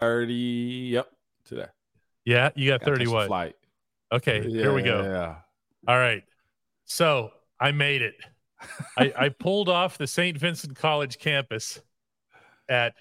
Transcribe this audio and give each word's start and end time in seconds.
30. 0.00 0.34
Yep. 0.34 1.08
Today. 1.44 1.66
Yeah, 2.24 2.50
you 2.54 2.70
got 2.70 2.80
Got 2.80 2.90
30 2.90 3.06
what? 3.08 3.26
Flight. 3.26 3.56
Okay, 4.12 4.48
here 4.48 4.72
we 4.72 4.82
go. 4.82 5.02
Yeah. 5.02 5.36
All 5.86 5.98
right. 5.98 6.24
So 6.84 7.30
I 7.60 7.72
made 7.72 8.02
it. 8.02 8.14
I, 8.96 9.12
I 9.16 9.28
pulled 9.38 9.68
off 9.68 9.98
the 9.98 10.06
St. 10.06 10.36
Vincent 10.36 10.76
College 10.76 11.18
campus 11.18 11.80
at 12.68 12.94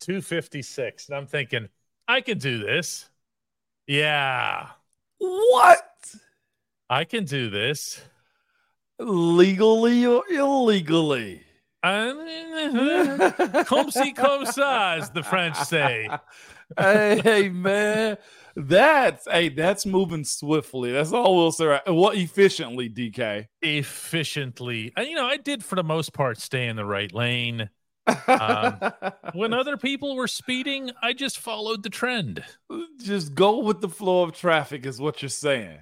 256. 0.00 1.08
And 1.08 1.16
I'm 1.16 1.26
thinking, 1.26 1.68
I 2.08 2.20
can 2.20 2.38
do 2.38 2.58
this. 2.58 3.08
Yeah, 3.86 4.68
What? 5.18 5.88
I 6.88 7.04
can 7.04 7.24
do 7.24 7.50
this. 7.50 8.00
Legally 8.98 10.06
or 10.06 10.22
illegally? 10.30 11.42
Comme 13.66 13.90
si, 13.90 14.12
comme 14.12 14.44
ça, 14.44 14.98
as 14.98 15.10
the 15.10 15.22
French 15.22 15.56
say. 15.56 16.08
hey 16.78 17.48
man, 17.48 18.16
that's 18.54 19.26
hey, 19.30 19.48
that's 19.48 19.84
moving 19.84 20.24
swiftly. 20.24 20.92
That's 20.92 21.12
all 21.12 21.36
we'll 21.36 21.52
say. 21.52 21.80
What 21.86 22.16
efficiently, 22.16 22.88
DK? 22.88 23.46
Efficiently. 23.62 24.92
And, 24.96 25.08
you 25.08 25.16
know, 25.16 25.26
I 25.26 25.36
did 25.38 25.64
for 25.64 25.76
the 25.76 25.82
most 25.82 26.12
part 26.12 26.38
stay 26.38 26.68
in 26.68 26.76
the 26.76 26.84
right 26.84 27.12
lane. 27.12 27.68
Um, 28.06 28.78
When 29.34 29.52
other 29.52 29.76
people 29.76 30.16
were 30.16 30.28
speeding, 30.28 30.90
I 31.02 31.12
just 31.12 31.38
followed 31.38 31.82
the 31.82 31.90
trend. 31.90 32.44
Just 33.02 33.34
go 33.34 33.60
with 33.60 33.80
the 33.80 33.88
flow 33.88 34.22
of 34.22 34.32
traffic, 34.32 34.84
is 34.84 35.00
what 35.00 35.22
you're 35.22 35.28
saying. 35.28 35.78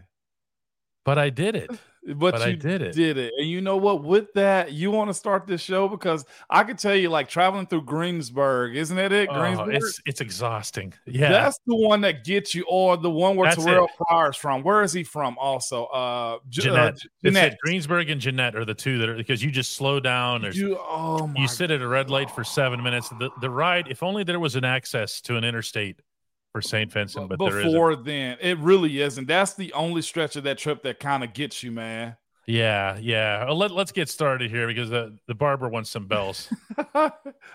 But 1.05 1.19
I 1.19 1.31
did 1.31 1.57
it. 1.57 1.71
But, 2.03 2.33
But 2.33 2.41
you 2.41 2.53
I 2.53 2.55
did 2.55 2.81
it. 2.81 2.95
Did 2.95 3.19
it. 3.19 3.33
And 3.37 3.47
you 3.49 3.61
know 3.61 3.77
what? 3.77 4.03
With 4.03 4.33
that, 4.33 4.73
you 4.73 4.91
want 4.91 5.11
to 5.11 5.15
start 5.15 5.47
this 5.47 5.61
show 5.61 5.87
because 5.87 6.25
I 6.49 6.65
could 6.65 6.79
tell 6.79 6.95
you, 6.95 7.11
like 7.11 7.29
traveling 7.29 7.67
through 7.67 7.83
Greensburg, 7.83 8.75
isn't 8.75 8.97
that 8.97 9.13
it? 9.13 9.29
Oh, 9.31 9.39
Greensburg. 9.39 9.75
it's 9.75 10.01
it's 10.07 10.21
exhausting. 10.23 10.95
Yeah. 11.07 11.29
That's 11.31 11.59
the 11.67 11.77
one 11.77 12.01
that 12.01 12.25
gets 12.25 12.55
you, 12.55 12.65
or 12.69 12.97
the 12.97 13.11
one 13.11 13.37
where 13.37 13.51
That's 13.51 13.63
Terrelle. 13.63 13.89
Pryor's 13.99 14.37
from. 14.37 14.63
Where 14.63 14.83
is 14.83 14.95
he 14.95 15.05
from? 15.05 15.37
Also, 15.39 15.85
uh, 15.87 16.39
Jeannette. 16.49 16.95
uh, 16.95 17.09
Jeannette. 17.23 17.59
Greensburg 17.63 18.09
and 18.09 18.21
Jeannette 18.21 18.57
are 18.57 18.65
the 18.65 18.75
two 18.75 18.99
that 18.99 19.09
are 19.11 19.17
because 19.17 19.43
you 19.43 19.51
just 19.51 19.73
slow 19.73 20.01
down. 20.01 20.41
There's, 20.41 20.57
You, 20.57 20.79
oh 20.81 21.27
my 21.27 21.41
you 21.43 21.49
sit 21.49 21.71
at 21.71 21.83
a 21.83 21.89
red 21.89 22.09
light 22.09 22.31
for 22.31 22.45
seven 22.45 22.83
minutes. 22.83 23.11
The 23.11 23.31
the 23.43 23.51
ride, 23.51 23.89
if 23.89 24.03
only 24.03 24.25
there 24.25 24.41
was 24.41 24.57
an 24.57 24.65
access 24.65 25.21
to 25.23 25.37
an 25.37 25.45
interstate 25.45 26.01
for 26.53 26.61
St. 26.61 26.91
Vincent, 26.91 27.29
but 27.29 27.39
before 27.39 27.97
then, 27.97 28.37
it 28.41 28.59
really 28.59 29.01
isn't. 29.01 29.27
That's 29.27 29.55
the 29.55 29.73
only 29.73 30.03
stretch 30.03 30.37
of 30.37 30.45
that 30.45 30.59
trip 30.59 30.83
that 30.83 30.99
kind 30.99 31.23
of 31.23 31.33
gets 31.33 31.63
you, 31.63 31.71
man. 31.71 32.17
Yeah, 32.47 32.99
yeah. 33.01 33.47
Uh, 33.49 33.55
Let, 33.55 33.71
let's 33.71 33.93
get 33.93 34.09
started 34.09 34.51
here 34.51 34.67
because 34.67 34.91
the, 34.91 35.17
the 35.29 35.35
barber 35.35 35.69
wants 35.69 35.91
some 35.91 36.07
bells. 36.07 36.49
All 36.95 37.13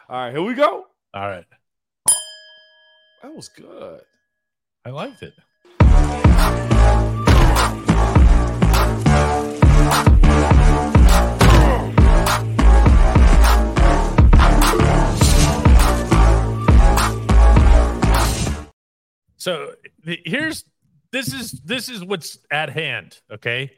right, 0.09 0.31
here 0.31 0.41
we 0.41 0.53
go. 0.53 0.85
All 1.13 1.27
right. 1.27 1.45
That 3.21 3.35
was 3.35 3.49
good. 3.49 4.02
I 4.85 4.89
liked 4.91 5.23
it. 5.23 5.33
Here's 20.06 20.64
this 21.11 21.34
is 21.34 21.52
this 21.52 21.89
is 21.89 22.03
what's 22.03 22.38
at 22.52 22.70
hand, 22.70 23.20
okay? 23.31 23.72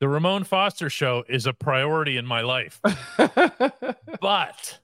The 0.00 0.08
Ramon 0.08 0.44
Foster 0.44 0.90
show 0.90 1.24
is 1.28 1.46
a 1.46 1.52
priority 1.52 2.16
in 2.16 2.26
my 2.26 2.42
life. 2.42 2.80
but 4.20 4.78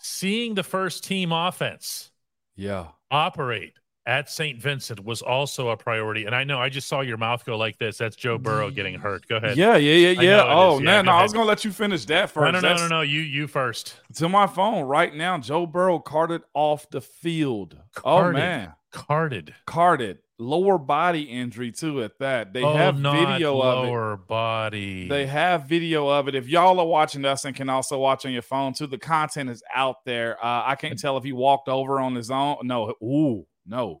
seeing 0.00 0.54
the 0.54 0.62
first 0.62 1.04
team 1.04 1.32
offense 1.32 2.10
yeah. 2.56 2.88
operate 3.10 3.74
at 4.06 4.30
St. 4.30 4.60
Vincent 4.60 5.04
was 5.04 5.20
also 5.20 5.68
a 5.70 5.76
priority. 5.76 6.26
And 6.26 6.34
I 6.34 6.44
know 6.44 6.60
I 6.60 6.68
just 6.68 6.88
saw 6.88 7.00
your 7.00 7.16
mouth 7.16 7.44
go 7.44 7.58
like 7.58 7.76
this. 7.78 7.98
That's 7.98 8.16
Joe 8.16 8.38
Burrow 8.38 8.70
getting 8.70 8.94
hurt. 8.94 9.26
Go 9.28 9.36
ahead. 9.36 9.56
Yeah, 9.56 9.76
yeah, 9.76 10.10
yeah, 10.10 10.20
yeah. 10.20 10.44
Oh, 10.44 10.78
no, 10.78 10.92
Yeah, 10.92 11.02
no. 11.02 11.12
I 11.12 11.22
was 11.22 11.32
gonna 11.32 11.44
let 11.44 11.64
you 11.64 11.72
finish 11.72 12.04
that 12.06 12.30
first. 12.30 12.44
No, 12.44 12.50
no, 12.52 12.60
no, 12.60 12.60
That's- 12.60 12.80
no, 12.88 12.96
no. 12.98 13.00
You 13.02 13.20
you 13.20 13.46
first. 13.46 14.00
To 14.14 14.28
my 14.28 14.46
phone 14.46 14.84
right 14.84 15.14
now, 15.14 15.38
Joe 15.38 15.66
Burrow 15.66 15.98
carted 15.98 16.42
off 16.54 16.88
the 16.88 17.00
field. 17.00 17.76
Oh 18.04 18.30
man, 18.30 18.72
Carded. 18.96 19.54
carted. 19.66 20.18
Lower 20.38 20.78
body 20.78 21.22
injury 21.22 21.70
too. 21.70 22.02
At 22.02 22.18
that, 22.18 22.54
they 22.54 22.62
oh, 22.62 22.74
have 22.74 22.96
video 22.96 23.60
of 23.60 23.84
it. 23.84 23.88
lower 23.88 24.16
body. 24.16 25.06
They 25.06 25.26
have 25.26 25.64
video 25.64 26.08
of 26.08 26.28
it. 26.28 26.34
If 26.34 26.48
y'all 26.48 26.80
are 26.80 26.86
watching 26.86 27.24
us 27.26 27.44
and 27.44 27.54
can 27.54 27.68
also 27.68 27.98
watch 27.98 28.24
on 28.24 28.32
your 28.32 28.42
phone 28.42 28.72
too, 28.72 28.86
the 28.86 28.98
content 28.98 29.50
is 29.50 29.62
out 29.74 30.04
there. 30.06 30.42
Uh, 30.42 30.62
I 30.64 30.76
can't 30.76 30.98
tell 30.98 31.18
if 31.18 31.24
he 31.24 31.32
walked 31.32 31.68
over 31.68 32.00
on 32.00 32.14
his 32.14 32.30
own. 32.30 32.56
No, 32.64 32.94
ooh, 33.02 33.46
no. 33.66 34.00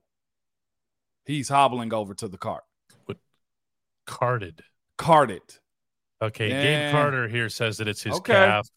He's 1.26 1.48
hobbling 1.50 1.92
over 1.92 2.14
to 2.14 2.28
the 2.28 2.38
cart. 2.38 2.64
carded. 4.06 4.62
Carted. 4.96 5.42
Okay. 6.22 6.48
Yeah. 6.48 6.62
Gabe 6.62 6.92
Carter 6.92 7.28
here 7.28 7.50
says 7.50 7.78
that 7.78 7.88
it's 7.88 8.02
his 8.02 8.14
Okay. 8.14 8.32
calf. 8.32 8.68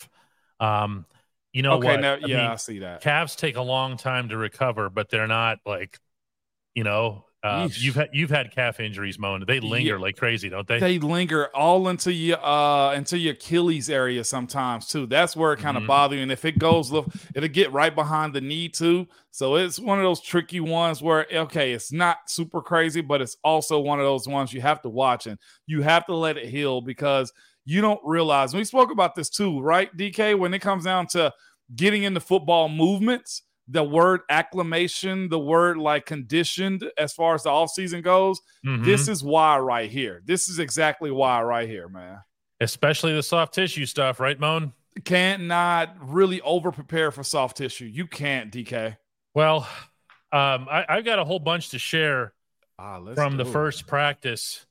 Um, 0.59 1.05
you 1.53 1.61
know 1.61 1.73
okay, 1.77 1.87
what? 1.87 2.01
now 2.01 2.13
I 2.15 2.17
yeah, 2.17 2.37
mean, 2.37 2.51
I 2.51 2.55
see 2.57 2.79
that. 2.79 3.01
calves 3.01 3.35
take 3.35 3.55
a 3.55 3.61
long 3.61 3.95
time 3.95 4.29
to 4.29 4.37
recover, 4.37 4.89
but 4.89 5.09
they're 5.09 5.27
not 5.27 5.59
like, 5.65 5.97
you 6.79 6.85
know, 6.85 7.25
uh, 7.43 7.67
you've 7.77 7.95
had 7.95 8.09
you've 8.13 8.29
had 8.29 8.51
calf 8.51 8.79
injuries, 8.79 9.19
Moan. 9.19 9.43
They 9.45 9.59
linger 9.59 9.95
Yeah. 9.95 10.01
like 10.01 10.15
crazy, 10.15 10.47
don't 10.49 10.65
they? 10.67 10.79
They 10.79 10.97
linger 10.99 11.47
all 11.53 11.89
into 11.89 12.11
your 12.13 12.37
uh 12.45 12.93
into 12.93 13.17
your 13.17 13.33
Achilles 13.33 13.89
area 13.89 14.23
sometimes 14.23 14.87
too. 14.87 15.05
That's 15.05 15.35
where 15.35 15.51
it 15.53 15.59
kind 15.59 15.75
of 15.77 15.83
Mhm. 15.83 15.87
bothers 15.87 16.17
you. 16.17 16.23
And 16.23 16.31
if 16.31 16.43
it 16.45 16.57
goes, 16.57 16.89
look, 16.91 17.07
it'll 17.35 17.49
get 17.49 17.71
right 17.73 17.93
behind 17.93 18.33
the 18.33 18.41
knee 18.41 18.69
too. 18.69 19.07
So 19.31 19.55
it's 19.55 19.77
one 19.79 19.99
of 19.99 20.03
those 20.03 20.21
tricky 20.21 20.59
ones 20.61 21.01
where 21.01 21.25
okay, 21.33 21.73
it's 21.73 21.91
not 21.91 22.17
super 22.27 22.61
crazy, 22.61 23.01
but 23.01 23.21
it's 23.21 23.35
also 23.43 23.79
one 23.79 23.99
of 23.99 24.05
those 24.05 24.25
ones 24.27 24.53
you 24.53 24.61
have 24.61 24.81
to 24.83 24.89
watch 24.89 25.27
and 25.27 25.37
you 25.67 25.81
have 25.81 26.05
to 26.07 26.15
let 26.15 26.37
it 26.37 26.47
heal 26.47 26.79
because 26.81 27.31
you 27.65 27.81
don't 27.81 28.01
realize. 28.05 28.53
We 28.53 28.63
spoke 28.63 28.91
about 28.91 29.15
this 29.15 29.29
too, 29.29 29.59
right, 29.61 29.89
DK? 29.97 30.33
When 30.37 30.53
it 30.53 30.59
comes 30.59 30.83
down 30.85 31.07
to 31.07 31.33
getting 31.75 32.03
into 32.03 32.19
football 32.19 32.67
movements, 32.67 33.43
the 33.71 33.83
word 33.83 34.21
acclimation, 34.29 35.29
the 35.29 35.39
word 35.39 35.77
like 35.77 36.05
conditioned 36.05 36.89
as 36.97 37.13
far 37.13 37.35
as 37.35 37.43
the 37.43 37.49
offseason 37.49 38.01
goes, 38.03 38.41
Mhm. 38.65 38.83
this 38.83 39.07
is 39.07 39.23
why 39.23 39.59
right 39.59 39.89
here. 39.91 40.21
This 40.25 40.49
is 40.49 40.59
exactly 40.59 41.11
why 41.11 41.41
right 41.43 41.67
here, 41.69 41.87
man. 41.89 42.19
especially 42.61 43.13
the 43.13 43.23
soft 43.23 43.53
tissue 43.53 43.85
stuff, 43.85 44.19
right, 44.19 44.37
Moan? 44.37 44.73
Can't 45.05 45.43
not 45.43 45.95
really 46.01 46.41
over 46.41 46.73
prepare 46.73 47.09
for 47.09 47.23
soft 47.23 47.55
tissue. 47.55 47.85
You 47.85 48.05
can't, 48.05 48.51
DK. 48.51 48.97
Well, 49.33 49.59
um, 50.33 50.67
I, 50.69 50.85
I've 50.89 51.05
got 51.05 51.19
a 51.19 51.23
whole 51.23 51.39
bunch 51.39 51.69
to 51.69 51.79
share 51.79 52.33
Ah, 52.77 52.99
from 53.13 53.37
the 53.37 53.45
it. 53.45 53.51
first 53.53 53.87
practice, 53.87 54.65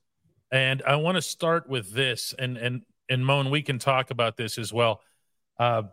and 0.52 0.82
I 0.86 0.96
want 0.96 1.16
to 1.16 1.22
start 1.22 1.66
with 1.68 1.92
this, 1.92 2.34
and 2.38 2.58
and 2.58 2.82
and 3.08 3.24
Moan, 3.24 3.48
we 3.48 3.62
can 3.62 3.78
talk 3.78 4.10
about 4.10 4.36
this 4.36 4.58
as 4.58 4.70
well. 4.70 5.00
Uh, 5.58 5.84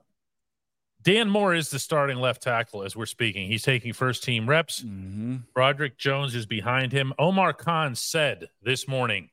Dan 1.06 1.30
Moore 1.30 1.54
is 1.54 1.70
the 1.70 1.78
starting 1.78 2.18
left 2.18 2.42
tackle 2.42 2.82
as 2.84 2.96
we're 2.96 3.06
speaking. 3.06 3.48
He's 3.48 3.62
taking 3.62 3.94
first 3.94 4.24
team 4.24 4.50
reps. 4.50 4.82
Mhm. 4.82 5.44
Broderick 5.54 5.98
Jones 6.00 6.34
is 6.34 6.48
behind 6.48 6.92
him. 6.92 7.14
Omar 7.20 7.54
Khan 7.54 7.94
said 7.94 8.50
this 8.64 8.88
morning 8.88 9.30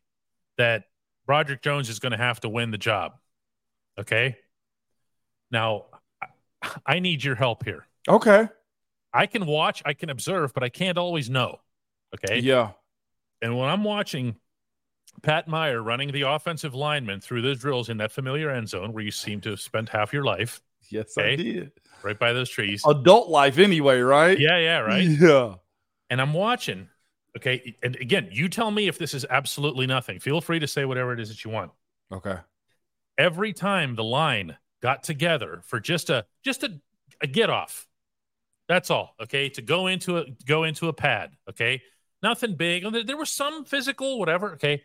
that 0.59 0.85
Broderick 1.25 1.63
Jones 1.63 1.89
is 1.89 1.99
going 1.99 2.13
to 2.13 2.19
have 2.19 2.41
to 2.41 2.51
win 2.51 2.73
the 2.73 2.79
job. 2.79 3.19
Okay. 3.99 4.37
Now, 5.51 5.87
I- 6.21 6.29
I 6.85 6.99
need 6.99 7.25
your 7.25 7.37
help 7.37 7.65
here. 7.65 7.87
Okay. 8.07 8.49
I 9.15 9.27
can 9.27 9.47
watch, 9.47 9.83
I 9.87 9.95
can 9.95 10.11
observe, 10.11 10.53
but 10.53 10.63
I 10.63 10.69
can't 10.69 10.99
always 10.99 11.31
know. 11.31 11.61
Okay. 12.15 12.41
Yeah. 12.41 12.73
And 13.41 13.57
when 13.59 13.71
I'm 13.71 13.83
watching 13.83 14.37
Pat 15.23 15.49
Meyer 15.49 15.83
running 15.83 16.13
the 16.13 16.23
offensive 16.23 16.75
lineman 16.75 17.21
through 17.23 17.41
those 17.43 17.61
drills 17.61 17.89
in 17.89 17.97
that 17.97 18.13
familiar 18.13 18.51
end 18.51 18.69
zone 18.69 18.93
where 18.93 19.03
you 19.03 19.11
seem 19.11 19.41
to 19.43 19.51
have 19.51 19.61
spent 19.61 19.89
half 19.89 20.13
your 20.13 20.25
life 20.25 20.61
Yes, 20.91 21.17
Okay. 21.17 21.33
I 21.33 21.37
did. 21.37 21.73
right 22.03 22.19
by 22.19 22.33
those 22.33 22.51
trees. 22.51 22.83
Adult 22.87 23.29
life 23.29 23.59
anyway, 23.59 24.01
right? 24.01 24.39
Yeah, 24.39 24.59
yeah, 24.59 24.79
right. 24.79 25.03
Yeah. 25.05 25.55
and 26.11 26.21
I'm 26.21 26.33
watching. 26.35 26.89
Okay. 27.37 27.75
And 27.83 27.97
again, 27.97 28.29
you 28.31 28.49
tell 28.49 28.71
me 28.71 28.89
if 28.89 28.99
this 28.99 29.15
is 29.15 29.25
absolutely 29.31 29.87
nothing. 29.87 30.19
Feel 30.19 30.41
free 30.41 30.59
to 30.59 30.67
say 30.67 30.85
whatever 30.85 31.13
it 31.13 31.21
is 31.21 31.29
that 31.31 31.45
you 31.45 31.51
want. 31.51 31.71
Okay. 32.13 32.37
Every 33.17 33.53
time 33.53 33.95
the 33.95 34.05
line 34.05 34.57
got 34.83 35.03
together 35.03 35.61
for 35.65 35.81
just 35.81 36.11
a 36.11 36.27
just 36.45 36.63
a, 36.63 36.81
a 37.23 37.27
get 37.27 37.49
off. 37.51 37.87
That's 38.69 38.91
all. 38.91 39.15
Okay. 39.23 39.49
To 39.51 39.63
go 39.63 39.87
into 39.87 40.19
a 40.19 40.25
go 40.47 40.65
into 40.65 40.89
a 40.89 40.93
pad. 40.93 41.31
Okay. 41.49 41.83
Nothing 42.23 42.55
big. 42.57 42.85
There, 42.93 43.03
there 43.05 43.17
was 43.17 43.31
some 43.31 43.65
physical, 43.65 44.19
whatever. 44.19 44.53
Okay. 44.53 44.83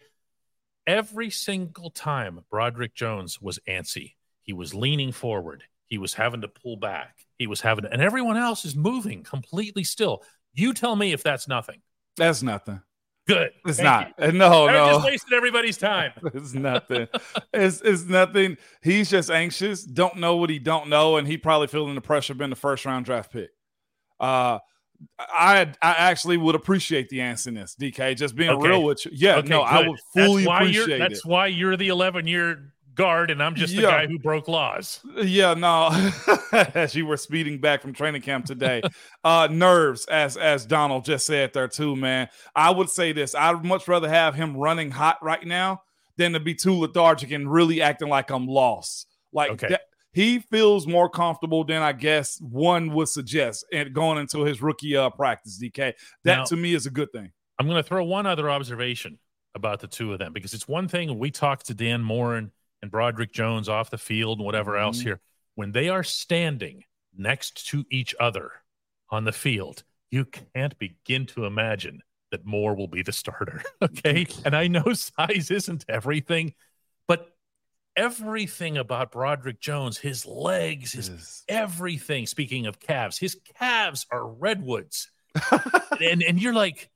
Every 0.85 1.29
single 1.29 1.89
time 1.89 2.45
Broderick 2.49 2.95
Jones 2.95 3.41
was 3.41 3.59
antsy. 3.67 4.13
He 4.41 4.53
was 4.53 4.73
leaning 4.73 5.11
forward. 5.11 5.65
He 5.87 5.97
was 5.97 6.13
having 6.13 6.41
to 6.41 6.47
pull 6.47 6.77
back. 6.77 7.15
He 7.37 7.47
was 7.47 7.61
having 7.61 7.83
to, 7.83 7.91
and 7.91 8.01
everyone 8.01 8.37
else 8.37 8.65
is 8.65 8.75
moving 8.75 9.23
completely 9.23 9.83
still. 9.83 10.23
You 10.53 10.73
tell 10.73 10.95
me 10.95 11.13
if 11.13 11.23
that's 11.23 11.47
nothing. 11.47 11.81
That's 12.17 12.41
nothing. 12.43 12.81
Good. 13.27 13.51
It's 13.65 13.77
Thank 13.77 14.17
not. 14.17 14.33
No, 14.33 14.63
you. 14.63 14.69
I 14.69 14.73
no. 14.73 14.93
just 14.93 15.05
wasted 15.05 15.33
everybody's 15.33 15.77
time. 15.77 16.13
it's 16.33 16.53
nothing. 16.53 17.07
it's 17.53 17.81
it's 17.81 18.05
nothing. 18.05 18.57
He's 18.81 19.09
just 19.09 19.29
anxious, 19.29 19.83
don't 19.83 20.17
know 20.17 20.37
what 20.37 20.49
he 20.49 20.59
don't 20.59 20.87
know, 20.87 21.17
and 21.17 21.27
he 21.27 21.37
probably 21.37 21.67
feeling 21.67 21.93
the 21.95 22.01
pressure 22.01 22.33
of 22.33 22.39
being 22.39 22.49
the 22.49 22.55
first 22.55 22.85
round 22.85 23.05
draft 23.05 23.31
pick. 23.33 23.49
Uh 24.19 24.59
I 25.19 25.73
I 25.81 25.91
actually 25.97 26.37
would 26.37 26.55
appreciate 26.55 27.09
the 27.09 27.21
answerness, 27.21 27.75
DK. 27.75 28.15
Just 28.15 28.35
being 28.35 28.49
Okay. 28.49 28.69
real 28.69 28.83
with 28.83 29.05
you. 29.05 29.11
Yeah, 29.13 29.35
Okay, 29.37 29.49
no, 29.49 29.61
I 29.61 29.87
would 29.87 29.99
fully 30.13 30.43
that's 30.43 30.47
why 30.47 30.57
appreciate 30.61 30.87
you're, 30.87 30.95
it. 30.95 30.99
That's 30.99 31.25
why 31.25 31.47
you're 31.47 31.77
the 31.77 31.89
11 31.89 32.27
year 32.27 32.73
guard, 32.97 33.31
and 33.31 33.41
I'm 33.41 33.55
just 33.55 33.73
the 33.75 33.83
Yeah. 33.83 33.91
guy 33.91 34.07
who 34.07 34.19
broke 34.19 34.47
laws. 34.49 34.99
Yeah, 35.15 35.53
no. 35.53 35.89
as 36.73 36.93
you 36.95 37.05
were 37.05 37.15
speeding 37.15 37.59
back 37.61 37.81
from 37.81 37.93
training 37.93 38.21
camp 38.23 38.45
today, 38.45 38.81
uh, 39.23 39.47
nerves, 39.49 40.05
as 40.07 40.35
as 40.35 40.65
Donald 40.65 41.05
just 41.05 41.25
said 41.25 41.53
there 41.53 41.67
too, 41.69 41.95
man. 41.95 42.27
I 42.55 42.71
would 42.71 42.89
say 42.89 43.13
this: 43.13 43.33
I'd 43.35 43.63
much 43.63 43.87
rather 43.87 44.09
have 44.09 44.35
him 44.35 44.57
running 44.57 44.91
hot 44.91 45.17
right 45.23 45.45
now 45.45 45.83
than 46.17 46.33
to 46.33 46.39
be 46.39 46.53
too 46.55 46.73
lethargic 46.77 47.31
and 47.31 47.49
really 47.49 47.81
acting 47.81 48.09
like 48.09 48.29
I'm 48.31 48.47
lost. 48.47 49.07
Like 49.31 49.51
Okay. 49.51 49.67
that, 49.69 49.81
he 50.13 50.39
feels 50.39 50.87
more 50.87 51.09
comfortable 51.09 51.63
than 51.63 51.81
I 51.83 51.91
guess 51.93 52.39
one 52.41 52.91
would 52.95 53.07
suggest, 53.07 53.65
and 53.71 53.93
going 53.93 54.17
into 54.17 54.41
his 54.43 54.61
rookie 54.61 54.97
uh, 54.97 55.11
practice. 55.11 55.59
DK, 55.61 55.93
that 56.23 56.35
Now- 56.37 56.43
to 56.45 56.55
me 56.55 56.73
is 56.73 56.85
a 56.87 56.91
good 56.91 57.11
thing. 57.11 57.31
I'm 57.59 57.67
going 57.67 57.77
to 57.81 57.87
throw 57.87 58.03
one 58.03 58.25
other 58.27 58.49
observation 58.51 59.17
about 59.55 59.79
the 59.79 59.87
two 59.87 60.13
of 60.13 60.19
them 60.19 60.31
because 60.33 60.53
it's 60.53 60.67
one 60.67 60.87
thing 60.87 61.17
we 61.17 61.31
talked 61.31 61.65
to 61.67 61.73
Dan 61.73 62.03
Morin 62.03 62.51
and 62.81 62.91
Broderick 62.91 63.31
Jones 63.33 63.69
off 63.69 63.89
the 63.89 63.97
field 63.97 64.39
and 64.39 64.45
whatever 64.45 64.77
else 64.77 64.99
Mhm. 64.99 65.03
here. 65.03 65.21
When 65.55 65.71
they 65.71 65.89
are 65.89 66.03
standing 66.03 66.83
next 67.15 67.67
to 67.69 67.85
each 67.89 68.13
other 68.19 68.51
on 69.09 69.23
the 69.23 69.31
field, 69.31 69.83
you 70.11 70.25
can't 70.25 70.77
begin 70.77 71.25
to 71.27 71.45
imagine 71.45 72.03
that 72.31 72.45
Moore 72.45 72.75
will 72.75 72.87
be 72.87 73.01
the 73.01 73.11
starter. 73.11 73.63
Okay. 73.81 74.27
and 74.45 74.55
I 74.55 74.67
know 74.67 74.83
size 74.93 75.49
isn't 75.49 75.85
everything, 75.87 76.53
but 77.07 77.35
everything 77.95 78.77
about 78.77 79.11
Broderick 79.11 79.59
Jones, 79.59 79.97
his 79.97 80.25
legs, 80.25 80.91
his 80.93 81.09
Yes. 81.09 81.43
everything. 81.47 82.27
Speaking 82.27 82.67
of 82.67 82.79
calves, 82.79 83.17
his 83.17 83.35
calves 83.55 84.05
are 84.11 84.27
redwoods, 84.27 85.09
and 86.01 86.21
and 86.21 86.39
you're 86.41 86.53
like, 86.53 86.89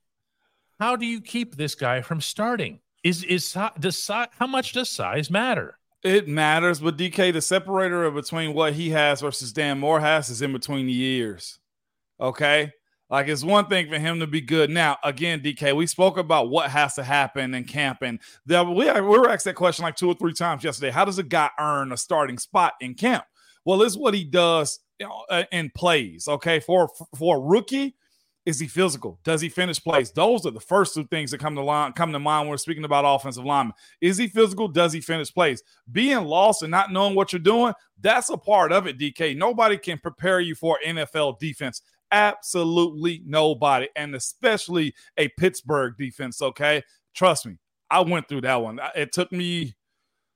how 0.80 0.95
do 0.95 1.06
you 1.06 1.22
keep 1.22 1.56
this 1.56 1.74
guy 1.75 2.01
from 2.01 2.22
starting? 2.22 2.80
Is 3.03 3.24
is 3.24 3.57
does 3.80 4.01
si- 4.01 4.25
how 4.38 4.48
much 4.48 4.74
does 4.74 4.89
size 4.89 5.30
matter? 5.30 5.77
It 6.03 6.27
matters, 6.27 6.80
but 6.80 6.98
DK, 6.98 7.31
the 7.31 7.42
separator 7.42 8.09
between 8.09 8.53
what 8.53 8.74
he 8.74 8.89
has 8.89 9.21
versus 9.21 9.53
Dan 9.53 9.80
Moore 9.80 10.00
has 10.00 10.30
is 10.30 10.42
in 10.42 10.51
between 10.51 10.88
the 10.88 10.94
years. 10.94 11.59
Okay. 12.19 12.71
Like 13.12 13.27
it's 13.27 13.44
one 13.44 13.68
thing 13.68 13.89
for 13.89 14.00
him 14.00 14.21
to 14.21 14.27
be 14.27 14.39
good. 14.39 14.69
Now, 14.69 14.98
again, 15.03 15.42
DK, 15.42 15.75
we 15.75 15.86
spoke 15.86 16.18
about 16.18 16.50
what 16.50 16.71
has 16.71 16.95
to 16.95 17.03
happen 17.03 17.53
in 17.53 17.65
camp, 17.65 18.00
and 18.01 18.19
we, 18.48 18.56
we 18.65 19.01
were 19.01 19.30
asked 19.30 19.44
that 19.45 19.56
question 19.56 19.83
like 19.83 19.97
two 19.97 20.07
or 20.07 20.13
three 20.13 20.33
times 20.33 20.63
yesterday. 20.63 20.92
How 20.92 21.04
does 21.04 21.19
a 21.19 21.24
guy 21.24 21.50
earn 21.59 21.92
a 21.92 21.97
starting 21.97 22.38
spot 22.38 22.74
in 22.80 22.94
camp? 22.94 23.25
Well, 23.65 23.81
it's 23.81 23.97
what 23.97 24.13
he 24.13 24.24
does 24.24 24.80
you 24.97 25.07
know, 25.07 25.25
uh, 25.30 25.44
in 25.51 25.71
plays. 25.75 26.27
Okay, 26.27 26.62
for 26.62 26.89
for 27.18 27.38
a 27.38 27.39
rookie, 27.42 27.95
is 28.45 28.59
he 28.59 28.67
physical? 28.67 29.19
Does 29.23 29.41
he 29.41 29.49
finish 29.49 29.81
plays? 29.81 30.11
Those 30.11 30.45
are 30.45 30.51
the 30.51 30.59
first 30.59 30.95
two 30.95 31.05
things 31.05 31.31
that 31.31 31.39
come 31.39 31.55
to 31.55 31.63
line 31.63 31.93
come 31.93 32.11
to 32.11 32.19
mind 32.19 32.45
when 32.45 32.51
we're 32.51 32.57
speaking 32.57 32.85
about 32.85 33.05
offensive 33.05 33.45
linemen. 33.45 33.73
Is 34.01 34.17
he 34.17 34.27
physical? 34.27 34.67
Does 34.67 34.93
he 34.93 35.01
finish 35.01 35.31
plays? 35.31 35.61
Being 35.91 36.25
lost 36.25 36.63
and 36.63 36.71
not 36.71 36.91
knowing 36.91 37.13
what 37.13 37.31
you're 37.31 37.39
doing, 37.39 37.73
that's 37.99 38.29
a 38.29 38.38
part 38.38 38.71
of 38.71 38.88
it, 38.88 38.97
DK. 38.97 39.38
Nobody 39.38 39.77
can 39.77 39.99
prepare 39.99 40.39
you 40.39 40.55
for 40.55 40.79
NFL 40.85 41.39
defense. 41.39 41.81
Absolutely 42.11 43.21
nobody. 43.25 43.88
And 43.95 44.15
especially 44.15 44.95
a 45.17 45.27
Pittsburgh 45.37 45.94
defense, 45.97 46.41
okay? 46.41 46.81
Trust 47.13 47.45
me, 47.45 47.57
I 47.91 48.01
went 48.01 48.27
through 48.27 48.41
that 48.41 48.61
one. 48.61 48.79
It 48.95 49.11
took 49.11 49.31
me, 49.31 49.75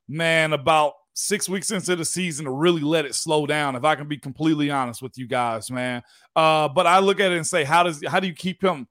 man, 0.08 0.54
about 0.54 0.94
six 1.18 1.48
weeks 1.48 1.72
into 1.72 1.96
the 1.96 2.04
season 2.06 2.44
to 2.46 2.52
really 2.52 2.82
let 2.82 3.06
it 3.06 3.16
slow 3.16 3.46
down, 3.46 3.76
if 3.76 3.84
I 3.86 3.96
can 3.96 4.08
be 4.08 4.18
completely 4.18 4.70
honest 4.70 5.02
with 5.02 5.18
you 5.18 5.26
guys, 5.28 5.72
man. 5.72 6.04
Uh, 6.36 6.68
but 6.68 6.86
I 6.86 7.00
look 7.00 7.20
at 7.22 7.32
it 7.32 7.38
and 7.38 7.48
say, 7.48 7.64
how 7.64 7.84
does 7.84 8.06
how 8.06 8.20
do 8.20 8.28
you 8.28 8.34
keep 8.34 8.62
him, 8.62 8.88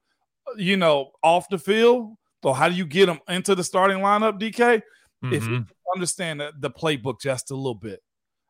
you 0.57 0.75
know, 0.75 1.11
off 1.23 1.47
the 1.49 1.59
field? 1.59 2.17
Or 2.43 2.55
how 2.55 2.67
do 2.69 2.75
you 2.75 2.85
get 2.85 3.09
him 3.09 3.19
into 3.27 3.55
the 3.55 3.63
starting 3.63 3.99
lineup, 3.99 4.39
DK? 4.39 4.81
If 5.23 5.47
you 5.47 5.59
Mhm. 5.61 5.67
understand 5.95 6.41
the, 6.41 6.51
the 6.59 6.69
playbook 6.69 7.21
just 7.21 7.49
a 7.51 7.55
little 7.55 7.73
bit. 7.73 8.01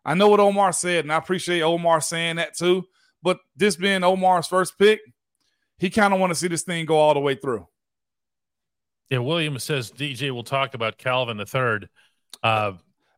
I 0.03 0.13
know 0.15 0.27
what 0.29 0.39
Omar 0.39 0.71
said, 0.73 1.05
and 1.05 1.11
I 1.13 1.17
appreciate 1.17 1.61
Omar 1.61 2.01
saying 2.01 2.35
that 2.37 2.57
too. 2.57 2.85
But 3.23 3.39
this 3.55 3.75
being 3.75 4.03
Omar's 4.03 4.47
first 4.47 4.77
pick, 4.77 4.99
he 5.77 5.89
kind 5.89 6.13
of 6.13 6.19
want 6.19 6.31
to 6.31 6.35
see 6.35 6.47
this 6.47 6.63
thing 6.63 6.85
go 6.85 6.97
all 6.97 7.13
the 7.13 7.19
way 7.19 7.35
through. 7.35 7.67
Yeah, 9.09 9.19
Williams 9.19 9.63
says 9.63 9.91
DJ 9.91 10.31
will 10.31 10.43
talk 10.43 10.73
about 10.73 10.97
Calvin 10.97 11.37
the 11.37 11.45
third. 11.45 11.89
Uh, 12.43 12.73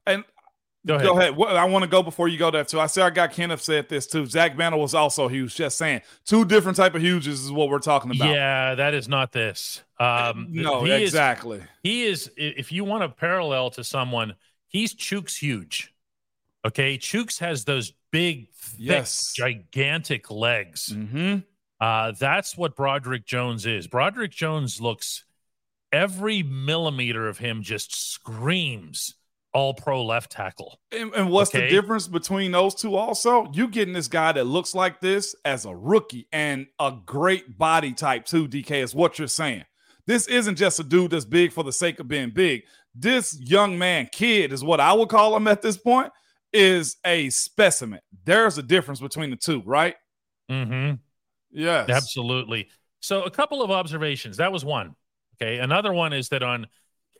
And 0.06 0.24
go 0.88 0.95
ahead. 0.95 1.07
Go 1.07 1.18
ahead. 1.19 1.36
What- 1.36 1.56
I 1.56 1.66
want 1.66 1.84
to 1.84 1.89
go 1.89 2.01
before 2.01 2.28
you 2.28 2.38
go 2.38 2.50
there 2.51 2.63
too. 2.63 2.80
I 2.80 2.88
see 2.88 3.01
our 3.01 3.12
guy 3.12 3.28
Kenneth 3.28 3.62
said 3.62 3.89
this 3.89 4.07
too. 4.07 4.25
Zach 4.25 4.56
Banner 4.57 4.78
was 4.78 4.94
also 4.95 5.28
huge. 5.28 5.56
Just 5.56 5.78
saying, 5.78 6.01
two 6.25 6.45
different 6.45 6.78
type 6.78 6.95
of 6.95 7.01
huges 7.01 7.44
is 7.45 7.51
what 7.51 7.69
we're 7.69 7.80
talking 7.80 8.12
about. 8.16 8.30
Yeah, 8.34 8.75
that 8.75 8.94
is 8.94 9.07
not 9.07 9.31
this. 9.31 9.84
Um, 10.00 10.48
no, 10.50 10.84
he 10.84 10.92
is 10.92 11.01
exactly. 11.10 11.62
he 11.84 12.04
is 12.06 12.31
if 12.38 12.72
you 12.72 12.84
want 12.84 13.04
a 13.04 13.10
parallel 13.10 13.69
to 13.72 13.84
someone 13.84 14.36
he's 14.68 14.94
Chuks 14.94 15.36
huge 15.38 15.94
okay 16.66 16.98
Chuks 16.98 17.39
has 17.39 17.63
those 17.63 17.94
big 18.12 18.50
thick 18.54 18.75
Yes. 18.80 19.34
gigantic 19.36 20.30
legs 20.30 20.89
Mm-hmm. 20.94 21.38
uh 21.80 22.12
that's 22.19 22.56
what 22.57 22.75
broderick 22.75 23.25
jones 23.25 23.66
is 23.66 23.88
broderick 23.88 24.31
jones 24.31 24.80
looks 24.81 25.24
every 25.92 26.44
millimeter 26.44 27.28
of 27.28 27.38
him 27.38 27.63
just 27.63 27.95
screams 28.12 29.16
all 29.57 29.74
pro 29.74 30.06
left 30.06 30.31
tackle 30.31 30.80
And, 30.92 31.12
and 31.15 31.30
what's 31.31 31.54
Okay. 31.54 31.65
the 31.65 31.69
difference 31.69 32.07
between 32.07 32.51
those 32.51 32.75
two? 32.75 32.95
Also, 32.95 33.50
you 33.54 33.68
getting 33.68 33.94
this 33.94 34.07
guy 34.07 34.31
that 34.31 34.44
looks 34.45 34.75
like 34.75 35.01
this 35.01 35.36
as 35.45 35.65
a 35.65 35.75
rookie 35.75 36.27
and 36.31 36.68
a 36.80 36.94
great 37.06 37.57
body 37.57 37.94
type 37.94 38.25
too. 38.25 38.48
DK 38.48 38.83
is 38.83 38.94
what 38.94 39.18
you're 39.18 39.27
saying. 39.27 39.63
This 40.06 40.27
isn't 40.27 40.56
just 40.57 40.80
a 40.80 40.83
dude 40.83 41.12
that's 41.12 41.25
big 41.25 41.51
for 41.51 41.63
the 41.63 41.71
sake 41.74 42.00
of 42.00 42.07
being 42.07 42.30
big. 42.30 42.63
This 42.95 43.38
young 43.42 43.77
man, 43.77 44.09
kid, 44.12 44.54
is 44.54 44.63
what 44.63 44.80
I 44.80 44.94
would 44.94 45.09
call 45.09 45.36
him 45.36 45.48
at 45.48 45.62
this 45.62 45.77
point. 45.77 46.12
Is 46.53 46.95
a 47.06 47.30
specimen. 47.30 48.00
There's 48.24 48.57
a 48.57 48.63
difference 48.63 49.00
between 49.01 49.30
the 49.31 49.36
two, 49.36 49.62
right? 49.65 49.95
mm-hmm 50.50 50.95
Yes. 51.51 51.89
Absolutely. 51.89 52.69
So, 53.00 53.24
a 53.24 53.31
couple 53.31 53.62
of 53.62 53.71
observations. 53.71 54.38
That 54.38 54.51
was 54.51 54.63
one. 54.63 54.95
Okay. 55.42 55.57
Another 55.60 55.94
one 55.94 56.13
is 56.13 56.30
that 56.30 56.44
on 56.44 56.68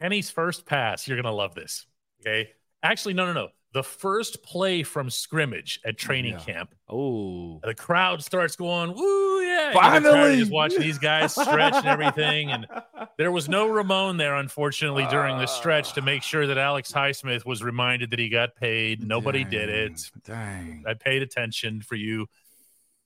Kenny's 0.02 0.30
first 0.30 0.66
pass, 0.66 1.08
you're 1.08 1.18
going 1.18 1.26
to 1.26 1.32
love 1.32 1.56
this. 1.56 1.86
Okay. 2.22 2.50
Actually, 2.84 3.14
no, 3.16 3.26
no, 3.26 3.34
no. 3.34 3.48
The 3.74 3.84
first 3.84 4.42
play 4.44 4.82
from 4.82 5.10
scrimmage 5.10 5.80
at 5.86 5.98
training 5.98 6.34
Yeah. 6.34 6.40
camp, 6.40 6.74
Oh, 6.90 7.60
the 7.64 7.76
crowd 7.76 8.24
starts 8.24 8.56
going, 8.56 8.94
"Woo, 8.96 9.42
yeah!" 9.42 9.68
You 9.70 9.74
know, 9.76 9.80
tired 9.82 10.06
of 10.06 10.12
finally, 10.14 10.38
just 10.40 10.52
watching 10.52 10.80
these 10.82 10.98
guys 10.98 11.34
stretch 11.34 11.74
and 11.76 11.86
everything. 11.86 12.50
And 12.52 12.66
there 13.18 13.32
was 13.32 13.50
no 13.50 13.68
Ramon 13.68 14.18
there, 14.18 14.36
unfortunately, 14.36 15.06
during 15.12 15.38
the 15.38 15.46
stretch 15.48 15.94
to 15.94 16.02
make 16.02 16.24
sure 16.24 16.48
that 16.48 16.58
Alex 16.58 16.92
Highsmith 16.94 17.46
was 17.46 17.62
reminded 17.62 18.12
that 18.12 18.20
he 18.20 18.30
got 18.30 18.56
paid. 18.56 19.06
Nobody 19.06 19.44
did 19.44 19.70
it. 19.70 20.02
Dang. 20.24 20.84
I 20.88 20.94
paid 20.94 21.22
attention 21.22 21.82
for 21.82 21.96
you. 21.96 22.28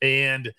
And 0.02 0.54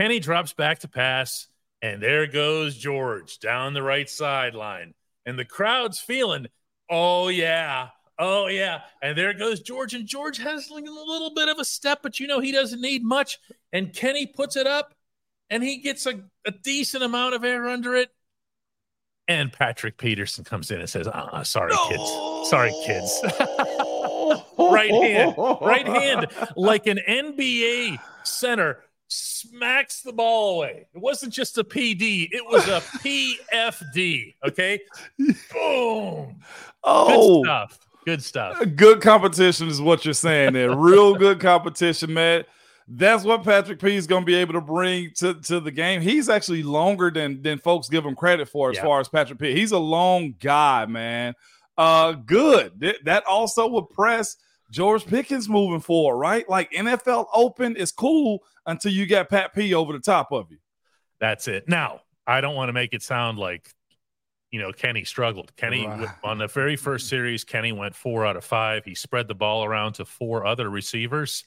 Kenny 0.00 0.18
drops 0.18 0.52
back 0.52 0.80
to 0.80 0.88
pass, 0.88 1.46
and 1.80 2.02
there 2.02 2.26
goes 2.26 2.76
George 2.76 3.38
down 3.38 3.72
the 3.72 3.82
right 3.82 4.10
sideline. 4.10 4.94
And 5.24 5.38
the 5.38 5.44
crowd's 5.44 6.00
feeling, 6.00 6.48
oh, 6.90 7.28
yeah. 7.28 7.88
Oh, 8.18 8.46
yeah. 8.46 8.82
And 9.02 9.18
there 9.18 9.34
goes 9.34 9.60
George. 9.60 9.94
And 9.94 10.06
George 10.06 10.38
has 10.38 10.70
a 10.70 10.74
little 10.74 11.32
bit 11.34 11.48
of 11.48 11.58
a 11.58 11.64
step, 11.64 12.00
but 12.02 12.20
you 12.20 12.26
know, 12.26 12.40
he 12.40 12.52
doesn't 12.52 12.80
need 12.80 13.02
much. 13.02 13.38
And 13.72 13.92
Kenny 13.92 14.26
puts 14.26 14.56
it 14.56 14.66
up, 14.66 14.94
and 15.50 15.62
he 15.62 15.78
gets 15.78 16.06
a, 16.06 16.22
a 16.46 16.50
decent 16.50 17.02
amount 17.02 17.34
of 17.34 17.44
air 17.44 17.68
under 17.68 17.94
it. 17.94 18.10
And 19.26 19.52
Patrick 19.52 19.96
Peterson 19.96 20.44
comes 20.44 20.70
in 20.70 20.80
and 20.80 20.88
says, 20.88 21.08
uh, 21.08 21.42
sorry, 21.44 21.72
kids. 21.88 22.50
Sorry, 22.50 22.72
kids. 22.84 23.20
right 24.58 24.90
hand, 24.90 25.34
right 25.38 25.86
hand, 25.86 26.26
like 26.56 26.86
an 26.86 26.98
NBA 27.08 27.98
center 28.22 28.80
smacks 29.14 30.00
the 30.02 30.12
ball 30.12 30.56
away. 30.56 30.86
It 30.94 30.98
wasn't 30.98 31.32
just 31.32 31.56
a 31.58 31.64
PD, 31.64 32.28
it 32.32 32.44
was 32.44 32.66
a 32.68 32.80
PFD. 33.02 34.34
Okay. 34.46 34.80
Boom. 35.52 36.36
Oh, 36.82 37.42
Good 37.42 37.44
stuff. 37.44 37.78
Good 38.04 38.22
stuff. 38.22 38.62
Good 38.76 39.00
competition 39.00 39.68
is 39.68 39.80
what 39.80 40.04
you're 40.04 40.12
saying 40.14 40.52
there. 40.52 40.76
Real 40.76 41.14
good 41.18 41.40
competition, 41.40 42.12
man. 42.12 42.44
That's 42.86 43.24
what 43.24 43.42
Patrick 43.44 43.80
P 43.80 43.96
is 43.96 44.06
going 44.06 44.22
to 44.22 44.26
be 44.26 44.34
able 44.34 44.52
to 44.54 44.60
bring 44.60 45.10
to, 45.16 45.32
to 45.34 45.58
the 45.60 45.70
game. 45.70 46.02
He's 46.02 46.28
actually 46.28 46.62
longer 46.62 47.10
than 47.10 47.40
than 47.40 47.56
folks 47.58 47.88
give 47.88 48.04
him 48.04 48.14
credit 48.14 48.46
for 48.46 48.68
as 48.70 48.76
Yeah. 48.76 48.82
far 48.82 49.00
as 49.00 49.08
Patrick 49.08 49.38
P. 49.38 49.54
He's 49.54 49.72
a 49.72 49.78
long 49.78 50.34
guy, 50.38 50.84
man. 50.84 51.32
Uh 51.78 52.12
good. 52.12 52.78
Th- 52.78 53.00
that 53.04 53.24
also 53.26 53.66
would 53.68 53.88
press 53.88 54.36
George 54.74 55.06
Pickens 55.06 55.48
moving 55.48 55.80
forward, 55.80 56.16
right? 56.18 56.48
Like 56.48 56.70
NFL 56.72 57.26
open 57.32 57.76
is 57.76 57.92
cool 57.92 58.40
until 58.66 58.92
you 58.92 59.06
got 59.06 59.28
Pat 59.28 59.54
P 59.54 59.72
over 59.74 59.92
the 59.92 60.00
top 60.00 60.32
of 60.32 60.50
you. 60.50 60.58
That's 61.20 61.46
it. 61.48 61.68
Now, 61.68 62.00
I 62.26 62.40
don't 62.40 62.54
want 62.56 62.68
to 62.70 62.72
make 62.72 62.92
it 62.92 63.02
sound 63.02 63.38
like, 63.38 63.70
you 64.50 64.60
know, 64.60 64.72
Kenny 64.72 65.04
struggled. 65.04 65.54
Kenny, 65.56 65.86
Right. 65.86 66.08
on 66.24 66.38
the 66.38 66.48
very 66.48 66.76
first 66.76 67.08
series, 67.08 67.44
Kenny 67.44 67.72
went 67.72 67.94
four 67.94 68.26
out 68.26 68.36
of 68.36 68.44
five. 68.44 68.84
He 68.84 68.94
spread 68.94 69.28
the 69.28 69.34
ball 69.34 69.64
around 69.64 69.94
to 69.94 70.04
four 70.04 70.44
other 70.46 70.68
receivers. 70.68 71.44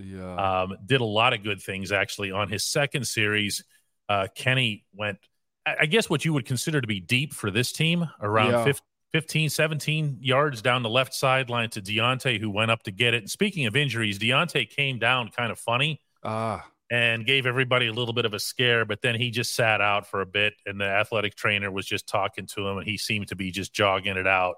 Yeah. 0.00 0.36
um, 0.62 0.76
did 0.86 1.00
a 1.00 1.04
lot 1.04 1.32
of 1.32 1.42
good 1.42 1.60
things 1.60 1.90
actually 1.90 2.30
on 2.30 2.48
his 2.48 2.64
second 2.64 3.06
series. 3.06 3.64
uh, 4.08 4.28
Kenny 4.34 4.84
went, 4.94 5.18
I 5.66 5.84
guess 5.86 6.08
what 6.08 6.24
you 6.24 6.32
would 6.32 6.46
consider 6.46 6.80
to 6.80 6.86
be 6.86 6.98
deep 7.00 7.34
for 7.34 7.50
this 7.50 7.72
team, 7.72 8.08
around 8.22 8.52
Yeah. 8.52 8.64
15, 8.64 8.82
15, 9.12 9.48
17 9.48 10.18
yards 10.20 10.60
down 10.62 10.82
the 10.82 10.90
left 10.90 11.14
sideline 11.14 11.70
to 11.70 11.80
Deontay, 11.80 12.38
who 12.40 12.50
went 12.50 12.70
up 12.70 12.82
to 12.82 12.90
get 12.90 13.14
it. 13.14 13.18
And 13.22 13.30
speaking 13.30 13.66
of 13.66 13.74
injuries, 13.74 14.18
Deontay 14.18 14.68
came 14.68 14.98
down 14.98 15.30
kind 15.30 15.50
of 15.50 15.58
funny 15.58 16.00
Ah, 16.22 16.66
and 16.90 17.24
gave 17.24 17.46
everybody 17.46 17.86
a 17.86 17.92
little 17.92 18.12
bit 18.12 18.24
of 18.24 18.34
a 18.34 18.38
scare, 18.38 18.84
but 18.84 19.00
then 19.02 19.14
he 19.14 19.30
just 19.30 19.54
sat 19.54 19.80
out 19.80 20.06
for 20.06 20.20
a 20.20 20.26
bit, 20.26 20.54
and 20.66 20.80
the 20.80 20.84
athletic 20.86 21.34
trainer 21.36 21.70
was 21.70 21.86
just 21.86 22.06
talking 22.06 22.46
to 22.46 22.66
him, 22.68 22.78
and 22.78 22.86
he 22.86 22.96
seemed 22.98 23.28
to 23.28 23.36
be 23.36 23.50
just 23.50 23.72
jogging 23.72 24.16
it 24.16 24.26
out. 24.26 24.56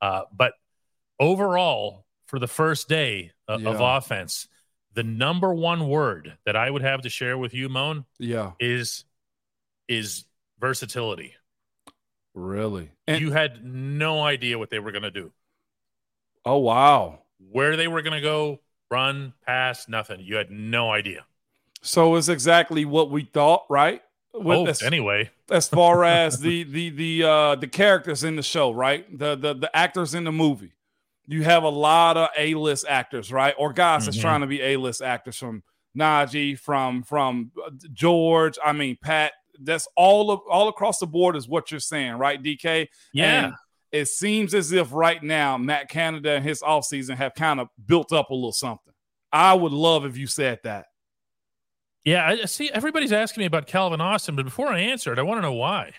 Uh, 0.00 0.22
but 0.32 0.52
overall, 1.18 2.04
for 2.26 2.38
the 2.38 2.46
first 2.46 2.88
day 2.88 3.32
uh, 3.48 3.54
of 3.54 3.80
Yeah. 3.80 3.96
offense, 3.96 4.48
the 4.92 5.02
number 5.02 5.52
one 5.54 5.88
word 5.88 6.36
that 6.44 6.56
I 6.56 6.70
would 6.70 6.82
have 6.82 7.02
to 7.02 7.08
share 7.10 7.38
with 7.38 7.54
you, 7.54 7.68
Moan, 7.68 8.04
yeah, 8.18 8.52
is 8.60 9.04
is 9.88 10.24
versatility. 10.60 11.34
Really. 12.38 12.90
And, 13.06 13.20
you 13.20 13.32
had 13.32 13.64
no 13.64 14.22
idea 14.22 14.58
what 14.58 14.70
they 14.70 14.78
were 14.78 14.92
going 14.92 15.02
to 15.02 15.10
do, 15.10 15.32
oh 16.44 16.58
wow. 16.58 17.20
where 17.50 17.76
they 17.76 17.88
were 17.88 18.02
going 18.02 18.14
to 18.14 18.20
go, 18.20 18.60
run, 18.90 19.34
pass, 19.46 19.88
nothing. 19.88 20.20
You 20.20 20.36
had 20.36 20.50
no 20.50 20.90
idea. 20.90 21.24
So 21.82 22.16
it's 22.16 22.28
exactly 22.28 22.84
what 22.84 23.10
we 23.10 23.24
thought, 23.24 23.64
right? 23.68 24.02
With 24.34 24.58
oh, 24.58 24.66
as, 24.66 24.82
anyway, 24.82 25.30
as 25.50 25.68
far 25.68 26.04
as 26.04 26.40
the 26.40 26.64
the 26.64 26.90
the 26.90 27.24
uh 27.24 27.54
the 27.54 27.66
characters 27.66 28.24
in 28.24 28.36
the 28.36 28.42
show, 28.42 28.70
right? 28.70 29.06
The 29.16 29.36
the 29.36 29.54
the 29.54 29.76
actors 29.76 30.14
in 30.14 30.24
the 30.24 30.32
movie. 30.32 30.72
You 31.26 31.44
have 31.44 31.62
a 31.62 31.68
lot 31.68 32.16
of 32.16 32.28
A-list 32.38 32.86
actors, 32.88 33.30
right? 33.30 33.54
Or 33.58 33.72
guys 33.72 34.06
that's 34.06 34.16
Mhm. 34.16 34.22
trying 34.22 34.40
to 34.40 34.46
be 34.46 34.62
A-list 34.62 35.02
actors 35.02 35.36
from 35.36 35.62
Najee, 35.96 36.58
from 36.58 37.02
from 37.02 37.52
uh, 37.64 37.70
George, 37.92 38.58
I 38.64 38.72
mean 38.72 38.96
Pat. 39.00 39.32
That's 39.60 39.88
all 39.96 40.30
of 40.30 40.40
all 40.50 40.68
across 40.68 40.98
the 40.98 41.06
board 41.06 41.36
is 41.36 41.48
what 41.48 41.70
you're 41.70 41.80
saying, 41.80 42.14
right, 42.14 42.42
DK? 42.42 42.88
yeah. 43.12 43.44
And 43.44 43.54
it 43.90 44.06
seems 44.06 44.54
as 44.54 44.72
if 44.72 44.92
right 44.92 45.22
now 45.22 45.56
Matt 45.56 45.88
Canada 45.88 46.32
and 46.32 46.44
his 46.44 46.60
offseason 46.60 47.16
have 47.16 47.34
kind 47.34 47.58
of 47.58 47.68
built 47.86 48.12
up 48.12 48.30
a 48.30 48.34
little 48.34 48.52
something. 48.52 48.92
I 49.32 49.54
would 49.54 49.72
love 49.72 50.04
if 50.04 50.16
you 50.16 50.26
said 50.26 50.60
that. 50.64 50.86
Yeah, 52.04 52.26
I 52.26 52.44
see. 52.44 52.70
Everybody's 52.70 53.12
asking 53.12 53.42
me 53.42 53.46
about 53.46 53.66
Calvin 53.66 54.00
Austin, 54.00 54.36
but 54.36 54.44
before 54.44 54.68
I 54.68 54.80
answer 54.80 55.12
it, 55.12 55.18
I 55.18 55.22
want 55.22 55.38
to 55.38 55.42
know 55.42 55.52
why. 55.54 55.92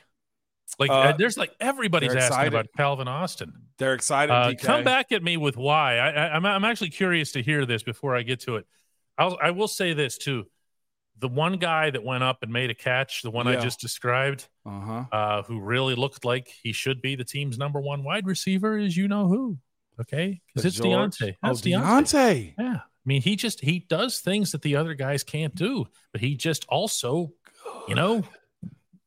Like, 0.78 0.92
Uh, 0.92 0.94
uh, 0.94 1.18
there's 1.18 1.38
like 1.38 1.51
everybody's 1.60 2.16
asking 2.16 2.48
about 2.48 2.68
Calvin 2.78 3.08
Austin. 3.08 3.54
They're 3.78 3.94
excited. 3.94 4.32
Uh, 4.32 4.51
DK. 4.51 4.62
come 4.62 4.84
back 4.84 5.12
at 5.12 5.24
me 5.24 5.38
with 5.38 5.58
why. 5.58 5.98
I, 5.98 6.10
I, 6.10 6.36
I'm 6.36 6.46
I'm 6.46 6.63
actually 6.63 6.89
curious 6.89 7.32
to 7.34 7.42
hear 7.42 7.66
this 7.66 7.82
before 7.84 8.16
I 8.16 8.22
get 8.22 8.42
to 8.42 8.58
it. 8.58 8.68
I'll 9.18 9.38
I 9.42 9.51
will 9.51 9.68
say 9.68 9.94
this 9.94 10.18
too. 10.18 10.46
The 11.19 11.27
one 11.27 11.57
guy 11.57 11.89
that 11.89 12.03
went 12.03 12.23
up 12.23 12.43
and 12.43 12.51
made 12.53 12.69
a 12.69 12.73
catch, 12.73 13.21
the 13.23 13.31
one 13.31 13.47
I 13.47 13.57
just 13.57 13.79
described, 13.79 14.47
Uh-huh. 14.65 15.03
uh, 15.11 15.43
who 15.43 15.59
really 15.59 15.95
looked 15.95 16.23
like 16.23 16.47
he 16.63 16.71
should 16.71 17.01
be 17.01 17.15
the 17.15 17.23
team's 17.25 17.57
number 17.57 17.79
one 17.81 18.03
wide 18.03 18.25
receiver, 18.25 18.77
is 18.77 18.95
you 18.95 19.07
know 19.07 19.27
who. 19.27 19.57
Okay, 19.99 20.39
because 20.47 20.65
it's 20.65 20.77
George? 20.77 21.17
Deontay. 21.17 21.35
Oh, 21.43 21.47
That's 21.49 21.61
Deontay. 21.61 21.73
Deontay. 21.83 22.53
Yeah. 22.57 22.75
I 22.75 22.81
mean, 23.05 23.21
he 23.21 23.35
just 23.35 23.59
he 23.61 23.79
does 23.79 24.19
things 24.19 24.51
that 24.53 24.61
the 24.61 24.75
other 24.77 24.93
guys 24.93 25.23
can't 25.23 25.53
do, 25.55 25.88
but 26.13 26.21
he 26.21 26.35
just 26.35 26.65
also, 26.69 27.33
you 27.88 27.95
know, 27.95 28.23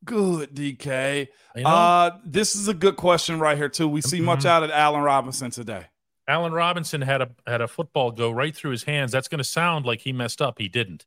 Good, 0.05 0.53
DK. 0.53 1.29
you 1.55 1.63
know, 1.63 1.69
Uh, 1.69 2.17
this 2.25 2.55
is 2.55 2.67
a 2.67 2.73
good 2.73 2.97
question 2.97 3.39
right 3.39 3.57
here 3.57 3.69
too. 3.69 3.87
We 3.87 4.01
see 4.01 4.19
much 4.19 4.39
Mhm. 4.41 4.45
out 4.47 4.63
of 4.63 4.69
Allen 4.71 5.01
Robinson 5.01 5.49
today. 5.49 5.85
Allen 6.27 6.51
Robinson 6.53 7.01
had 7.01 7.21
a 7.21 7.29
had 7.47 7.61
a 7.61 7.67
football 7.67 8.11
go 8.11 8.29
right 8.29 8.55
through 8.55 8.71
his 8.71 8.83
hands. 8.83 9.11
That's 9.13 9.27
going 9.29 9.39
to 9.39 9.43
sound 9.45 9.85
like 9.85 10.01
he 10.01 10.11
messed 10.13 10.41
up. 10.41 10.59
He 10.59 10.67
didn't. 10.67 11.05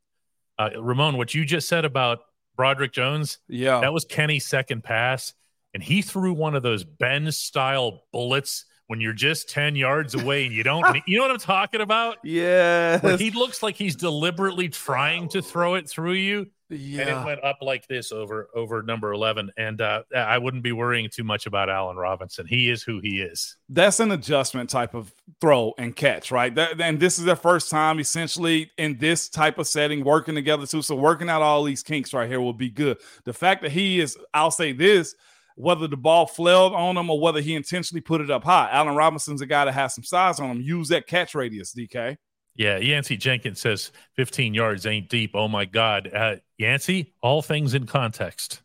Uh, 0.58 0.70
Ramon, 0.78 1.16
what 1.16 1.34
you 1.34 1.44
just 1.44 1.68
said 1.68 1.84
about 1.84 2.20
Broderick 2.56 2.92
Jones, 2.92 3.38
Yeah. 3.48 3.80
that 3.80 3.92
was 3.92 4.04
Kenny's 4.04 4.46
second 4.46 4.82
pass, 4.82 5.34
and 5.74 5.82
he 5.82 6.00
threw 6.02 6.32
one 6.32 6.54
of 6.54 6.62
those 6.62 6.84
Ben 6.84 7.30
style 7.32 8.04
bullets 8.12 8.64
when 8.86 9.00
you're 9.00 9.12
just 9.12 9.50
ten 9.50 9.76
yards 9.76 10.14
away 10.14 10.46
and 10.46 10.54
you 10.54 10.62
don't. 10.62 11.02
you 11.06 11.18
know 11.18 11.24
what 11.24 11.32
I'm 11.32 11.38
talking 11.38 11.80
about? 11.80 12.18
yeah. 12.24 13.16
He 13.16 13.30
looks 13.30 13.62
like 13.62 13.76
he's 13.76 13.96
deliberately 13.96 14.68
trying 14.68 15.28
to 15.30 15.42
throw 15.42 15.74
it 15.74 15.90
through 15.90 16.12
you, 16.14 16.46
and 16.70 17.08
it 17.10 17.24
went 17.24 17.44
up 17.44 17.58
like 17.60 17.86
this 17.86 18.12
over 18.12 18.48
over 18.54 18.82
number 18.82 19.12
eleven. 19.12 19.50
And 19.56 19.80
uh, 19.80 20.02
I 20.14 20.38
wouldn't 20.38 20.62
be 20.62 20.72
worrying 20.72 21.08
too 21.12 21.24
much 21.24 21.46
about 21.46 21.70
Allen 21.70 21.96
Robinson. 21.96 22.46
He 22.46 22.70
is 22.70 22.82
who 22.82 23.00
he 23.00 23.20
is. 23.20 23.56
That's 23.68 24.00
an 24.00 24.12
adjustment 24.12 24.70
type 24.70 24.94
of 24.94 25.12
throw 25.40 25.74
and 25.78 25.94
catch, 25.94 26.30
right? 26.30 26.54
That, 26.54 26.80
and 26.80 26.98
this 26.98 27.18
is 27.18 27.24
their 27.24 27.36
first 27.36 27.70
time 27.70 28.00
essentially 28.00 28.70
in 28.78 28.98
this 28.98 29.28
type 29.28 29.58
of 29.58 29.66
setting 29.66 30.04
working 30.04 30.34
together 30.34 30.66
too. 30.66 30.82
So 30.82 30.96
working 30.96 31.28
out 31.28 31.42
all 31.42 31.64
these 31.64 31.82
kinks 31.82 32.12
right 32.12 32.28
here 32.28 32.40
will 32.40 32.52
be 32.52 32.70
good. 32.70 32.98
The 33.24 33.32
fact 33.32 33.62
that 33.62 33.72
he 33.72 34.00
is, 34.00 34.16
I'll 34.34 34.50
say 34.50 34.72
this, 34.72 35.14
whether 35.56 35.88
the 35.88 35.96
ball 35.96 36.26
flailed 36.26 36.74
on 36.74 36.96
him 36.96 37.08
or 37.08 37.18
whether 37.18 37.40
he 37.40 37.54
intentionally 37.54 38.02
put 38.02 38.20
it 38.20 38.30
up 38.30 38.44
high, 38.44 38.68
Allen 38.70 38.94
Robinson's 38.94 39.40
a 39.40 39.46
guy 39.46 39.64
that 39.64 39.72
has 39.72 39.94
some 39.94 40.04
size 40.04 40.38
on 40.38 40.50
him. 40.50 40.60
Use 40.60 40.88
that 40.88 41.06
catch 41.06 41.34
radius, 41.34 41.74
DK. 41.74 42.18
Yeah, 42.56 42.78
Yancey 42.78 43.16
Jenkins 43.16 43.60
says 43.60 43.92
15 44.14 44.54
yards 44.54 44.86
ain't 44.86 45.08
deep. 45.08 45.32
Oh 45.34 45.48
my 45.48 45.64
God. 45.64 46.10
Uh, 46.12 46.36
Yancey, 46.58 47.14
all 47.22 47.42
things 47.42 47.74
in 47.74 47.86
context. 47.86 48.62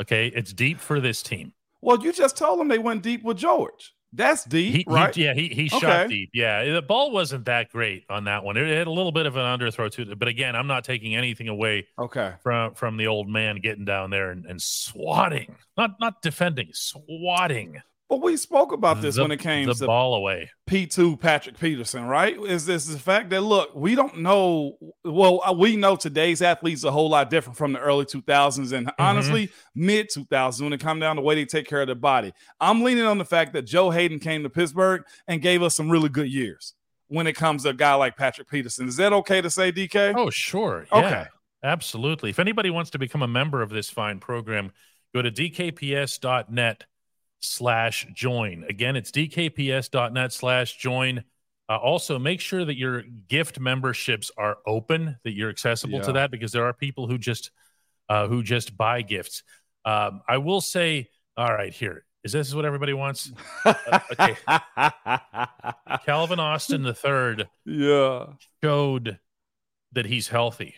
Okay. 0.00 0.28
It's 0.28 0.52
deep 0.52 0.80
for 0.80 1.00
this 1.00 1.22
team. 1.22 1.52
Well, 1.80 2.02
you 2.02 2.12
just 2.12 2.36
told 2.36 2.60
him 2.60 2.68
they 2.68 2.78
went 2.78 3.02
deep 3.02 3.22
with 3.22 3.36
George. 3.36 3.94
That's 4.12 4.42
deep, 4.44 4.74
He, 4.74 4.84
right? 4.88 5.14
he, 5.14 5.24
yeah, 5.24 5.34
he, 5.34 5.48
he 5.48 5.66
Okay. 5.66 5.78
shot 5.80 6.08
deep. 6.08 6.30
Yeah. 6.32 6.64
The 6.72 6.80
ball 6.82 7.10
wasn't 7.12 7.44
that 7.44 7.70
great 7.70 8.04
on 8.08 8.24
that 8.24 8.42
one. 8.42 8.56
It 8.56 8.66
had 8.76 8.86
a 8.86 8.90
little 8.90 9.12
bit 9.12 9.26
of 9.26 9.36
an 9.36 9.42
underthrow 9.42 9.90
to 9.92 10.10
it. 10.10 10.18
But 10.18 10.28
again, 10.28 10.56
I'm 10.56 10.66
not 10.66 10.82
taking 10.84 11.14
anything 11.14 11.48
away 11.48 11.86
Okay. 11.98 12.32
from, 12.42 12.74
from 12.74 12.96
the 12.96 13.06
old 13.06 13.28
man 13.28 13.56
getting 13.56 13.84
down 13.84 14.08
there 14.10 14.30
and, 14.30 14.46
and 14.46 14.60
swatting, 14.62 15.54
not, 15.76 16.00
not 16.00 16.22
defending, 16.22 16.70
swatting 16.72 17.82
But 18.08 18.22
we 18.22 18.38
spoke 18.38 18.72
about 18.72 19.02
this 19.02 19.16
the, 19.16 19.22
when 19.22 19.32
it 19.32 19.40
came 19.40 19.66
the 19.66 19.74
to 19.74 19.86
ball 19.86 20.14
away. 20.14 20.50
P2 20.66 21.20
Patrick 21.20 21.58
Peterson, 21.58 22.06
right? 22.06 22.38
Is 22.38 22.64
this 22.64 22.86
the 22.86 22.98
fact 22.98 23.28
that 23.30 23.42
look, 23.42 23.74
we 23.74 23.94
don't 23.94 24.18
know 24.18 24.78
well, 25.04 25.42
uh, 25.44 25.52
we 25.52 25.76
know 25.76 25.94
today's 25.94 26.40
athletes 26.40 26.84
a 26.84 26.90
whole 26.90 27.10
lot 27.10 27.28
different 27.28 27.58
from 27.58 27.74
the 27.74 27.80
early 27.80 28.06
2000s 28.06 28.72
and 28.72 28.90
honestly 28.98 29.50
mid 29.74 30.08
2000s 30.08 30.62
when 30.62 30.72
it 30.72 30.80
come 30.80 31.00
down 31.00 31.16
to 31.16 31.20
the 31.20 31.26
way 31.26 31.34
they 31.34 31.44
take 31.44 31.68
care 31.68 31.82
of 31.82 31.86
their 31.86 31.96
body. 31.96 32.32
I'm 32.60 32.82
leaning 32.82 33.04
on 33.04 33.18
the 33.18 33.26
fact 33.26 33.52
that 33.52 33.62
Joe 33.62 33.90
Haden 33.90 34.20
came 34.20 34.42
to 34.42 34.50
Pittsburgh 34.50 35.02
and 35.26 35.42
gave 35.42 35.62
us 35.62 35.76
some 35.76 35.90
really 35.90 36.08
good 36.08 36.32
years 36.32 36.74
when 37.08 37.26
it 37.26 37.34
comes 37.34 37.64
to 37.64 37.70
a 37.70 37.74
guy 37.74 37.94
like 37.94 38.16
Patrick 38.16 38.48
Peterson. 38.48 38.88
Is 38.88 38.96
that 38.96 39.12
okay 39.12 39.42
to 39.42 39.50
say, 39.50 39.70
DK? 39.70 40.14
Oh, 40.16 40.30
sure. 40.30 40.86
Okay. 40.90 41.26
Absolutely. 41.62 42.30
If 42.30 42.38
anybody 42.38 42.70
wants 42.70 42.90
to 42.92 42.98
become 42.98 43.22
a 43.22 43.28
member 43.28 43.62
of 43.62 43.70
this 43.70 43.90
fine 43.90 44.20
program, 44.20 44.72
go 45.14 45.22
to 45.22 45.30
dkps.net 45.30 46.84
slash 47.40 48.06
join. 48.14 48.64
Again, 48.68 48.96
it's 48.96 49.10
dkps.net 49.10 50.32
slash 50.32 50.76
join. 50.76 51.24
Uh, 51.68 51.76
also, 51.76 52.18
make 52.18 52.40
sure 52.40 52.64
that 52.64 52.76
your 52.76 53.02
gift 53.28 53.60
memberships 53.60 54.30
are 54.38 54.56
open, 54.66 55.16
that 55.24 55.34
you're 55.34 55.50
accessible 55.50 56.00
to 56.00 56.12
that, 56.12 56.30
because 56.30 56.50
there 56.50 56.64
are 56.64 56.72
people 56.72 57.06
who 57.06 57.18
just 57.18 57.50
uh, 58.08 58.26
who 58.26 58.42
just 58.42 58.76
buy 58.76 59.02
gifts. 59.02 59.42
Um, 59.84 60.22
I 60.26 60.38
will 60.38 60.62
say, 60.62 61.10
all 61.36 61.52
right, 61.52 61.72
here 61.72 62.04
is 62.24 62.32
this 62.32 62.48
is 62.48 62.54
what 62.54 62.64
everybody 62.64 62.94
wants. 62.94 63.30
okay. 63.66 64.36
Calvin 66.06 66.40
Austin 66.40 66.82
the 66.82 66.94
third 66.94 67.48
yeah. 67.64 68.26
showed 68.62 69.18
that 69.92 70.06
he's 70.06 70.28
healthy. 70.28 70.74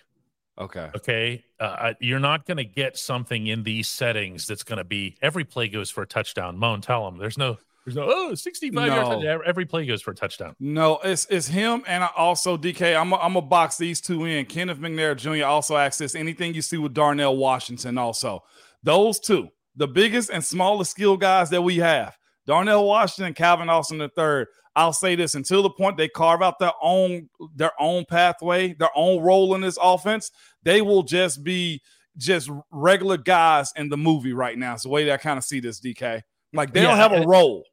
Okay. 0.61 0.91
Okay, 0.95 1.45
uh, 1.59 1.95
you're 2.01 2.21
not 2.21 2.45
going 2.47 2.59
to 2.59 2.65
get 2.65 2.99
something 2.99 3.47
in 3.47 3.63
these 3.63 3.89
settings 3.89 4.47
that's 4.47 4.63
going 4.63 4.77
to 4.77 4.85
be 4.85 5.17
every 5.23 5.45
play 5.45 5.69
goes 5.69 5.89
for 5.91 6.03
a 6.03 6.07
touchdown. 6.07 6.59
Moan, 6.59 6.81
tell 6.83 7.09
him 7.09 7.17
there's 7.19 7.39
no, 7.39 7.57
there's 7.87 7.97
no 7.97 8.05
oh 8.07 8.35
65 8.35 8.75
No. 8.75 8.95
yards. 8.95 9.25
Every- 9.47 9.65
play 9.65 9.87
goes 9.87 10.03
for 10.03 10.11
a 10.11 10.15
touchdown. 10.15 10.55
No, 10.61 10.99
it's 11.03 11.27
it's 11.31 11.49
him 11.49 11.83
and 11.87 12.05
I 12.05 12.11
also 12.17 12.59
DK. 12.59 12.95
I'm 12.95 13.15
I'm 13.15 13.33
gonna 13.33 13.43
box 13.43 13.79
these 13.79 14.01
two 14.03 14.27
in. 14.27 14.45
Kenneth 14.45 14.79
McNair 14.79 15.17
Jr. 15.17 15.47
also 15.47 15.77
this. 15.99 16.15
Anything 16.15 16.53
you 16.55 16.61
see 16.63 16.77
with 16.77 16.93
Darnell 16.93 17.37
Washington 17.39 17.97
also. 17.97 18.43
Those 18.83 19.19
two, 19.19 19.49
the 19.77 19.89
biggest 19.89 20.29
and 20.31 20.45
smallest 20.45 20.91
skill 20.91 21.17
guys 21.17 21.49
that 21.51 21.63
we 21.63 21.79
have. 21.79 22.17
Darnell 22.47 22.87
Washington, 22.87 23.35
Calvin 23.35 23.69
Austin 23.69 23.99
the 23.99 24.09
third. 24.09 24.49
I'll 24.77 24.93
say 24.93 25.17
this 25.17 25.35
until 25.35 25.63
the 25.63 25.71
point 25.71 25.97
they 25.97 26.09
carve 26.09 26.43
out 26.43 26.59
their 26.59 26.73
own 26.81 27.29
their 27.55 27.73
own 27.79 28.05
pathway, 28.05 28.73
their 28.75 28.91
own 28.95 29.23
role 29.23 29.55
in 29.55 29.61
this 29.61 29.79
offense, 29.81 30.31
they 30.63 30.81
will 30.81 31.03
just 31.03 31.43
be 31.43 31.83
just 32.17 32.51
regular 32.71 33.17
guys 33.17 33.73
in 33.77 33.89
the 33.89 33.97
movie 33.97 34.33
right 34.33 34.57
now. 34.57 34.75
It's 34.75 34.85
the 34.85 34.89
way 34.89 35.05
that 35.05 35.13
I 35.13 35.17
kind 35.17 35.39
of 35.39 35.45
see 35.45 35.61
this, 35.61 35.81
DK. 35.81 36.23
Like 36.53 36.73
they 36.73 36.83
Yeah, 36.83 36.89
don't 36.89 36.97
have 36.97 37.13
a 37.13 37.27
role. 37.27 37.65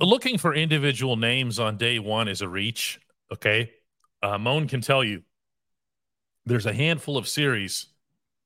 Looking 0.00 0.38
for 0.38 0.54
individual 0.54 1.16
names 1.16 1.58
on 1.58 1.76
day 1.76 1.98
one 1.98 2.26
is 2.26 2.40
a 2.40 2.48
reach. 2.48 3.00
Okay, 3.32 3.72
uh, 4.22 4.38
Moan 4.38 4.66
can 4.66 4.80
tell 4.80 5.04
you 5.04 5.22
there's 6.46 6.66
a 6.66 6.72
handful 6.72 7.16
of 7.16 7.28
series 7.28 7.88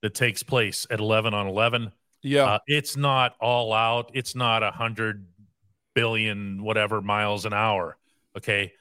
that 0.03 0.15
takes 0.15 0.43
place 0.43 0.87
at 0.91 1.01
11 1.01 1.35
on 1.35 1.47
11. 1.47 1.93
Yeah. 2.23 2.45
Uh, 2.45 2.59
it's 2.67 2.97
not 2.97 3.35
all 3.41 3.73
out. 3.73 4.11
It's 4.15 4.35
not 4.35 4.63
a 4.63 4.71
hundred 4.71 5.27
billion 5.95 6.63
whatever 6.63 7.01
miles 7.01 7.45
an 7.45 7.53
hour. 7.53 7.97
Okay, 8.37 8.73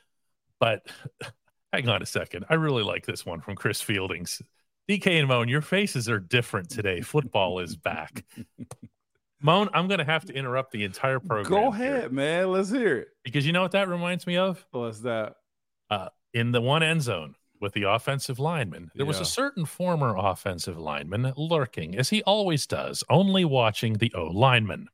but 0.60 0.86
hang 1.74 1.90
on 1.90 2.02
a 2.02 2.06
second. 2.06 2.46
I 2.50 2.56
really 2.56 2.84
like 2.84 3.06
this 3.06 3.26
one 3.26 3.42
from 3.42 3.56
Chris 3.56 3.82
Fieldings. 3.82 4.42
DK 4.90 5.20
and 5.20 5.28
Moan, 5.28 5.50
your 5.50 5.62
faces 5.62 6.08
are 6.10 6.20
different 6.20 6.70
today. 6.70 7.02
Football 7.02 7.60
is 7.60 7.76
back. 7.76 8.24
Moan, 9.42 9.70
I'm 9.74 9.88
going 9.88 10.00
to 10.00 10.06
have 10.06 10.26
to 10.26 10.34
interrupt 10.34 10.72
the 10.72 10.84
entire 10.84 11.20
program. 11.20 11.50
Go 11.50 11.72
here 11.72 11.96
ahead, 11.96 12.12
man. 12.12 12.52
Let's 12.52 12.72
hear 12.72 12.98
it. 12.98 13.10
because 13.24 13.46
you 13.46 13.52
know 13.52 13.62
what 13.62 13.74
that 13.74 13.88
reminds 13.88 14.26
me 14.26 14.38
of? 14.38 14.66
What's 14.72 15.02
that? 15.02 15.36
Uh, 15.90 16.10
in 16.34 16.52
the 16.52 16.62
one 16.62 16.84
end 16.84 17.02
zone 17.02 17.36
with 17.60 17.74
the 17.74 17.84
offensive 17.84 18.40
lineman, 18.40 18.92
there 18.96 19.06
was 19.06 19.20
a 19.20 19.26
certain 19.26 19.66
former 19.66 20.16
offensive 20.18 20.78
lineman 20.78 21.34
lurking, 21.38 21.98
as 21.98 22.10
he 22.10 22.22
always 22.24 22.66
does, 22.68 23.04
only 23.10 23.46
watching 23.46 23.94
the 23.94 24.12
O 24.16 24.26
lineman. 24.28 24.88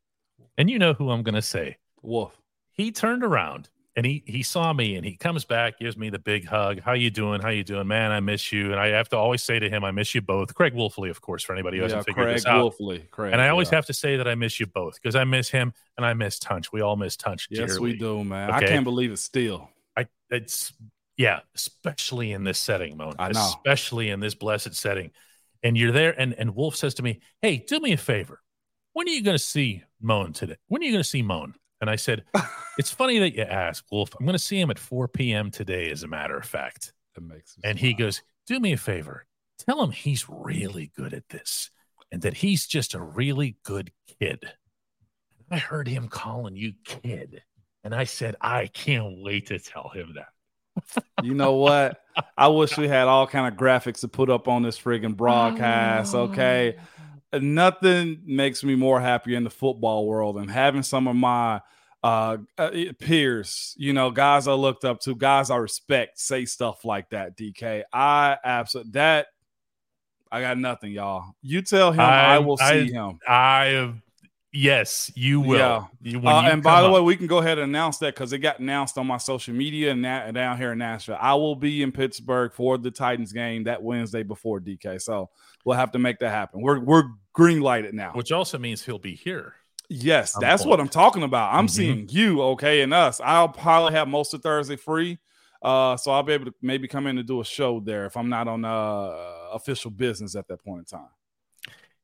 And 0.58 0.70
you 0.70 0.78
know 0.80 0.94
who 0.94 1.10
I'm 1.10 1.24
going 1.24 1.36
to 1.36 1.42
say. 1.42 1.78
Wolf. 2.02 2.38
he 2.72 2.92
turned 2.92 3.24
around 3.24 3.70
and 3.96 4.06
he 4.06 4.24
he 4.26 4.44
saw 4.44 4.74
me 4.74 4.96
and 4.96 5.06
he 5.06 5.16
comes 5.16 5.46
back 5.46 5.78
gives 5.80 5.96
me 5.96 6.10
the 6.10 6.18
big 6.20 6.46
hug 6.46 6.82
how 6.82 6.94
you 6.94 7.10
doing 7.12 7.40
how 7.40 7.50
you 7.50 7.64
doing 7.64 7.88
man 7.88 8.12
i 8.12 8.20
miss 8.20 8.52
you 8.52 8.72
and 8.72 8.80
i 8.80 8.88
have 8.88 9.08
to 9.08 9.16
always 9.16 9.42
say 9.44 9.58
to 9.60 9.70
him 9.70 9.84
i 9.86 9.92
miss 9.92 10.14
you 10.16 10.22
both 10.22 10.54
craig 10.56 10.74
wolfley 10.74 11.10
of 11.12 11.22
course 11.22 11.44
for 11.44 11.54
anybody 11.54 11.78
who 11.78 11.84
Yeah, 11.84 11.90
hasn't 11.90 12.06
figured 12.08 12.26
Craig 12.26 12.36
this 12.38 12.46
out 12.48 12.74
Wolfley. 12.74 13.10
Craig, 13.12 13.32
and 13.34 13.40
i 13.42 13.50
always 13.50 13.70
yeah. 13.70 13.76
have 13.76 13.86
to 13.86 13.94
say 13.94 14.18
that 14.18 14.28
i 14.28 14.34
miss 14.36 14.60
you 14.60 14.66
both 14.66 14.96
because 14.96 15.16
i 15.16 15.24
miss 15.24 15.48
him 15.50 15.72
and 15.96 16.06
i 16.06 16.14
miss 16.16 16.40
tunch 16.40 16.72
we 16.74 16.82
all 16.82 16.96
miss 16.96 17.16
tunch 17.16 17.48
Yes, 17.52 17.70
dearly. 17.76 17.92
we 17.92 17.98
do, 17.98 18.24
man. 18.24 18.50
I 18.52 18.60
can't 18.66 18.84
believe 18.84 19.12
it 19.12 19.20
still. 19.20 19.70
i 19.96 20.08
it's 20.32 20.74
yeah 21.18 21.40
especially 21.56 22.32
in 22.32 22.44
this 22.44 22.60
setting 22.60 22.98
Moan, 22.98 23.16
I 23.20 23.32
know. 23.32 23.40
especially 23.40 24.10
in 24.10 24.20
this 24.20 24.36
blessed 24.36 24.76
setting. 24.76 25.12
And 25.62 25.78
you're 25.78 25.92
there 25.92 26.20
and 26.20 26.34
and 26.38 26.56
wolf 26.56 26.76
says 26.76 26.96
to 26.96 27.04
me 27.04 27.22
hey 27.42 27.58
do 27.58 27.80
me 27.80 27.94
a 27.94 27.98
favor. 27.98 28.42
When 28.94 29.08
are 29.08 29.12
you 29.12 29.24
going 29.24 29.38
to 29.38 29.44
see 29.44 29.84
moan 30.02 30.34
today? 30.34 30.58
When 30.68 30.82
are 30.82 30.86
you 30.86 30.92
going 30.92 31.04
to 31.04 31.10
see 31.10 31.22
moan 31.22 31.56
and 31.82 31.90
i 31.90 31.96
said 31.96 32.24
it's 32.78 32.92
funny 32.92 33.20
that 33.20 33.36
you 33.36 33.44
ask 33.44 33.84
wolf. 33.92 34.10
I'm 34.20 34.26
going 34.26 34.38
to 34.38 34.44
see 34.44 34.60
him 34.60 34.72
at 34.72 34.80
4 34.80 35.08
p.m 35.08 35.52
today 35.52 35.90
as 35.92 36.04
a 36.04 36.08
matter 36.08 36.38
of 36.38 36.46
fact. 36.46 36.94
That 37.16 37.22
makes 37.22 37.56
and 37.64 37.78
he 37.78 37.94
goes 37.94 38.22
do 38.48 38.60
me 38.60 38.74
a 38.74 38.78
favor. 38.78 39.26
Tell 39.60 39.82
him 39.82 39.92
he's 39.92 40.28
really 40.28 40.92
good 40.98 41.14
at 41.14 41.30
this 41.30 41.70
and 42.12 42.22
that 42.24 42.34
he's 42.34 42.68
just 42.68 42.94
a 42.94 43.02
really 43.02 43.56
good 43.64 43.92
kid. 44.20 44.44
I 45.50 45.58
heard 45.58 45.88
him 45.88 46.08
calling 46.10 46.56
you 46.56 46.74
kid 46.84 47.44
and 47.84 47.94
i 47.94 48.04
said 48.04 48.36
i 48.42 48.68
can't 48.68 49.22
wait 49.22 49.48
to 49.48 49.60
tell 49.60 49.90
him 49.90 50.14
that 50.16 50.28
You 51.22 51.34
know 51.34 51.54
what? 51.54 52.02
I 52.38 52.48
wish 52.48 52.78
we 52.78 52.88
had 52.88 53.08
all 53.08 53.28
kind 53.28 53.52
of 53.52 53.60
graphics 53.60 54.02
to 54.02 54.08
put 54.08 54.30
up 54.30 54.48
on 54.48 54.64
this 54.64 54.80
friggin' 54.80 55.16
broadcast. 55.18 56.14
Okay, 56.14 56.76
nothing 57.34 58.22
makes 58.26 58.64
me 58.64 58.76
more 58.76 59.00
happy 59.02 59.36
in 59.36 59.44
the 59.44 59.50
football 59.50 60.06
world 60.06 60.38
than 60.38 60.48
having 60.48 60.84
some 60.84 61.08
of 61.08 61.16
my 61.16 61.62
uh, 62.04 62.38
uh, 62.58 62.70
peers, 63.00 63.74
you 63.78 63.94
know, 63.94 64.12
guys 64.12 64.48
I 64.48 64.54
looked 64.54 64.84
up 64.84 65.00
to, 65.02 65.16
guys 65.16 65.50
I 65.50 65.56
respect, 65.56 66.20
say 66.20 66.44
stuff 66.46 66.84
like 66.84 67.10
that. 67.12 67.38
DK, 67.38 67.84
I 67.94 68.38
absolutely 68.44 68.92
that. 68.94 69.28
I 70.30 70.42
got 70.42 70.58
nothing, 70.58 70.92
y'all. 70.92 71.36
You 71.42 71.62
tell 71.62 71.92
him 71.94 72.02
I, 72.02 72.36
I- 72.36 72.40
will 72.40 72.58
see 72.58 72.64
I- 72.66 72.84
him. 72.84 73.20
I 73.28 73.94
yes, 74.54 75.12
you 75.16 75.42
will. 75.42 75.58
Yeah. 75.58 75.86
You- 76.02 76.20
Uh, 76.20 76.42
you 76.44 76.50
and 76.52 76.64
by 76.64 76.82
the 76.82 76.90
way, 76.90 77.02
we 77.02 77.16
can 77.16 77.28
go 77.28 77.40
ahead 77.40 77.58
and 77.58 77.70
announce 77.70 77.98
that 77.98 78.14
because 78.16 78.32
it 78.34 78.40
got 78.40 78.60
announced 78.60 78.98
on 78.98 79.08
my 79.08 79.18
social 79.18 79.54
media 79.54 79.92
and 79.92 80.02
na- 80.02 80.32
down 80.32 80.58
here 80.58 80.72
in 80.74 80.78
Nashville. 80.78 81.18
I 81.20 81.34
will 81.36 81.56
be 81.56 81.82
in 81.84 81.92
Pittsburgh 81.92 82.54
for 82.54 82.78
the 82.78 82.92
Titans 82.92 83.34
game 83.34 83.64
that 83.66 83.82
Wednesday 83.84 84.24
before 84.24 84.60
DK. 84.62 85.00
So 85.02 85.30
we'll 85.66 85.78
have 85.78 85.92
to 85.94 86.00
make 86.00 86.20
that 86.20 86.30
happen. 86.30 86.62
We're 86.62 86.80
we're 86.80 87.06
green 87.34 87.62
lighted 87.62 87.94
now. 87.94 88.12
which 88.14 88.32
also 88.32 88.58
means 88.58 88.84
he'll 88.86 89.00
be 89.00 89.16
here. 89.16 89.56
yes, 89.90 90.34
that's 90.40 90.66
what 90.66 90.80
I'm 90.80 90.88
talking 90.90 91.24
about. 91.24 91.54
I'm 91.54 91.68
Mhm. 91.68 91.70
seeing 91.70 92.08
you, 92.10 92.42
okay, 92.42 92.82
and 92.82 92.94
us. 92.94 93.20
I'll 93.22 93.50
probably 93.50 93.94
have 93.94 94.08
most 94.08 94.34
of 94.34 94.42
Thursday 94.42 94.76
free. 94.78 95.20
Uh, 95.62 95.96
so 95.98 96.12
I'll 96.12 96.24
be 96.24 96.34
able 96.34 96.46
to 96.46 96.54
maybe 96.62 96.88
come 96.88 97.06
in 97.08 97.18
and 97.18 97.28
do 97.28 97.40
a 97.42 97.46
show 97.46 97.80
there 97.80 98.06
if 98.06 98.18
I'm 98.18 98.28
not 98.30 98.48
on 98.48 98.66
uh 98.66 99.14
official 99.54 99.92
business 99.92 100.36
at 100.36 100.48
that 100.48 100.64
point 100.64 100.80
in 100.80 100.86
time. 100.86 101.10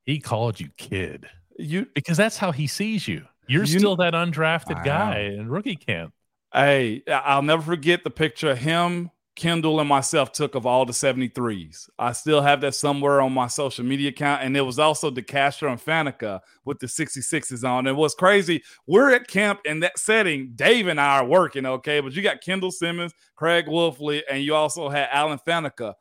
He 0.05 0.19
called 0.19 0.59
you 0.59 0.69
kid 0.77 1.27
You 1.59 1.87
because 1.93 2.17
that's 2.17 2.37
how 2.37 2.51
he 2.51 2.67
sees 2.67 3.07
you. 3.07 3.25
You're 3.47 3.65
You- 3.65 3.79
still 3.79 3.95
that 3.97 4.13
undrafted 4.13 4.77
I 4.79 4.83
guy 4.83 5.19
in 5.19 5.49
rookie 5.49 5.75
camp. 5.75 6.13
Hey, 6.53 7.03
I'll 7.07 7.41
never 7.43 7.61
forget 7.61 8.03
the 8.03 8.09
picture 8.09 8.51
of 8.51 8.57
him, 8.57 9.11
Kendall, 9.35 9.79
and 9.79 9.87
myself 9.87 10.31
took 10.31 10.55
of 10.55 10.65
all 10.65 10.83
the 10.85 10.93
73s. 10.93 11.89
I 11.99 12.11
still 12.13 12.41
have 12.41 12.61
that 12.61 12.73
somewhere 12.75 13.21
on 13.21 13.33
my 13.33 13.47
social 13.47 13.85
media 13.85 14.09
account. 14.09 14.43
And 14.43 14.57
it 14.57 14.61
was 14.61 14.79
also 14.79 15.11
DeCastro 15.11 15.69
and 15.71 15.79
Faneca 15.79 16.39
with 16.65 16.79
the 16.79 16.87
66s 16.87 17.63
on. 17.63 17.85
And 17.87 17.95
what's 17.97 18.15
crazy, 18.15 18.63
we're 18.87 19.11
at 19.13 19.27
camp 19.27 19.59
in 19.65 19.79
that 19.81 19.99
setting. 19.99 20.53
Dave 20.55 20.87
and 20.87 20.99
I 20.99 21.19
are 21.19 21.25
working, 21.25 21.65
okay? 21.65 21.99
But 21.99 22.13
you 22.13 22.21
got 22.23 22.41
Kendall 22.41 22.71
Simmons, 22.71 23.13
Craig 23.35 23.67
Wolfley, 23.67 24.23
and 24.29 24.43
you 24.43 24.55
also 24.55 24.89
had 24.89 25.07
Alan 25.11 25.39
Faneca. 25.47 25.93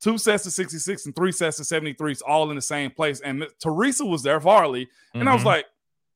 Two 0.00 0.16
sets 0.18 0.46
of 0.46 0.52
66 0.52 1.06
and 1.06 1.16
three 1.16 1.32
sets 1.32 1.58
of 1.58 1.66
73s 1.66 2.22
all 2.26 2.50
in 2.50 2.56
the 2.56 2.62
same 2.62 2.90
place. 2.90 3.20
And 3.20 3.46
Teresa 3.60 4.04
was 4.04 4.22
there, 4.22 4.38
Varley. 4.38 4.88
And 5.14 5.28
I 5.28 5.34
was 5.34 5.42
Mhm. 5.42 5.46
like, 5.46 5.66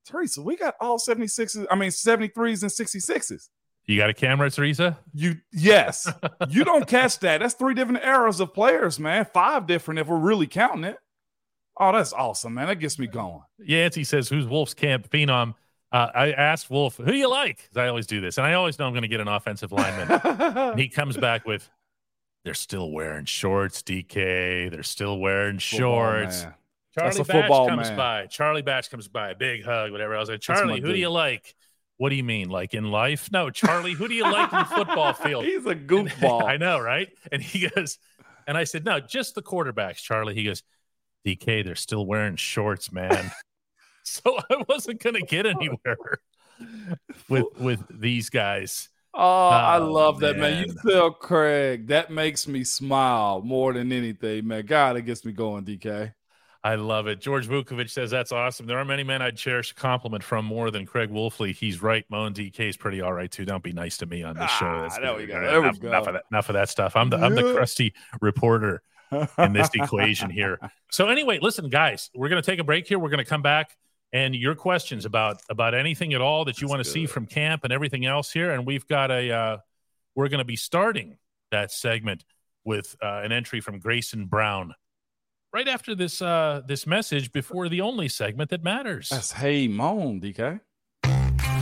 Teresa, 0.06 0.40
we 0.42 0.56
got 0.56 0.74
all 0.80 0.98
76s, 0.98 1.66
I 1.70 1.74
mean 1.74 1.90
73s 1.90 2.62
and 2.62 2.70
66s. 2.72 3.48
You 3.84 3.96
got 3.98 4.10
a 4.10 4.14
camera, 4.14 4.48
Teresa? 4.50 4.98
You 5.12 5.36
yes, 5.52 6.08
you 6.48 6.62
don't 6.64 6.86
catch 6.86 7.18
that. 7.20 7.38
That's 7.40 7.54
three 7.54 7.74
different 7.74 8.04
eras 8.04 8.38
of 8.38 8.54
players, 8.54 9.00
man. 9.00 9.24
Five 9.34 9.66
different 9.66 9.98
if 9.98 10.06
we're 10.06 10.16
really 10.18 10.46
counting 10.46 10.84
it. 10.84 10.98
Oh, 11.76 11.90
that's 11.90 12.12
awesome, 12.12 12.54
man. 12.54 12.68
That 12.68 12.76
gets 12.76 12.98
me 12.98 13.08
going. 13.08 13.40
Yancey 13.58 14.04
says, 14.04 14.28
"Who's 14.28 14.46
Wolf's 14.46 14.74
camp 14.74 15.10
phenom?" 15.10 15.54
Uh, 15.90 16.08
I 16.14 16.32
asked 16.32 16.70
Wolf, 16.70 16.96
"Who 16.98 17.06
do 17.06 17.16
you 17.16 17.28
like?" 17.28 17.68
I 17.74 17.88
always 17.88 18.06
do 18.06 18.20
this, 18.20 18.38
and 18.38 18.46
I 18.46 18.52
always 18.54 18.78
know 18.78 18.86
I'm 18.86 18.92
going 18.92 19.02
to 19.02 19.08
get 19.08 19.20
an 19.20 19.26
offensive 19.28 19.72
lineman. 19.72 20.76
he 20.78 20.88
comes 20.88 21.16
back 21.16 21.44
with, 21.44 21.68
"They're 22.44 22.55
still 22.55 22.90
wearing 22.90 23.24
shorts, 23.24 23.83
DK. 23.83 24.70
They're 24.70 24.83
still 24.83 25.18
wearing 25.18 25.59
shorts." 25.59 26.44
man. 26.44 26.55
Charlie 26.94 27.18
Batch 27.18 27.26
football 27.26 27.68
comes 27.68 27.88
man. 27.88 27.96
by. 27.96 28.26
Charlie 28.26 28.62
Batch 28.62 28.90
comes 28.90 29.09
by. 29.09 29.35
Big 29.35 29.64
hug, 29.64 29.92
whatever. 29.92 30.14
I 30.14 30.20
was 30.20 30.28
like, 30.28 30.40
Charlie, 30.40 30.81
who 30.81 30.92
do 30.92 30.98
you 30.98 31.09
like? 31.09 31.55
What 31.96 32.11
do 32.11 32.16
you 32.16 32.24
mean, 32.24 32.48
like 32.48 32.74
in 32.74 32.90
life? 32.90 33.31
No, 33.33 33.48
Charlie, 33.48 33.92
who 33.92 34.09
do 34.09 34.14
you 34.14 34.24
like 34.24 34.52
in 34.52 34.59
the 34.59 34.64
football 34.64 35.12
field? 35.12 35.44
He's 35.44 35.64
a 35.66 35.74
goofball. 35.76 36.44
I 36.44 36.57
know, 36.57 36.78
right? 36.78 37.09
And 37.31 37.40
he 37.40 37.68
goes, 37.68 37.98
and 38.46 38.59
I 38.59 38.64
said, 38.64 38.85
no, 38.85 39.00
just 39.00 39.35
the 39.35 39.42
quarterbacks, 39.42 39.96
Charlie. 39.96 40.35
He 40.35 40.44
goes, 40.44 40.62
DK, 41.26 41.64
they're 41.64 41.74
still 41.74 42.05
wearing 42.05 42.37
shorts, 42.37 42.92
man. 42.92 43.31
so 44.02 44.38
I 44.50 44.64
wasn't 44.68 45.02
going 45.02 45.14
to 45.14 45.22
get 45.22 45.46
anywhere 45.46 45.96
with 47.28 47.46
with 47.59 48.00
these 48.00 48.28
guys. 48.28 48.88
Oh, 49.14 49.48
I 49.48 49.79
Oh, 49.79 49.90
love 49.90 50.20
that, 50.20 50.38
man. 50.38 50.66
You 50.66 50.75
tell 50.90 51.11
Craig 51.11 51.88
that 51.88 52.11
makes 52.11 52.48
me 52.48 52.64
smile 52.64 53.42
more 53.42 53.72
than 53.72 53.92
anything, 53.92 54.46
man. 54.46 54.64
God, 54.64 54.96
it 54.96 55.03
gets 55.03 55.25
me 55.25 55.33
going, 55.33 55.64
DK. 55.64 56.14
I 56.64 56.77
love 56.77 57.09
it. 57.09 57.20
George 57.20 57.48
Vukovic 57.48 57.90
says 57.90 58.11
that's 58.12 58.31
awesome. 58.31 58.66
There 58.66 58.79
are 58.79 58.85
many 58.85 59.03
men 59.03 59.20
I'd 59.20 59.37
cherish 59.37 59.72
a 59.72 59.75
compliment 59.75 60.22
from 60.22 60.44
more 60.44 60.70
than 60.70 60.87
Craig 60.87 61.11
Wolfley. 61.11 61.53
He's 61.53 61.83
right. 61.83 62.05
Moan 62.09 62.33
DK 62.35 62.61
is 62.68 62.77
pretty 62.77 63.01
all 63.01 63.12
right 63.12 63.31
too. 63.31 63.44
Don't 63.44 63.64
be 63.64 63.72
nice 63.72 63.96
to 63.98 64.07
me 64.07 64.22
on 64.22 64.37
this 64.37 64.51
show. 64.53 64.66
Ah, 64.66 64.83
That's 64.83 64.98
there 64.98 65.16
we 65.16 65.27
go. 65.27 65.40
There 65.40 65.61
we 65.61 65.66
enough, 65.68 65.81
go. 65.81 65.88
Enough 65.88 66.07
of 66.07 66.12
that. 66.14 66.22
Enough 66.31 66.48
of 66.51 66.53
that 66.55 66.68
stuff. 66.68 66.94
I'm 66.94 67.11
the 67.11 67.16
I'm 67.16 67.35
the 67.35 67.53
crusty 67.53 67.94
reporter 68.20 68.83
in 69.38 69.53
this 69.53 69.70
equation 69.75 70.31
here. 70.31 70.59
So 70.92 71.09
anyway, 71.09 71.40
listen, 71.42 71.68
guys, 71.68 72.11
we're 72.14 72.29
going 72.29 72.40
to 72.40 72.48
take 72.48 72.61
a 72.61 72.64
break 72.64 72.87
here. 72.87 72.98
We're 73.01 73.11
going 73.11 73.18
to 73.18 73.25
come 73.25 73.42
back 73.42 73.77
and 74.12 74.35
your 74.35 74.55
questions 74.55 75.05
about 75.05 75.40
about 75.48 75.75
anything 75.75 76.14
at 76.14 76.20
all 76.20 76.44
that 76.44 76.61
you 76.61 76.66
That's 76.66 76.70
want 76.70 76.85
to 76.85 76.90
see 76.90 77.07
from 77.07 77.27
camp 77.27 77.64
and 77.64 77.72
everything 77.72 78.05
else 78.07 78.31
here. 78.33 78.51
And 78.51 78.66
we've 78.66 78.87
got 78.87 79.11
a 79.11 79.33
uh, 79.33 79.57
we're 80.14 80.29
going 80.29 80.38
to 80.38 80.44
be 80.44 80.57
starting 80.57 81.18
that 81.51 81.70
segment 81.70 82.25
with 82.64 82.96
uh, 83.03 83.20
an 83.25 83.33
entry 83.33 83.61
from 83.61 83.79
Grayson 83.79 84.27
Brown 84.27 84.75
right 85.53 85.68
after 85.68 85.94
this 85.94 86.20
uh, 86.22 86.62
this 86.66 86.87
message 86.87 87.33
before 87.33 87.68
the 87.68 87.81
only 87.81 88.09
segment 88.09 88.51
that 88.51 88.62
matters. 88.62 89.09
That's 89.09 89.33
hey 89.33 89.68
moan, 89.68 90.20
DK. 90.20 90.61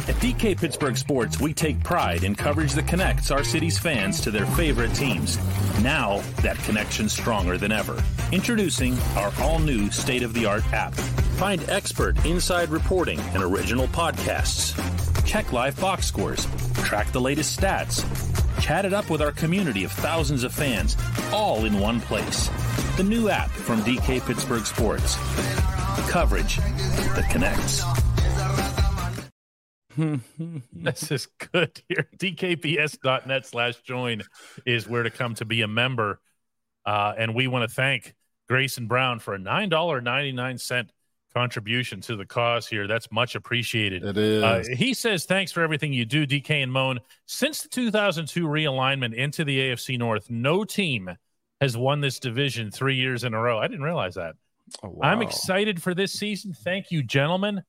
At 0.09 0.17
DK 0.17 0.59
Pittsburgh 0.59 0.97
Sports, 0.97 1.39
we 1.39 1.53
take 1.53 1.85
pride 1.85 2.25
in 2.25 2.35
coverage 2.35 2.73
that 2.73 2.89
connects 2.89 3.31
our 3.31 3.45
city's 3.45 3.79
fans 3.79 4.21
to 4.23 4.31
their 4.31 4.47
favorite 4.47 4.95
teams. 4.95 5.39
Now, 5.83 6.21
that 6.43 6.57
connection's 6.65 7.13
stronger 7.13 7.59
than 7.59 7.71
ever. 7.71 8.03
Introducing 8.33 8.99
our 9.17 9.33
all 9.41 9.59
new 9.59 9.91
state 9.91 10.23
of 10.23 10.33
the 10.33 10.47
art 10.47 10.65
app. 10.73 10.95
Find 11.41 11.67
expert 11.71 12.23
inside 12.27 12.69
reporting 12.69 13.19
and 13.19 13.43
original 13.43 13.87
podcasts. 13.87 14.77
Check 15.25 15.55
live 15.55 15.81
box 15.81 16.05
scores. 16.05 16.47
Track 16.85 17.13
the 17.13 17.21
latest 17.21 17.59
stats. 17.59 18.05
Chat 18.61 18.85
it 18.85 18.93
up 18.93 19.09
with 19.09 19.23
our 19.23 19.33
community 19.33 19.85
of 19.85 19.91
thousands 19.91 20.45
of 20.45 20.53
fans, 20.53 20.99
all 21.33 21.65
in 21.65 21.81
one 21.81 21.99
place. 22.03 22.51
The 22.99 23.05
new 23.05 23.31
app 23.31 23.49
from 23.49 23.81
DK 23.81 24.21
Pittsburgh 24.27 24.67
Sports. 24.67 25.17
Coverage 26.11 26.59
that 26.59 27.27
connects. 27.31 27.85
this 30.75 31.11
is 31.11 31.27
good 31.53 31.81
here. 31.89 32.07
DKPS.net 32.19 33.47
slash 33.47 33.81
join 33.81 34.21
is 34.67 34.87
where 34.87 35.05
to 35.05 35.11
come 35.11 35.35
to 35.37 35.47
be 35.47 35.63
a 35.63 35.69
member. 35.69 36.21
Uh, 36.85 37.15
and 37.17 37.35
we 37.35 37.47
want 37.47 37.67
to 37.67 37.75
thank 37.75 38.15
Grayson 38.47 38.89
Brown 38.89 39.21
for 39.21 39.33
a 39.33 39.39
$9.99 39.39 40.91
contribution 41.33 42.01
to 42.03 42.17
the 42.17 42.25
cause 42.25 42.67
here. 42.67 42.87
That's 42.87 43.11
much 43.11 43.35
appreciated. 43.35 44.05
It 44.05 44.17
is. 44.17 44.43
Uh, 44.43 44.65
he 44.75 44.95
says, 44.95 45.25
Thanks 45.25 45.53
for 45.53 45.63
everything 45.63 45.93
you 45.93 46.05
do, 46.05 46.27
DK 46.27 46.63
and 46.63 46.73
Moan. 46.73 47.01
Since 47.27 47.63
the 47.63 47.69
2002 47.69 48.47
realignment 48.47 49.15
into 49.15 49.45
the 49.45 49.59
AFC 49.59 49.99
North, 49.99 50.31
no 50.31 50.65
team 50.65 51.11
has 51.61 51.77
won 51.77 52.01
this 52.01 52.19
division 52.19 52.71
three 52.71 52.97
years 52.97 53.25
in 53.25 53.35
a 53.35 53.41
row. 53.41 53.59
I 53.59 53.69
didn't 53.69 53.85
realize 53.85 54.15
that. 54.15 54.35
Oh, 54.83 54.89
wow. 54.89 55.09
I'm 55.09 55.23
excited 55.23 55.83
for 55.83 55.95
this 55.95 56.13
season. 56.13 56.53
Thank 56.53 56.91
you, 56.91 57.03
gentlemen. 57.03 57.63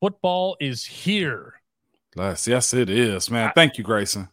Football 0.00 0.56
is 0.60 0.84
here. 0.84 1.54
Yes, 2.16 2.48
yes, 2.48 2.72
it 2.74 2.88
is, 2.88 3.30
man. 3.30 3.52
Thank 3.54 3.78
you, 3.78 3.84
Grayson. 3.84 4.28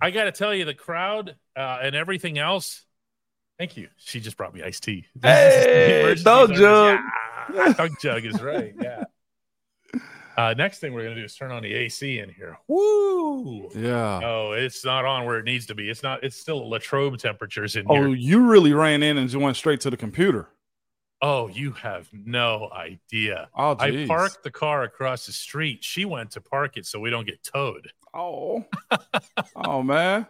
I 0.00 0.10
got 0.10 0.24
to 0.24 0.32
tell 0.32 0.54
you, 0.54 0.64
the 0.64 0.74
crowd 0.74 1.36
uh, 1.56 1.78
and 1.82 1.94
everything 1.94 2.38
else. 2.38 2.84
Thank 3.58 3.76
you. 3.76 3.88
She 3.96 4.20
just 4.20 4.36
brought 4.36 4.54
me 4.54 4.62
iced 4.62 4.82
tea. 4.82 5.06
Hey, 5.22 6.00
Emergency 6.00 6.24
dog 6.24 6.50
jug. 7.76 7.90
Jug 8.00 8.24
is 8.24 8.42
right. 8.42 8.74
Yeah. 8.80 9.04
Uh, 10.36 10.52
next 10.56 10.80
thing 10.80 10.92
we're 10.92 11.02
gonna 11.02 11.14
do 11.14 11.24
is 11.24 11.34
turn 11.34 11.50
on 11.50 11.62
the 11.62 11.72
AC 11.72 12.18
in 12.18 12.28
here. 12.28 12.58
Woo! 12.68 13.70
Yeah. 13.74 14.20
Oh, 14.22 14.52
it's 14.52 14.84
not 14.84 15.06
on 15.06 15.24
where 15.24 15.38
it 15.38 15.44
needs 15.44 15.64
to 15.66 15.74
be. 15.74 15.88
It's 15.88 16.02
not. 16.02 16.22
It's 16.22 16.36
still 16.36 16.68
Latrobe 16.68 17.16
temperatures 17.18 17.76
in 17.76 17.86
Oh, 17.88 17.94
here. 17.94 18.08
Oh, 18.08 18.12
you 18.12 18.46
really 18.46 18.74
ran 18.74 19.02
in 19.02 19.16
and 19.16 19.30
just 19.30 19.40
went 19.40 19.56
straight 19.56 19.80
to 19.80 19.90
the 19.90 19.96
computer. 19.96 20.48
Oh, 21.22 21.48
you 21.48 21.72
have 21.72 22.06
no 22.12 22.68
idea. 22.76 23.48
Oh, 23.56 23.76
I 23.78 24.04
parked 24.06 24.42
the 24.42 24.50
car 24.50 24.82
across 24.82 25.24
the 25.24 25.32
street. 25.32 25.82
She 25.82 26.04
went 26.04 26.32
to 26.32 26.42
park 26.42 26.76
it 26.76 26.84
so 26.84 27.00
we 27.00 27.08
don't 27.08 27.26
get 27.26 27.42
towed. 27.42 27.90
Oh, 28.12 28.66
oh 29.56 29.82
man. 29.82 30.26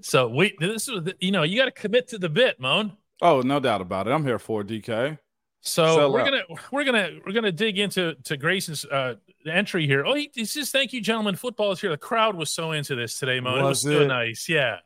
So 0.00 0.28
we 0.28 0.56
this 0.58 0.88
is 0.88 1.12
you 1.20 1.32
know 1.32 1.42
you 1.42 1.58
got 1.58 1.66
to 1.66 1.70
commit 1.70 2.08
to 2.08 2.18
the 2.18 2.30
bit, 2.30 2.58
Moan. 2.58 2.96
Oh, 3.20 3.42
no 3.42 3.60
doubt 3.60 3.82
about 3.82 4.06
it. 4.06 4.12
I'm 4.12 4.24
here 4.24 4.38
for 4.38 4.62
it, 4.62 4.68
DK. 4.68 5.18
So 5.60 5.96
Sell 5.96 6.12
we're 6.12 6.20
out. 6.20 6.24
gonna 6.26 6.42
we're 6.70 6.84
gonna 6.84 7.10
we're 7.26 7.32
gonna 7.32 7.52
dig 7.52 7.78
into 7.78 8.14
to 8.24 8.36
Grayson's 8.36 8.84
uh, 8.86 9.14
entry 9.46 9.86
here. 9.86 10.04
Oh, 10.06 10.14
he, 10.14 10.30
he 10.34 10.44
says, 10.44 10.70
"Thank 10.70 10.92
you, 10.92 11.00
gentlemen. 11.00 11.34
Football 11.36 11.72
is 11.72 11.80
here." 11.80 11.90
The 11.90 11.96
crowd 11.96 12.36
was 12.36 12.50
so 12.50 12.72
into 12.72 12.94
this 12.94 13.18
today, 13.18 13.40
Moan. 13.40 13.58
it 13.58 13.62
was 13.62 13.84
Was 13.84 13.94
so 13.94 14.06
nice. 14.06 14.48
Yeah. 14.48 14.78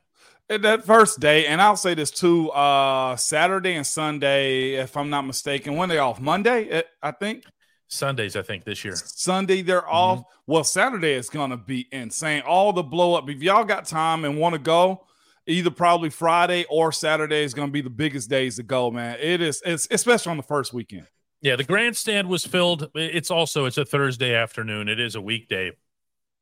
And 0.49 0.65
that 0.65 0.85
first 0.85 1.21
day, 1.21 1.47
and 1.47 1.63
I'll 1.63 1.77
say 1.77 1.95
this 1.95 2.11
too, 2.11 2.51
uh 2.51 3.17
Saturday 3.17 3.75
and 3.75 3.87
Sunday, 3.87 4.73
if 4.75 4.97
I'm 4.97 5.09
not 5.11 5.23
mistaken, 5.23 5.77
when 5.77 5.89
they 5.89 5.99
off? 5.99 6.21
Monday, 6.21 6.69
eh, 6.69 6.83
I 7.03 7.13
think. 7.13 7.45
Sundays, 7.89 8.37
I 8.37 8.43
think 8.43 8.65
this 8.65 8.85
year. 8.85 8.97
Sunday 8.97 9.61
they're 9.63 9.83
Mm-hmm. 9.83 9.91
off. 9.95 10.25
Well, 10.47 10.65
Saturday 10.65 11.13
is 11.13 11.29
gonna 11.29 11.59
be 11.59 11.87
insane. 11.93 12.43
All 12.43 12.73
the 12.73 12.83
blow 12.83 13.15
up. 13.15 13.29
If 13.29 13.43
y'all 13.43 13.65
got 13.65 13.85
time 13.85 14.25
and 14.25 14.39
want 14.39 14.55
to 14.55 14.59
go, 14.59 15.07
either 15.47 15.71
probably 15.71 16.11
Friday 16.11 16.65
or 16.71 16.93
Saturday 16.93 17.43
is 17.43 17.55
gonna 17.55 17.73
be 17.73 17.81
the 17.81 17.91
biggest 17.91 18.31
days 18.31 18.57
to 18.57 18.63
go, 18.63 18.91
man. 18.91 19.19
It 19.21 19.41
is, 19.41 19.63
it's 19.65 19.89
especially 19.91 20.31
on 20.31 20.37
the 20.37 20.43
first 20.43 20.73
weekend. 20.73 21.07
Yeah, 21.41 21.57
the 21.57 21.65
grandstand 21.65 22.29
was 22.29 22.47
filled. 22.47 22.91
It's 22.95 23.31
also 23.31 23.65
it's 23.65 23.79
a 23.79 23.85
Thursday 23.85 24.35
afternoon. 24.35 24.89
It 24.89 25.01
is 25.01 25.17
a 25.17 25.21
weekday, 25.21 25.73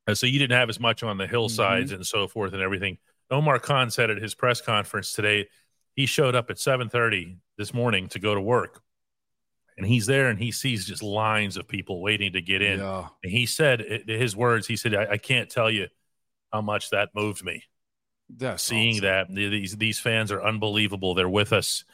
Uh, 0.06 0.14
so 0.14 0.26
you 0.26 0.38
didn't 0.38 0.58
have 0.58 0.68
as 0.68 0.78
much 0.78 1.02
on 1.02 1.16
the 1.16 1.26
hillsides 1.26 1.92
and 1.92 2.06
so 2.06 2.28
forth 2.28 2.52
and 2.52 2.62
everything. 2.62 2.98
Omar 3.30 3.58
Khan 3.60 3.90
said 3.90 4.10
at 4.10 4.18
his 4.20 4.34
press 4.34 4.60
conference 4.60 5.12
today, 5.12 5.48
he 5.94 6.04
showed 6.04 6.34
up 6.34 6.50
at 6.50 6.58
seven 6.58 6.88
thirty 6.88 7.38
this 7.56 7.72
morning 7.72 8.08
to 8.08 8.18
go 8.18 8.34
to 8.34 8.40
work, 8.40 8.82
and 9.76 9.86
he's 9.86 10.06
there 10.06 10.28
and 10.28 10.38
he 10.38 10.52
sees 10.52 10.84
just 10.84 11.02
lines 11.02 11.56
of 11.56 11.66
people 11.66 12.02
waiting 12.02 12.32
to 12.32 12.42
get 12.42 12.60
in. 12.60 12.80
Yeah. 12.80 13.08
And 13.22 13.32
he 13.32 13.46
said, 13.46 14.04
his 14.06 14.36
words, 14.36 14.66
he 14.66 14.76
said, 14.76 14.94
I, 14.94 15.12
I 15.12 15.16
can't 15.16 15.48
tell 15.48 15.70
you 15.70 15.88
how 16.52 16.60
much 16.60 16.90
that 16.90 17.10
moved 17.14 17.44
me. 17.44 17.64
That's 18.36 18.62
Seeing 18.62 18.94
awesome. 19.04 19.04
that 19.04 19.34
these 19.34 19.76
these 19.76 19.98
fans 19.98 20.30
are 20.32 20.42
unbelievable. 20.42 21.14
They're 21.14 21.28
with 21.28 21.52
us 21.52 21.84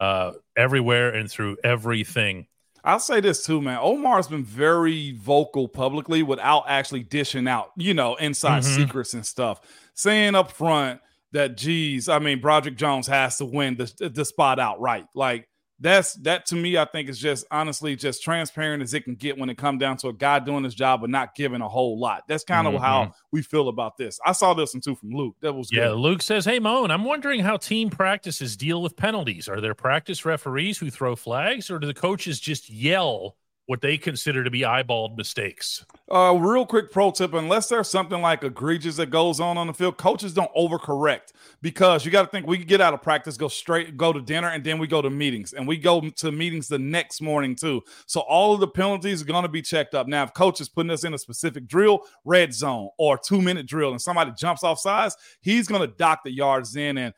uh, 0.00 0.32
everywhere 0.56 1.10
and 1.10 1.30
through 1.30 1.58
everything. 1.62 2.46
I'll 2.84 2.98
say 2.98 3.20
this 3.20 3.46
too, 3.46 3.62
man. 3.62 3.78
Omar's 3.80 4.26
been 4.26 4.44
very 4.44 5.12
vocal 5.12 5.68
publicly 5.68 6.24
without 6.24 6.64
actually 6.66 7.04
dishing 7.04 7.46
out, 7.46 7.70
you 7.76 7.94
know, 7.94 8.16
inside 8.16 8.62
Mhm. 8.64 8.76
secrets 8.76 9.14
and 9.14 9.24
stuff. 9.24 9.60
Saying 9.94 10.34
up 10.34 10.50
front 10.50 11.00
that, 11.30 11.56
geez, 11.56 12.08
I 12.08 12.18
mean, 12.18 12.40
Broderick 12.40 12.76
Jones 12.76 13.06
has 13.06 13.36
to 13.38 13.44
win 13.44 13.76
the, 13.76 14.10
the 14.12 14.24
spot 14.24 14.58
outright. 14.58 15.06
Like 15.14 15.48
that's 15.82 16.14
that 16.14 16.46
to 16.46 16.54
me, 16.56 16.78
I 16.78 16.84
think 16.86 17.08
is 17.08 17.18
just 17.18 17.44
honestly 17.50 17.94
just 17.96 18.22
transparent 18.22 18.82
as 18.82 18.94
it 18.94 19.02
can 19.04 19.16
get 19.16 19.36
when 19.36 19.50
it 19.50 19.58
comes 19.58 19.80
down 19.80 19.96
to 19.98 20.08
a 20.08 20.12
guy 20.12 20.38
doing 20.38 20.64
his 20.64 20.74
job 20.74 21.02
but 21.02 21.10
not 21.10 21.34
giving 21.34 21.60
a 21.60 21.68
whole 21.68 21.98
lot. 21.98 22.22
That's 22.28 22.44
kind 22.44 22.66
of 22.66 22.74
Mhm. 22.74 22.80
how 22.80 23.12
we 23.32 23.42
feel 23.42 23.68
about 23.68 23.96
this. 23.96 24.18
I 24.24 24.32
saw 24.32 24.54
this 24.54 24.72
one 24.72 24.80
too 24.80 24.94
from 24.94 25.10
Luke. 25.10 25.36
That 25.42 25.52
was 25.52 25.68
Yeah, 25.70 25.88
good. 25.88 25.96
Luke 25.96 26.22
says, 26.22 26.44
Hey, 26.44 26.58
Moan, 26.58 26.90
I'm 26.90 27.04
wondering 27.04 27.40
how 27.40 27.56
team 27.58 27.90
practices 27.90 28.56
deal 28.56 28.80
with 28.80 28.96
penalties. 28.96 29.48
Are 29.48 29.60
there 29.60 29.74
practice 29.74 30.24
referees 30.24 30.78
who 30.78 30.88
throw 30.90 31.16
flags, 31.16 31.70
or 31.70 31.78
do 31.78 31.86
the 31.86 31.94
coaches 31.94 32.40
just 32.40 32.70
yell 32.70 33.36
what 33.66 33.80
they 33.80 33.96
consider 33.96 34.42
to 34.42 34.50
be 34.50 34.60
eyeballed 34.60 35.16
mistakes? 35.16 35.84
Uh, 36.10 36.36
real 36.38 36.66
quick 36.66 36.90
pro 36.90 37.10
tip: 37.10 37.32
unless 37.32 37.68
there's 37.68 37.88
something 37.88 38.20
like 38.20 38.42
egregious 38.42 38.96
that 38.96 39.10
goes 39.10 39.40
on 39.40 39.56
on 39.56 39.66
the 39.66 39.72
field, 39.72 39.96
coaches 39.96 40.34
don't 40.34 40.52
overcorrect 40.54 41.32
because 41.60 42.04
you 42.04 42.10
got 42.10 42.22
to 42.22 42.28
think 42.28 42.46
we 42.46 42.58
get 42.58 42.80
out 42.80 42.92
of 42.92 43.02
practice, 43.02 43.36
go 43.36 43.48
straight, 43.48 43.96
go 43.96 44.12
to 44.12 44.20
dinner, 44.20 44.48
and 44.48 44.64
then 44.64 44.78
we 44.78 44.86
go 44.86 45.00
to 45.00 45.10
meetings, 45.10 45.52
and 45.52 45.66
we 45.66 45.76
go 45.76 46.00
to 46.00 46.32
meetings 46.32 46.68
the 46.68 46.78
next 46.78 47.20
morning 47.20 47.54
too. 47.54 47.80
So 48.06 48.20
all 48.20 48.52
of 48.52 48.60
the 48.60 48.68
penalties 48.68 49.22
are 49.22 49.26
going 49.26 49.44
to 49.44 49.48
be 49.48 49.62
checked 49.62 49.94
up. 49.94 50.06
Now, 50.08 50.24
if 50.24 50.34
coach 50.34 50.60
is 50.60 50.68
putting 50.68 50.90
us 50.90 51.04
in 51.04 51.14
a 51.14 51.18
specific 51.18 51.66
drill, 51.66 52.00
red 52.24 52.52
zone 52.52 52.88
or 52.98 53.16
two 53.16 53.40
minute 53.40 53.66
drill, 53.66 53.92
and 53.92 54.00
somebody 54.00 54.32
jumps 54.36 54.64
off 54.64 54.80
sides, 54.80 55.16
he's 55.40 55.68
going 55.68 55.82
to 55.82 55.96
dock 55.96 56.24
the 56.24 56.32
yards 56.32 56.76
in. 56.76 56.98
And 56.98 57.14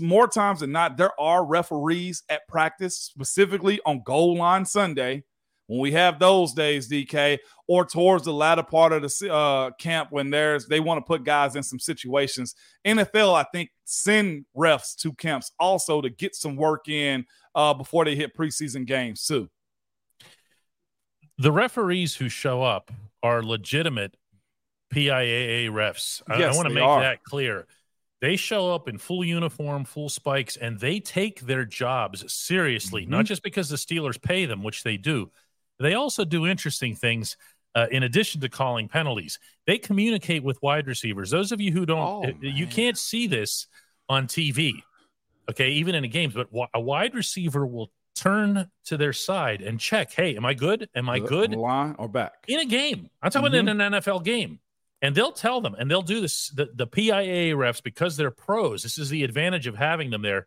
more 0.00 0.28
times 0.28 0.60
than 0.60 0.72
not, 0.72 0.96
there 0.96 1.18
are 1.20 1.44
referees 1.44 2.22
at 2.28 2.46
practice, 2.48 2.96
specifically 2.98 3.80
on 3.86 4.02
goal 4.04 4.36
line 4.36 4.64
Sunday 4.64 5.24
when 5.68 5.80
we 5.80 5.92
have 5.92 6.18
those 6.18 6.52
days, 6.52 6.88
DK, 6.88 7.38
or 7.66 7.84
towards 7.84 8.24
the 8.24 8.32
latter 8.32 8.62
part 8.62 8.92
of 8.92 9.02
the 9.02 9.32
uh, 9.32 9.70
camp 9.78 10.08
when 10.12 10.30
there's 10.30 10.66
they 10.66 10.80
want 10.80 10.98
to 10.98 11.04
put 11.06 11.24
guys 11.24 11.56
in 11.56 11.62
some 11.62 11.78
situations. 11.80 12.54
NFL, 12.86 13.34
I 13.34 13.44
think, 13.52 13.70
send 13.84 14.44
refs 14.56 14.94
to 15.02 15.12
camps 15.12 15.50
also 15.58 16.00
to 16.00 16.08
get 16.08 16.34
some 16.36 16.56
work 16.56 16.88
in 16.88 17.24
uh, 17.54 17.74
before 17.74 18.04
they 18.04 18.14
hit 18.14 18.36
preseason 18.36 18.86
games 18.86 19.24
too. 19.26 19.48
The 21.38 21.52
referees 21.52 22.14
who 22.16 22.28
show 22.28 22.62
up 22.62 22.90
are 23.22 23.42
legitimate 23.42 24.16
PIAA 24.94 25.68
refs. 25.70 26.22
I- 26.28 26.42
I, 26.44 26.52
want 26.54 26.68
to 26.68 26.74
make 26.74 26.84
are. 26.84 27.00
that 27.00 27.22
clear. 27.24 27.66
They 28.22 28.36
show 28.36 28.74
up 28.74 28.88
in 28.88 28.96
full 28.98 29.24
uniform, 29.24 29.84
full 29.84 30.08
spikes, 30.08 30.56
and 30.56 30.80
they 30.80 31.00
take 31.00 31.40
their 31.40 31.66
jobs 31.66 32.32
seriously, 32.32 33.02
Mm-hmm. 33.02 33.10
not 33.10 33.24
just 33.26 33.42
because 33.42 33.68
the 33.68 33.76
Steelers 33.76 34.20
pay 34.20 34.46
them, 34.46 34.62
which 34.62 34.82
they 34.84 34.96
do. 34.96 35.30
They 35.78 35.94
also 35.94 36.24
do 36.24 36.46
interesting 36.46 36.94
things 36.94 37.36
uh, 37.74 37.86
in 37.90 38.02
addition 38.02 38.40
to 38.40 38.48
calling 38.48 38.88
penalties. 38.88 39.38
They 39.66 39.78
communicate 39.78 40.42
with 40.42 40.60
wide 40.62 40.86
receivers. 40.86 41.30
Those 41.30 41.52
of 41.52 41.60
you 41.60 41.72
who 41.72 41.84
don't, 41.84 41.98
Oh, 41.98 42.24
uh, 42.24 42.32
you 42.40 42.66
can't 42.66 42.96
see 42.96 43.26
this 43.26 43.66
on 44.08 44.26
TV, 44.26 44.82
okay, 45.50 45.70
even 45.70 45.94
in 45.94 46.02
the 46.02 46.08
games, 46.08 46.34
but 46.34 46.48
a 46.72 46.80
wide 46.80 47.14
receiver 47.14 47.66
will 47.66 47.90
turn 48.14 48.70
to 48.86 48.96
their 48.96 49.12
side 49.12 49.60
and 49.60 49.78
check, 49.78 50.12
hey, 50.12 50.36
am 50.36 50.46
I 50.46 50.54
good? 50.54 50.88
Am 50.94 51.08
I 51.10 51.18
good? 51.18 51.54
Line 51.54 51.94
or 51.98 52.08
back? 52.08 52.44
in 52.48 52.60
a 52.60 52.64
game. 52.64 53.10
I'm 53.22 53.30
talking 53.30 53.48
about 53.48 53.58
in 53.58 53.68
an 53.68 53.92
NFL 53.92 54.24
game. 54.24 54.60
And 55.02 55.14
they'll 55.14 55.32
tell 55.32 55.60
them, 55.60 55.74
and 55.74 55.90
they'll 55.90 56.00
do 56.00 56.22
this. 56.22 56.48
The, 56.48 56.70
the 56.74 56.86
PIAA 56.86 57.52
refs, 57.52 57.82
because 57.82 58.16
they're 58.16 58.30
pros, 58.30 58.82
this 58.82 58.96
is 58.96 59.10
the 59.10 59.24
advantage 59.24 59.66
of 59.66 59.76
having 59.76 60.08
them 60.08 60.22
there, 60.22 60.46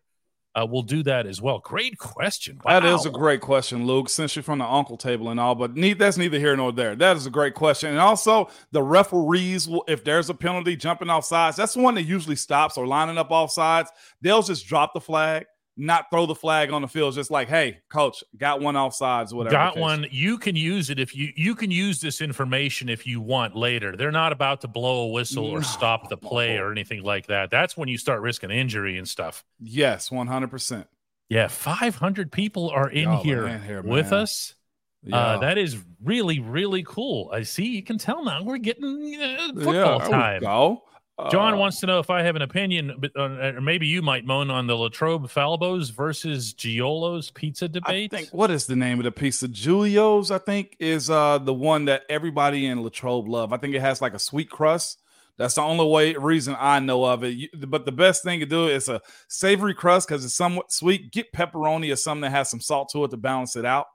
uh, 0.54 0.66
we'll 0.68 0.82
do 0.82 1.02
that 1.04 1.26
as 1.26 1.40
well. 1.40 1.60
Great 1.60 1.96
question. 1.98 2.60
That 2.64 2.84
is 2.84 3.06
a 3.06 3.10
great 3.10 3.40
question, 3.40 3.86
Luke. 3.86 4.08
Since 4.08 4.34
you're 4.34 4.42
from 4.42 4.58
the 4.58 4.64
uncle 4.64 4.96
table 4.96 5.30
and 5.30 5.38
all, 5.38 5.54
but 5.54 5.74
that's 5.96 6.16
neither 6.16 6.38
here 6.38 6.56
nor 6.56 6.72
there. 6.72 6.96
That 6.96 7.16
is 7.16 7.26
a 7.26 7.30
great 7.30 7.54
question. 7.54 7.90
And 7.90 7.98
also, 7.98 8.48
the 8.72 8.82
referees 8.82 9.68
will, 9.68 9.84
if 9.86 10.02
there's 10.02 10.28
a 10.28 10.34
penalty 10.34 10.74
jumping 10.74 11.08
off 11.08 11.24
sides, 11.24 11.56
that's 11.56 11.74
the 11.74 11.80
one 11.80 11.94
that 11.94 12.02
usually 12.02 12.36
stops 12.36 12.76
or 12.76 12.86
lining 12.86 13.16
up 13.16 13.30
off 13.30 13.52
sides. 13.52 13.90
They'll 14.22 14.42
just 14.42 14.66
drop 14.66 14.92
the 14.92 15.00
flag, 15.00 15.46
not 15.76 16.10
throw 16.10 16.26
the 16.26 16.34
flag 16.34 16.70
on 16.70 16.82
the 16.82 16.88
field. 16.88 17.14
Just 17.14 17.30
like, 17.30 17.48
hey, 17.48 17.78
coach, 17.88 18.22
got 18.36 18.60
one 18.60 18.76
off 18.76 18.94
sides, 18.94 19.32
whatever. 19.32 19.54
Got 19.54 19.78
one. 19.78 20.06
You 20.10 20.38
can 20.38 20.56
use 20.56 20.90
it 20.90 20.98
if 20.98 21.14
you 21.14 21.32
you 21.36 21.54
can 21.54 21.70
use 21.70 22.00
this 22.00 22.20
information 22.20 22.88
if 22.88 23.06
you 23.06 23.20
want 23.20 23.56
later. 23.56 23.96
They're 23.96 24.12
not 24.12 24.32
about 24.32 24.60
to 24.62 24.68
blow 24.68 25.02
a 25.04 25.08
whistle 25.08 25.46
or 25.46 25.62
stop 25.62 26.08
the 26.08 26.16
play 26.16 26.58
or 26.58 26.70
anything 26.70 27.02
like 27.02 27.26
that. 27.26 27.50
That's 27.50 27.76
when 27.76 27.88
you 27.88 27.98
start 27.98 28.20
risking 28.20 28.50
injury 28.50 28.98
and 28.98 29.08
stuff. 29.08 29.44
Yes, 29.58 30.10
100%. 30.10 30.86
Yeah, 31.28 31.46
500 31.46 32.32
people 32.32 32.70
are 32.70 32.90
in 32.90 33.04
Y'all 33.04 33.20
are 33.20 33.24
here, 33.24 33.46
in 33.46 33.62
here, 33.62 33.82
with 33.82 34.12
us. 34.12 34.56
Yeah. 35.02 35.16
Uh, 35.16 35.38
that 35.38 35.58
is 35.58 35.78
really, 36.02 36.40
really 36.40 36.82
cool. 36.82 37.30
I 37.32 37.42
see. 37.42 37.66
You 37.66 37.82
can 37.82 37.98
tell 37.98 38.24
now 38.24 38.42
we're 38.42 38.58
getting 38.58 38.84
uh, 38.84 39.18
Yeah, 39.18 39.46
football 39.54 40.00
we 40.00 40.08
time. 40.08 40.40
Go. 40.42 40.82
John 41.28 41.54
Uh, 41.54 41.56
wants 41.58 41.80
to 41.80 41.86
know 41.86 41.98
if 41.98 42.08
I 42.10 42.22
have 42.22 42.36
an 42.36 42.42
opinion, 42.42 42.94
but 42.98 43.10
uh, 43.16 43.54
or 43.56 43.60
maybe 43.60 43.86
you 43.86 44.00
might 44.02 44.24
moan 44.24 44.50
on 44.50 44.66
the 44.66 44.76
Latrobe 44.76 45.28
Falbos 45.28 45.90
versus 45.92 46.52
Giolo's 46.52 47.30
pizza 47.30 47.68
debate. 47.68 48.12
I 48.12 48.16
think 48.16 48.30
what 48.30 48.50
is 48.50 48.66
the 48.66 48.76
name 48.76 48.98
of 48.98 49.04
the 49.04 49.12
pizza? 49.12 49.48
Julio's, 49.48 50.30
I 50.30 50.38
think, 50.38 50.76
is 50.78 51.10
uh 51.10 51.38
the 51.38 51.54
one 51.54 51.84
that 51.86 52.02
everybody 52.08 52.66
in 52.66 52.82
Latrobe 52.82 53.28
love. 53.28 53.52
I 53.52 53.56
think 53.56 53.74
it 53.74 53.80
has 53.80 54.00
like 54.00 54.14
a 54.14 54.18
sweet 54.18 54.50
crust. 54.50 55.02
That's 55.36 55.54
the 55.54 55.62
only 55.62 55.86
way 55.86 56.14
reason 56.14 56.54
I 56.58 56.80
know 56.80 57.04
of 57.04 57.24
it. 57.24 57.28
You- 57.34 57.48
but 57.66 57.84
the 57.86 57.92
best 57.92 58.22
thing 58.22 58.40
to 58.40 58.46
do 58.46 58.68
is 58.68 58.88
a 58.88 59.00
savory 59.28 59.74
crust 59.74 60.06
because 60.08 60.24
it's 60.24 60.34
somewhat 60.34 60.70
sweet. 60.70 61.10
Get 61.12 61.32
pepperoni 61.32 61.92
or 61.92 61.96
something 61.96 62.22
that 62.22 62.30
has 62.32 62.50
some 62.50 62.60
salt 62.60 62.90
to 62.92 63.04
it 63.04 63.10
to 63.10 63.16
balance 63.16 63.56
it 63.56 63.64
out. 63.64 63.86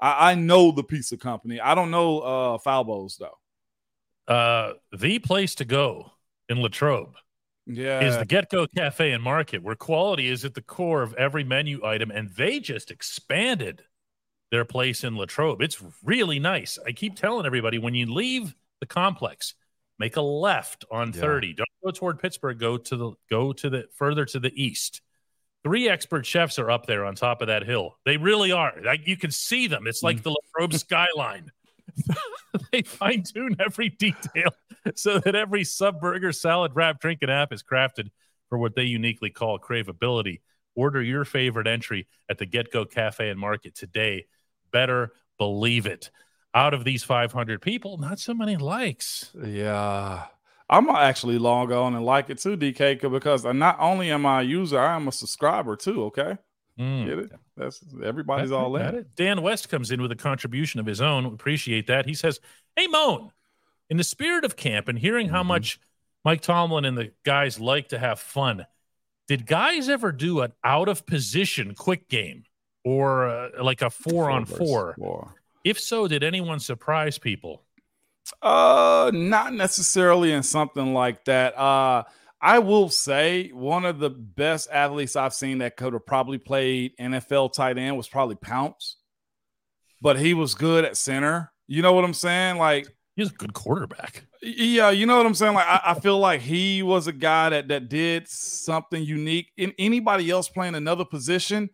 I, 0.00 0.30
I 0.30 0.34
know 0.34 0.70
the 0.72 0.84
pizza 0.84 1.16
company. 1.16 1.60
I 1.60 1.74
don't 1.74 1.90
know 1.90 2.20
uh 2.20 2.58
Falbo's 2.58 3.16
though. 3.18 3.38
uh, 4.32 4.74
the 4.96 5.18
place 5.18 5.54
to 5.56 5.64
go 5.64 6.12
in 6.48 6.60
Latrobe 6.60 7.14
Yeah. 7.66 8.00
is 8.00 8.16
the 8.16 8.26
GetGo 8.26 8.66
Cafe 8.76 9.10
and 9.12 9.22
Market, 9.22 9.62
where 9.62 9.74
quality 9.74 10.28
is 10.28 10.44
at 10.44 10.54
the 10.54 10.62
core 10.62 11.02
of 11.02 11.14
every 11.14 11.44
menu 11.44 11.84
item, 11.84 12.10
and 12.10 12.30
they 12.30 12.60
just 12.60 12.90
expanded 12.90 13.82
their 14.50 14.64
place 14.64 15.02
in 15.04 15.16
Latrobe. 15.16 15.62
It's 15.62 15.82
really 16.02 16.38
nice. 16.38 16.78
I 16.86 16.92
keep 16.92 17.16
telling 17.16 17.46
everybody 17.46 17.78
when 17.78 17.94
you 17.94 18.12
leave 18.12 18.54
the 18.80 18.86
complex, 18.86 19.54
make 19.98 20.16
a 20.16 20.20
left 20.20 20.84
on 20.90 21.12
Yeah. 21.12 21.20
30. 21.20 21.54
Don't 21.54 21.68
go 21.84 21.90
toward 21.90 22.20
Pittsburgh. 22.20 22.58
Go 22.58 22.76
to 22.76 22.96
the 22.96 23.12
go 23.30 23.52
to 23.52 23.70
the 23.70 23.88
further 23.94 24.24
to 24.26 24.38
the 24.38 24.52
east. 24.62 25.00
Three 25.64 25.88
expert 25.88 26.26
chefs 26.26 26.58
are 26.58 26.70
up 26.70 26.86
there 26.86 27.04
on 27.06 27.14
top 27.14 27.40
of 27.40 27.48
that 27.48 27.64
hill. 27.64 27.98
They 28.04 28.18
really 28.18 28.52
are. 28.52 28.74
Like 28.84 29.06
you 29.08 29.16
can 29.16 29.30
see 29.30 29.66
them. 29.66 29.86
It's 29.86 30.02
like 30.02 30.18
mm. 30.18 30.22
the 30.24 30.36
Latrobe 30.36 30.74
skyline. 30.78 31.50
they 32.72 32.82
fine 32.82 33.22
tune 33.22 33.56
every 33.58 33.88
detail 33.88 34.50
so 34.94 35.18
that 35.18 35.34
every 35.34 35.64
sub 35.64 36.00
burger, 36.00 36.32
salad, 36.32 36.72
wrap, 36.74 37.00
drink, 37.00 37.20
and 37.22 37.30
app 37.30 37.52
is 37.52 37.62
crafted 37.62 38.10
for 38.48 38.58
what 38.58 38.74
they 38.74 38.84
uniquely 38.84 39.30
call 39.30 39.58
craveability. 39.58 40.40
Order 40.74 41.02
your 41.02 41.24
favorite 41.24 41.66
entry 41.66 42.08
at 42.28 42.38
the 42.38 42.46
GetGo 42.46 42.90
Cafe 42.90 43.28
and 43.28 43.38
Market 43.38 43.74
today. 43.74 44.26
Better 44.72 45.12
believe 45.38 45.86
it. 45.86 46.10
Out 46.54 46.74
of 46.74 46.84
these 46.84 47.02
500 47.02 47.60
people, 47.60 47.98
not 47.98 48.20
so 48.20 48.32
many 48.32 48.56
likes. 48.56 49.32
Yeah. 49.44 50.26
I'm 50.70 50.88
actually 50.88 51.38
log 51.38 51.72
on 51.72 51.94
and 51.94 52.04
like 52.04 52.30
it 52.30 52.38
too, 52.38 52.56
DK, 52.56 53.10
because 53.10 53.44
not 53.44 53.76
only 53.80 54.10
am 54.10 54.24
I 54.24 54.40
a 54.40 54.44
user, 54.44 54.80
I 54.80 54.96
am 54.96 55.08
a 55.08 55.12
subscriber 55.12 55.76
too. 55.76 56.04
Okay. 56.04 56.38
Mm. 56.78 57.06
Get 57.06 57.18
it? 57.20 57.32
That's 57.56 57.80
everybody's 58.02 58.50
it, 58.50 58.54
all 58.54 58.74
in. 58.76 58.94
it. 58.94 59.14
Dan 59.16 59.42
West 59.42 59.68
comes 59.68 59.90
in 59.90 60.02
with 60.02 60.10
a 60.12 60.16
contribution 60.16 60.80
of 60.80 60.86
his 60.86 61.00
own. 61.00 61.24
Appreciate 61.24 61.86
that. 61.86 62.06
He 62.06 62.14
says, 62.14 62.40
Hey, 62.76 62.86
Moan, 62.88 63.30
in 63.90 63.96
the 63.96 64.04
spirit 64.04 64.44
of 64.44 64.56
camp 64.56 64.88
and 64.88 64.98
hearing 64.98 65.28
how 65.28 65.42
Mhm. 65.42 65.46
much 65.46 65.80
Mike 66.24 66.40
Tomlin 66.40 66.84
and 66.84 66.98
the 66.98 67.12
guys 67.24 67.60
like 67.60 67.88
to 67.90 67.98
have 67.98 68.18
fun, 68.18 68.66
did 69.28 69.46
guys 69.46 69.88
ever 69.88 70.10
do 70.10 70.40
an 70.40 70.52
out 70.64 70.88
of 70.88 71.06
position 71.06 71.74
quick 71.74 72.08
game 72.08 72.44
or 72.82 73.28
uh, 73.28 73.62
like 73.62 73.80
a 73.82 73.90
four 73.90 74.30
on 74.30 74.44
four? 74.44 74.94
four. 74.98 75.34
If 75.62 75.78
so, 75.80 76.08
did 76.08 76.22
anyone 76.24 76.58
surprise 76.60 77.18
people? 77.18 77.62
Uh, 78.42 79.10
not 79.14 79.52
necessarily 79.52 80.32
in 80.32 80.42
something 80.42 80.92
like 80.94 81.24
that. 81.26 81.56
Uh, 81.58 82.04
I 82.44 82.58
will 82.58 82.90
say 82.90 83.48
one 83.54 83.86
of 83.86 83.98
the 83.98 84.10
best 84.10 84.68
athletes 84.70 85.16
I've 85.16 85.32
seen 85.32 85.58
that 85.58 85.78
could 85.78 85.94
have 85.94 86.04
probably 86.04 86.36
played 86.36 86.92
NFL 87.00 87.54
tight 87.54 87.78
end 87.78 87.96
was 87.96 88.06
probably 88.06 88.36
Pouncey, 88.36 88.96
but 90.02 90.18
he 90.18 90.34
was 90.34 90.54
good 90.54 90.84
at 90.84 90.98
center. 90.98 91.50
You 91.66 91.80
know 91.80 91.94
what 91.94 92.04
I'm 92.04 92.12
saying? 92.12 92.58
Like, 92.58 92.86
He's 93.16 93.30
a 93.30 93.34
good 93.34 93.54
quarterback. 93.54 94.26
yeah, 94.42 94.90
you 94.90 95.06
know 95.06 95.16
what 95.16 95.24
I'm 95.24 95.34
saying. 95.34 95.54
Like, 95.54 95.66
I, 95.66 95.80
I 95.92 96.00
feel 96.00 96.18
like 96.18 96.40
he 96.40 96.82
was 96.82 97.06
a 97.06 97.12
guy 97.12 97.48
that 97.48 97.68
that 97.68 97.88
did 97.88 98.28
something 98.28 99.02
unique. 99.02 99.52
In 99.56 99.72
anybody 99.78 100.30
else 100.30 100.48
playing 100.48 100.74
another 100.74 101.04
position, 101.04 101.70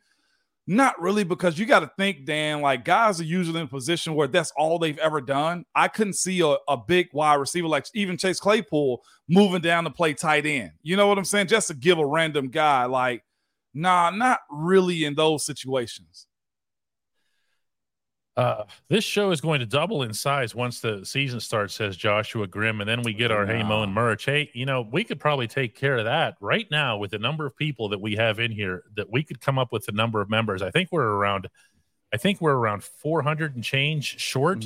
not 0.71 1.03
really, 1.03 1.25
because 1.25 1.59
you 1.59 1.67
got 1.67 1.81
to 1.81 1.91
think, 1.99 2.25
Dan. 2.25 2.61
Like, 2.61 2.85
guys 2.85 3.21
are 3.21 3.25
usually 3.25 3.59
in 3.59 3.67
a 3.67 3.69
position 3.69 4.15
where 4.15 4.29
that's 4.29 4.53
all 4.57 4.79
they've 4.79 4.99
ever 4.99 5.21
done. 5.21 5.65
I 5.75 5.89
couldn't 5.89 6.13
see 6.13 6.41
a, 6.43 6.59
a 6.69 6.77
big 6.77 7.09
wide 7.13 7.35
receiver 7.35 7.67
like 7.67 7.87
even 7.93 8.17
Chase 8.17 8.39
Claypool 8.39 9.03
moving 9.29 9.63
down 9.63 9.83
to 9.83 9.91
play 9.91 10.15
tight 10.15 10.47
end. 10.47 10.71
You 10.85 10.95
know 10.95 11.09
what 11.09 11.19
I'm 11.19 11.25
saying? 11.25 11.49
Just 11.49 11.67
to 11.69 11.75
give 11.75 11.99
a 11.99 12.07
random 12.07 12.51
guy 12.51 12.85
like, 12.85 13.25
nah, 13.75 14.11
not 14.11 14.39
really 14.49 15.05
in 15.05 15.17
those 15.17 15.45
situations. 15.45 16.29
Uh, 18.37 18.65
this 18.89 19.05
show 19.05 19.33
is 19.33 19.41
going 19.41 19.61
to 19.61 19.67
double 19.67 20.03
in 20.03 20.15
size 20.15 20.55
once 20.55 20.81
the 20.81 21.05
season 21.05 21.41
starts, 21.41 21.75
says 21.75 21.97
Joshua 21.97 22.47
Grimm, 22.47 22.81
and 22.81 22.89
then 22.89 23.03
we 23.03 23.13
get 23.13 23.31
our 23.31 23.45
Hey 23.45 23.63
Mo 23.63 23.83
and 23.83 23.93
merch. 23.93 24.25
Hey, 24.25 24.51
you 24.55 24.65
know, 24.65 24.87
we 24.91 25.05
could 25.05 25.19
probably 25.19 25.49
take 25.49 25.75
care 25.75 25.99
of 25.99 26.05
that 26.05 26.37
right 26.41 26.67
now 26.71 26.97
with 26.97 27.11
the 27.11 27.19
number 27.19 27.45
of 27.45 27.57
people 27.57 27.89
that 27.91 28.01
we 28.01 28.17
have 28.17 28.39
in 28.39 28.53
here. 28.53 28.85
That 28.97 29.11
we 29.11 29.25
could 29.25 29.41
come 29.41 29.59
up 29.59 29.73
with 29.73 29.85
the 29.85 29.93
number 29.93 30.21
of 30.21 30.31
members. 30.31 30.63
I 30.63 30.71
think 30.71 30.91
we're 30.93 31.03
around, 31.03 31.49
I 32.15 32.17
think 32.17 32.41
we're 32.41 32.55
around 32.55 32.85
400 32.85 33.57
and 33.57 33.65
change 33.65 34.21
short 34.21 34.65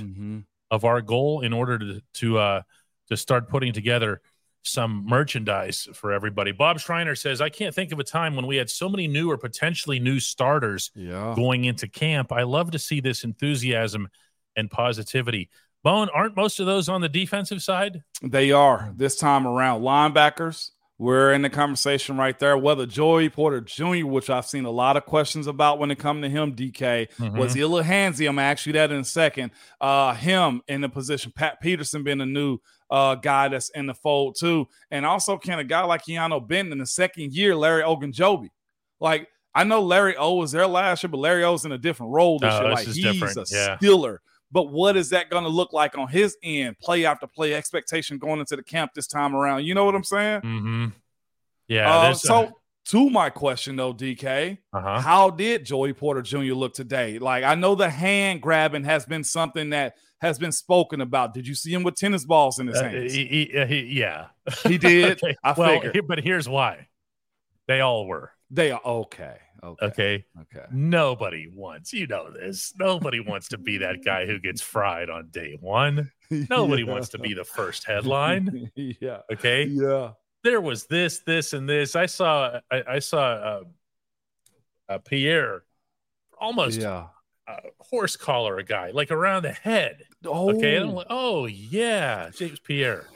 of 0.70 0.84
our 0.84 1.00
goal 1.00 1.40
in 1.40 1.52
order 1.52 1.78
to 1.78 2.02
to 2.14 2.38
uh, 2.38 2.62
to 3.08 3.16
start 3.16 3.48
putting 3.48 3.72
together 3.72 4.20
some 4.64 5.04
merchandise 5.06 5.88
for 5.94 6.12
everybody. 6.12 6.52
Bob 6.52 6.80
Schreiner 6.80 7.14
says, 7.14 7.40
"I 7.40 7.48
can't 7.48 7.74
think 7.74 7.92
of 7.92 7.98
a 7.98 8.04
time 8.04 8.34
when 8.34 8.46
we 8.46 8.56
had 8.56 8.70
so 8.70 8.88
many 8.88 9.06
new 9.06 9.30
or 9.30 9.38
potentially 9.38 9.98
new 9.98 10.18
starters." 10.20 10.90
Yeah. 10.94 11.34
going 11.36 11.64
into 11.64 11.86
camp. 11.88 12.32
I 12.32 12.42
love 12.42 12.70
to 12.72 12.78
see 12.78 13.00
this 13.00 13.24
enthusiasm 13.24 14.08
and 14.56 14.70
positivity. 14.70 15.50
Bone, 15.82 16.08
aren't 16.14 16.34
most 16.34 16.60
of 16.60 16.66
those 16.66 16.88
on 16.88 17.02
the 17.02 17.08
defensive 17.10 17.62
side? 17.62 18.02
They 18.22 18.52
are 18.52 18.92
this 18.96 19.16
time 19.16 19.46
around. 19.46 19.82
Linebackers, 19.82 20.70
we're 20.98 21.32
in 21.32 21.42
the 21.42 21.50
conversation 21.50 22.16
right 22.16 22.38
there. 22.38 22.56
Whether 22.56 22.86
Joey 22.86 23.28
Porter 23.28 23.60
Jr., 23.60 24.06
which 24.06 24.30
I've 24.30 24.46
seen 24.46 24.64
a 24.64 24.70
lot 24.70 24.96
of 24.96 25.04
questions 25.06 25.46
about 25.46 25.78
when 25.78 25.90
it 25.90 25.98
come 25.98 26.22
to 26.22 26.28
him, 26.28 26.54
DK, 26.54 27.08
was 27.36 27.54
he 27.54 27.62
a 27.62 27.68
little 27.68 27.84
handsy? 27.84 28.28
I'm 28.28 28.36
gonna 28.36 28.46
ask 28.48 28.64
you 28.66 28.72
that 28.74 28.92
in 28.92 29.00
a 29.00 29.04
second. 29.04 29.50
Uh, 29.80 30.14
him 30.14 30.62
in 30.68 30.80
the 30.82 30.88
position, 30.88 31.32
Pat 31.34 31.60
Peterson 31.60 32.04
being 32.04 32.20
a 32.20 32.26
new 32.26 32.58
uh, 32.90 33.16
guy 33.16 33.48
that's 33.48 33.70
in 33.70 33.86
the 33.86 33.94
fold 33.94 34.36
too, 34.38 34.68
and 34.90 35.04
also 35.04 35.36
can 35.36 35.58
a 35.58 35.64
guy 35.64 35.82
like 35.84 36.04
Keanu 36.04 36.46
Benton 36.46 36.72
in 36.72 36.78
the 36.78 36.86
second 36.86 37.32
year, 37.32 37.56
Larry 37.56 37.82
Ogunjobi. 37.82 38.50
Like 39.00 39.28
I 39.54 39.64
know 39.64 39.82
Larry 39.82 40.16
O 40.16 40.34
was 40.34 40.52
there 40.52 40.66
last 40.66 41.02
year, 41.02 41.10
but 41.10 41.18
Larry 41.18 41.44
O's 41.44 41.64
in 41.64 41.72
a 41.72 41.78
different 41.78 42.12
role 42.12 42.38
this 42.38 42.52
Oh, 42.54 42.60
year. 42.62 42.70
Like 42.72 42.86
he's 42.86 43.02
different. 43.02 43.36
a 43.36 43.44
Yeah. 43.50 43.76
stiller. 43.78 44.20
But 44.52 44.70
what 44.70 44.96
is 44.96 45.10
that 45.10 45.30
going 45.30 45.44
to 45.44 45.50
look 45.50 45.72
like 45.72 45.98
on 45.98 46.08
his 46.08 46.36
end, 46.42 46.78
play 46.78 47.04
after 47.04 47.26
play, 47.26 47.54
expectation 47.54 48.18
going 48.18 48.40
into 48.40 48.56
the 48.56 48.62
camp 48.62 48.92
this 48.94 49.06
time 49.06 49.34
around? 49.34 49.64
You 49.64 49.74
know 49.74 49.84
what 49.84 49.94
I'm 49.94 50.04
saying? 50.04 50.40
Mm-hmm. 50.42 50.86
Yeah. 51.68 51.92
Uh, 51.92 52.02
there's, 52.04 52.22
so, 52.22 52.52
to 52.86 53.10
my 53.10 53.30
question 53.30 53.76
though, 53.76 53.94
DK, 53.94 54.58
uh 54.72 54.80
huh. 54.80 55.00
how 55.00 55.30
did 55.30 55.64
Joey 55.64 55.92
Porter 55.92 56.22
Jr. 56.22 56.54
look 56.54 56.74
today? 56.74 57.18
Like, 57.18 57.44
I 57.44 57.54
know 57.54 57.74
the 57.74 57.90
hand 57.90 58.42
grabbing 58.42 58.84
has 58.84 59.06
been 59.06 59.24
something 59.24 59.70
that 59.70 59.94
has 60.20 60.38
been 60.38 60.52
spoken 60.52 61.00
about. 61.00 61.34
Did 61.34 61.46
you 61.46 61.54
see 61.54 61.72
him 61.72 61.82
with 61.82 61.96
tennis 61.96 62.24
balls 62.24 62.58
in 62.58 62.66
his 62.66 62.80
hands? 62.80 63.16
yeah. 63.16 64.26
he 64.66 64.78
did. 64.78 65.20
Okay. 65.24 65.36
I 65.42 65.52
well, 65.52 65.80
figured 65.80 66.06
but 66.06 66.20
here's 66.20 66.48
why. 66.48 66.88
They 67.66 67.80
all 67.80 68.06
were. 68.06 68.30
they 68.50 68.70
are 68.70 68.80
okay. 68.84 69.38
Okay. 69.64 69.84
Okay. 69.84 70.24
Okay. 70.42 70.66
Nobody 70.72 71.48
wants, 71.54 71.92
you 71.92 72.06
know 72.06 72.30
this. 72.30 72.72
Nobody 72.78 73.20
wants 73.20 73.48
to 73.48 73.58
be 73.58 73.78
that 73.78 74.04
guy 74.04 74.26
who 74.26 74.38
gets 74.38 74.60
fried 74.74 75.10
on 75.10 75.28
day 75.30 75.56
one. 75.60 76.10
Nobody 76.30 76.82
Yeah. 76.84 76.92
wants 76.92 77.08
to 77.10 77.18
be 77.18 77.34
the 77.34 77.44
first 77.44 77.84
headline. 77.84 78.70
yeah. 78.76 79.20
Okay. 79.32 79.64
Yeah. 79.66 80.12
there 80.42 80.60
was 80.60 80.86
this, 80.86 81.20
this, 81.20 81.52
and 81.54 81.68
this. 81.68 81.96
I 81.96 82.06
saw, 82.06 82.60
I, 82.70 82.82
I 82.88 82.98
saw 82.98 83.20
uh, 83.22 83.60
uh, 84.88 84.98
Pierre 84.98 85.62
almost 86.38 86.80
Yeah. 86.80 87.06
uh, 87.48 87.56
horse 87.78 88.16
collar 88.16 88.58
a 88.58 88.64
guy 88.64 88.90
like 88.90 89.10
around 89.10 89.44
the 89.44 89.52
head. 89.52 90.02
Oh. 90.26 90.50
Okay, 90.54 90.76
and 90.76 90.90
I'm 90.90 90.94
like, 90.94 91.06
oh 91.10 91.46
yeah, 91.46 92.30
James 92.34 92.60
Pierre. 92.60 93.06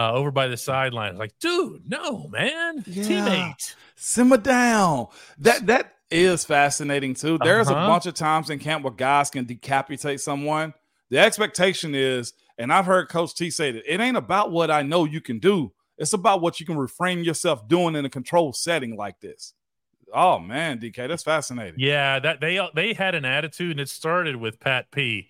Uh, 0.00 0.12
over 0.14 0.30
by 0.30 0.48
the 0.48 0.56
sideline, 0.56 1.18
like, 1.18 1.32
dude, 1.40 1.82
no, 1.90 2.26
man, 2.28 2.82
Yeah. 2.86 3.02
teammate. 3.04 3.74
simmer 3.96 4.38
down. 4.38 5.08
That 5.38 5.66
that 5.66 5.94
is 6.10 6.44
fascinating 6.44 7.12
too. 7.14 7.36
There's 7.42 7.68
a 7.68 7.76
Uh-huh. 7.76 7.86
bunch 7.86 8.06
of 8.06 8.14
times 8.14 8.48
in 8.48 8.58
camp 8.58 8.82
where 8.82 8.92
guys 8.94 9.28
can 9.28 9.44
decapitate 9.44 10.20
someone. 10.20 10.72
The 11.10 11.18
expectation 11.18 11.94
is, 11.94 12.32
and 12.56 12.72
I've 12.72 12.86
heard 12.86 13.08
Coach 13.10 13.34
T 13.34 13.50
say 13.50 13.72
that 13.72 13.82
it 13.92 14.00
ain't 14.00 14.16
about 14.16 14.50
what 14.52 14.70
I 14.70 14.80
know 14.82 15.04
you 15.04 15.20
can 15.20 15.38
do. 15.38 15.72
It's 15.98 16.14
about 16.14 16.40
what 16.40 16.60
you 16.60 16.64
can 16.66 16.78
refrain 16.78 17.22
yourself 17.24 17.68
doing 17.68 17.94
in 17.94 18.06
a 18.06 18.08
controlled 18.10 18.56
setting 18.56 18.96
like 18.96 19.20
this. 19.20 19.52
Oh 20.14 20.38
man, 20.38 20.78
DK, 20.80 21.06
that's 21.08 21.22
fascinating. 21.22 21.78
Yeah, 21.78 22.18
that 22.20 22.40
they 22.40 22.58
they 22.74 22.94
had 22.94 23.14
an 23.14 23.26
attitude, 23.26 23.72
and 23.72 23.80
it 23.80 23.88
started 23.90 24.36
with 24.36 24.58
Pat 24.60 24.90
P. 24.90 25.28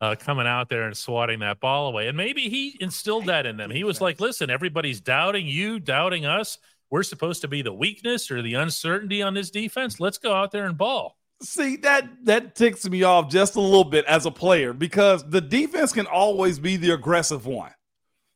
Uh, 0.00 0.14
coming 0.18 0.46
out 0.46 0.70
there 0.70 0.84
and 0.84 0.96
swatting 0.96 1.40
that 1.40 1.60
ball 1.60 1.88
away, 1.88 2.08
and 2.08 2.16
maybe 2.16 2.48
he 2.48 2.74
instilled 2.80 3.26
that 3.26 3.44
in 3.44 3.58
them. 3.58 3.70
He 3.70 3.84
was 3.84 4.00
like, 4.00 4.18
"Listen, 4.18 4.48
everybody's 4.48 4.98
doubting 5.00 5.46
you, 5.46 5.78
doubting 5.78 6.24
us. 6.24 6.56
We're 6.90 7.02
supposed 7.02 7.42
to 7.42 7.48
be 7.48 7.60
the 7.60 7.74
weakness 7.74 8.30
or 8.30 8.40
the 8.40 8.54
uncertainty 8.54 9.20
on 9.20 9.34
this 9.34 9.50
defense. 9.50 10.00
Let's 10.00 10.16
go 10.16 10.32
out 10.32 10.52
there 10.52 10.64
and 10.64 10.78
ball." 10.78 11.18
See 11.42 11.76
that 11.78 12.08
that 12.24 12.54
ticks 12.54 12.88
me 12.88 13.02
off 13.02 13.30
just 13.30 13.56
a 13.56 13.60
little 13.60 13.84
bit 13.84 14.06
as 14.06 14.24
a 14.24 14.30
player 14.30 14.72
because 14.72 15.22
the 15.28 15.40
defense 15.40 15.92
can 15.92 16.06
always 16.06 16.58
be 16.58 16.76
the 16.76 16.92
aggressive 16.92 17.44
one. 17.44 17.72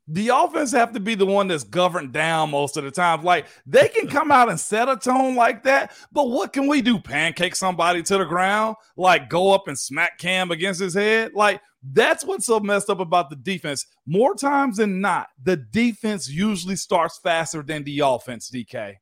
The 0.06 0.28
offense 0.28 0.72
have 0.72 0.92
to 0.92 1.00
be 1.00 1.14
the 1.14 1.24
one 1.24 1.48
that's 1.48 1.64
governed 1.64 2.12
down 2.12 2.50
most 2.50 2.76
of 2.76 2.84
the 2.84 2.90
time. 2.90 3.22
Like 3.22 3.46
they 3.64 3.88
can 3.88 4.06
come 4.06 4.30
out 4.30 4.50
and 4.50 4.60
set 4.60 4.88
a 4.88 4.96
tone 4.96 5.34
like 5.34 5.62
that, 5.62 5.92
but 6.12 6.28
what 6.28 6.52
can 6.52 6.66
we 6.66 6.82
do? 6.82 6.98
Pancake 6.98 7.56
somebody 7.56 8.02
to 8.02 8.18
the 8.18 8.24
ground, 8.24 8.76
like 8.98 9.30
go 9.30 9.52
up 9.52 9.66
and 9.66 9.78
smack 9.78 10.18
Cam 10.18 10.50
against 10.50 10.80
his 10.80 10.92
head. 10.92 11.32
Like 11.34 11.62
that's 11.82 12.22
what's 12.22 12.44
so 12.46 12.60
messed 12.60 12.90
up 12.90 13.00
about 13.00 13.30
the 13.30 13.36
defense. 13.36 13.86
More 14.06 14.34
times 14.34 14.76
than 14.76 15.00
not, 15.00 15.28
the 15.42 15.56
defense 15.56 16.28
usually 16.28 16.76
starts 16.76 17.18
faster 17.18 17.62
than 17.62 17.84
the 17.84 18.00
offense. 18.00 18.50
DK. 18.50 18.96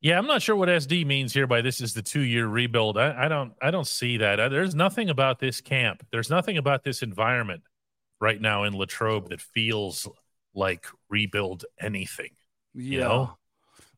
Yeah, 0.00 0.16
I'm 0.18 0.26
not 0.26 0.40
sure 0.42 0.56
what 0.56 0.70
SD 0.70 1.06
means 1.06 1.32
here 1.34 1.46
by 1.46 1.60
this 1.60 1.80
is 1.80 1.92
the 1.92 2.02
two 2.02 2.22
year 2.22 2.48
rebuild. 2.48 2.98
I, 2.98 3.26
I 3.26 3.28
don't 3.28 3.52
I 3.62 3.70
don't 3.70 3.86
see 3.86 4.16
that. 4.16 4.40
Uh, 4.40 4.48
There's 4.48 4.74
nothing 4.74 5.10
about 5.10 5.38
this 5.38 5.60
camp. 5.60 6.04
There's 6.10 6.30
nothing 6.30 6.56
about 6.56 6.82
this 6.82 7.02
environment 7.02 7.62
right 8.20 8.40
now 8.40 8.64
in 8.64 8.76
Latrobe 8.76 9.30
that 9.30 9.40
feels 9.40 10.06
like 10.54 10.86
rebuild 11.08 11.64
anything. 11.80 12.30
Yeah. 12.74 12.82
You 12.92 12.98
know? 13.00 13.36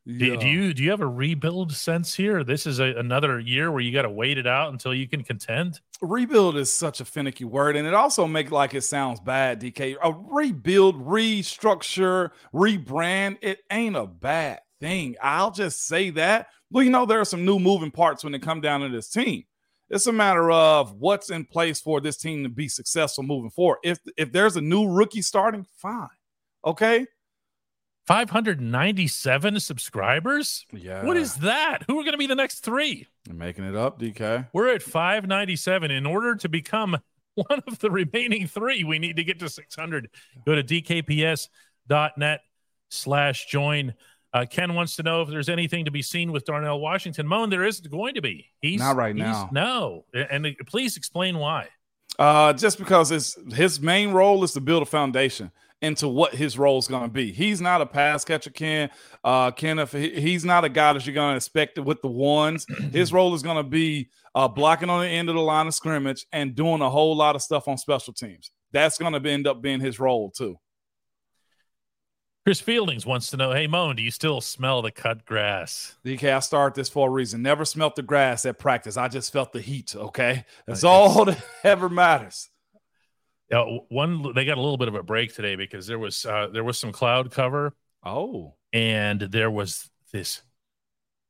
Do, 0.05 0.25
Yeah. 0.25 0.35
do 0.35 0.47
you 0.47 0.73
do 0.73 0.83
you 0.83 0.91
have 0.91 0.99
a 1.01 1.07
rebuild 1.07 1.71
sense 1.73 2.13
here? 2.13 2.43
This 2.43 2.65
is 2.67 2.79
a, 2.79 2.93
another 2.97 3.39
year 3.39 3.71
where 3.71 3.81
you 3.81 3.93
got 3.93 4.01
to 4.01 4.09
wait 4.09 4.37
it 4.37 4.45
out 4.45 4.71
until 4.73 4.93
you 4.93 5.07
can 5.07 5.23
contend. 5.23 5.79
rebuild 6.01 6.57
is 6.57 6.71
such 6.71 6.99
a 6.99 7.05
finicky 7.05 7.45
word 7.45 7.77
and 7.77 7.87
it 7.87 7.93
also 7.93 8.27
makes 8.27 8.51
like 8.51 8.73
it 8.73 8.81
sounds 8.81 9.21
bad 9.21 9.61
dk 9.61 9.95
a 10.03 10.11
rebuild 10.11 10.95
restructure 11.05 12.31
rebrand 12.53 13.37
it 13.41 13.59
ain't 13.71 13.95
a 13.95 14.05
bad 14.05 14.59
thing 14.81 15.15
i'll 15.21 15.51
just 15.51 15.85
say 15.87 16.09
that 16.09 16.47
well 16.69 16.83
you 16.83 16.89
know 16.89 17.05
there 17.05 17.21
are 17.21 17.25
some 17.25 17.45
new 17.45 17.57
moving 17.57 17.91
parts 17.91 18.21
when 18.23 18.33
it 18.35 18.41
come 18.41 18.59
down 18.59 18.81
to 18.81 18.89
this 18.89 19.09
team 19.09 19.43
it's 19.89 20.07
a 20.07 20.13
matter 20.13 20.49
of 20.51 20.93
what's 20.93 21.29
in 21.29 21.45
place 21.45 21.79
for 21.79 22.01
this 22.01 22.17
team 22.17 22.43
to 22.43 22.49
be 22.49 22.67
successful 22.67 23.23
moving 23.23 23.49
forward 23.49 23.77
if 23.83 23.99
if 24.17 24.31
there's 24.31 24.55
a 24.55 24.61
new 24.61 24.87
rookie 24.87 25.21
starting 25.21 25.65
fine 25.77 26.07
okay 26.65 27.05
597 28.05 29.59
subscribers? 29.61 30.65
yeah 30.73 31.05
What 31.05 31.15
is 31.15 31.35
that? 31.35 31.83
Who 31.87 31.97
are 31.99 32.03
going 32.03 32.13
to 32.13 32.17
be 32.17 32.27
the 32.27 32.35
next 32.35 32.59
three? 32.59 33.07
You're 33.27 33.35
making 33.35 33.63
it 33.63 33.75
up 33.75 33.99
dk 33.99 34.49
We're 34.53 34.73
at 34.73 34.83
597. 34.83 35.89
In 35.89 36.05
order 36.05 36.35
to 36.35 36.49
become 36.49 36.97
one 37.35 37.61
of 37.65 37.79
the 37.79 37.89
remaining 37.89 38.47
three, 38.47 38.83
we 38.83 38.99
need 38.99 39.15
to 39.15 39.23
get 39.23 39.39
to 39.39 39.49
600. 39.49 40.09
Go 40.45 40.55
to 40.55 40.63
dkps.net 40.63 42.41
slash 42.89 43.45
join. 43.45 43.93
Uh, 44.33 44.45
Ken 44.49 44.73
wants 44.73 44.95
to 44.95 45.03
know 45.03 45.21
if 45.21 45.29
there's 45.29 45.49
anything 45.49 45.85
to 45.85 45.91
be 45.91 46.01
seen 46.01 46.31
with 46.31 46.45
Darnell 46.45 46.79
Washington. 46.79 47.27
Moan, 47.27 47.49
there 47.49 47.63
isn't 47.63 47.89
going 47.91 48.15
to 48.15 48.21
be. 48.21 48.49
He's 48.61 48.79
Not 48.79 48.95
right 48.95 49.15
he's- 49.15 49.27
now. 49.27 49.49
No. 49.51 50.05
And 50.29 50.45
uh, 50.47 50.49
please 50.65 50.97
explain 50.97 51.37
why. 51.37 51.67
Uh, 52.19 52.53
just 52.53 52.77
because 52.77 53.11
it's 53.11 53.37
his 53.55 53.79
main 53.79 54.11
role 54.11 54.43
is 54.43 54.53
to 54.53 54.61
build 54.61 54.83
a 54.83 54.85
foundation 54.85 55.51
into 55.81 56.07
what 56.07 56.33
his 56.33 56.57
role 56.57 56.77
is 56.77 56.87
going 56.87 57.03
to 57.03 57.09
be. 57.09 57.31
He's 57.31 57.59
not 57.59 57.81
a 57.81 57.85
pass 57.85 58.23
catcher, 58.23 58.51
Ken. 58.51 58.89
Uh, 59.23 59.51
Kenneth, 59.51 59.91
he's 59.91 60.45
not 60.45 60.63
a 60.63 60.69
guy 60.69 60.93
that 60.93 61.05
you're 61.05 61.13
going 61.15 61.33
to 61.33 61.35
expect 61.35 61.77
with 61.77 62.01
the 62.01 62.07
ones. 62.07 62.65
His 62.93 63.11
role 63.11 63.33
is 63.33 63.43
going 63.43 63.57
to 63.57 63.63
be 63.69 64.09
uh, 64.33 64.47
blocking 64.47 64.89
on 64.89 65.01
the 65.01 65.09
end 65.09 65.27
of 65.27 65.35
the 65.35 65.41
line 65.41 65.67
of 65.67 65.73
scrimmage 65.73 66.25
and 66.31 66.55
doing 66.55 66.81
a 66.81 66.89
whole 66.89 67.15
lot 67.17 67.35
of 67.35 67.41
stuff 67.41 67.67
on 67.67 67.77
special 67.77 68.13
teams. 68.13 68.51
That's 68.71 68.97
going 68.97 69.21
to 69.21 69.29
end 69.29 69.45
up 69.45 69.61
being 69.61 69.81
his 69.81 69.99
role 69.99 70.29
too. 70.31 70.57
Chris 72.45 72.61
Fieldings 72.61 73.05
wants 73.05 73.29
to 73.29 73.37
know, 73.37 73.53
hey, 73.53 73.67
Moan, 73.67 73.95
do 73.95 74.03
you 74.03 74.11
still 74.11 74.41
smell 74.41 74.81
the 74.81 74.91
cut 74.91 75.25
grass? 75.25 75.95
DK, 76.05 76.35
I 76.35 76.39
started 76.39 76.75
this 76.75 76.89
for 76.89 77.07
a 77.07 77.11
reason. 77.11 77.41
Never 77.41 77.63
smelt 77.63 77.95
the 77.95 78.01
grass 78.01 78.45
at 78.45 78.59
practice. 78.59 78.97
I 78.97 79.07
just 79.07 79.31
felt 79.31 79.53
the 79.53 79.61
heat. 79.61 79.95
Okay, 79.95 80.43
that's 80.67 80.83
all 80.83 81.25
that 81.25 81.41
ever 81.63 81.87
matters. 81.87 82.49
Yeah, 83.49 83.63
one 83.89 84.33
they 84.33 84.45
got 84.45 84.57
a 84.57 84.61
little 84.61 84.77
bit 84.77 84.87
of 84.89 84.95
a 84.95 85.03
break 85.03 85.33
today 85.33 85.55
because 85.55 85.87
there 85.87 85.99
was 85.99 86.25
uh, 86.25 86.47
there 86.51 86.63
was 86.63 86.77
some 86.77 86.91
cloud 86.91 87.31
cover 87.31 87.73
Oh, 88.05 88.55
and 88.73 89.21
there 89.21 89.51
was 89.51 89.89
this 90.11 90.41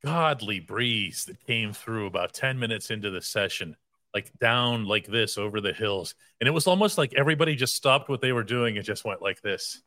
godly 0.04 0.60
breeze 0.60 1.24
that 1.26 1.46
came 1.46 1.72
through 1.72 2.06
about 2.06 2.34
10 2.34 2.58
minutes 2.58 2.90
into 2.90 3.10
the 3.10 3.22
session 3.22 3.74
like 4.12 4.30
down 4.38 4.84
like 4.84 5.06
this 5.06 5.38
over 5.38 5.62
the 5.62 5.72
hills 5.72 6.14
and 6.40 6.46
it 6.46 6.50
was 6.50 6.66
almost 6.66 6.98
like 6.98 7.14
everybody 7.14 7.54
just 7.54 7.74
stopped 7.74 8.10
what 8.10 8.20
they 8.20 8.32
were 8.32 8.44
doing 8.44 8.76
and 8.76 8.84
just 8.84 9.06
went 9.06 9.22
like 9.22 9.40
this 9.40 9.80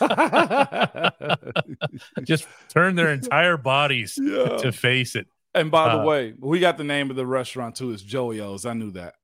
just 2.24 2.46
turn 2.68 2.94
their 2.94 3.12
entire 3.12 3.56
bodies 3.56 4.18
yeah. 4.22 4.56
to 4.58 4.72
face 4.72 5.14
it 5.16 5.26
And 5.54 5.70
by 5.70 5.94
the 5.94 6.00
Uh, 6.00 6.04
way, 6.04 6.34
we 6.38 6.60
got 6.60 6.76
the 6.76 6.84
name 6.84 7.10
of 7.10 7.16
the 7.16 7.26
restaurant 7.26 7.76
too. 7.76 7.92
It's 7.92 8.02
Joey 8.02 8.40
O's. 8.40 8.66
I 8.66 8.74
knew 8.74 8.90
that. 8.92 9.14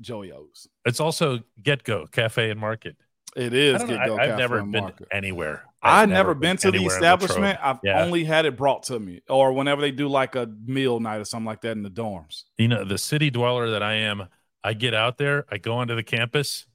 Joey 0.00 0.32
O's. 0.32 0.68
it's 0.84 1.00
also 1.00 1.40
GetGo 1.62 2.10
cafe 2.10 2.50
and 2.50 2.60
market 2.60 2.96
It 3.34 3.54
is 3.54 3.80
I 3.80 3.84
is 3.84 3.90
don't 3.90 3.98
know, 4.06 4.16
GetGo 4.16 4.20
I, 4.20 4.26
have 4.26 4.38
never 4.38 4.58
and 4.58 4.72
been 4.72 4.84
Market. 4.84 5.08
anywhere 5.10 5.64
I've 5.82 6.10
never 6.10 6.34
been 6.34 6.58
to 6.58 6.70
the 6.70 6.84
establishment. 6.84 7.58
I've 7.62 7.78
Yeah. 7.82 8.02
only 8.04 8.24
had 8.24 8.44
it 8.44 8.54
brought 8.58 8.82
to 8.84 9.00
me, 9.00 9.22
or 9.30 9.54
whenever 9.54 9.80
they 9.80 9.90
do 9.92 10.08
like 10.08 10.34
a 10.36 10.46
meal 10.66 11.00
night 11.00 11.16
or 11.20 11.24
something 11.24 11.46
like 11.46 11.62
that 11.62 11.72
in 11.72 11.82
the 11.82 11.90
dorms. 11.90 12.42
you 12.58 12.68
know 12.68 12.84
the 12.84 12.98
city 12.98 13.30
dweller 13.30 13.70
that 13.70 13.82
i 13.82 13.94
am 13.94 14.28
i 14.62 14.74
get 14.74 14.92
out 14.94 15.16
there 15.16 15.46
i 15.50 15.56
go 15.56 15.76
onto 15.76 15.96
the 15.96 16.02
campus 16.02 16.66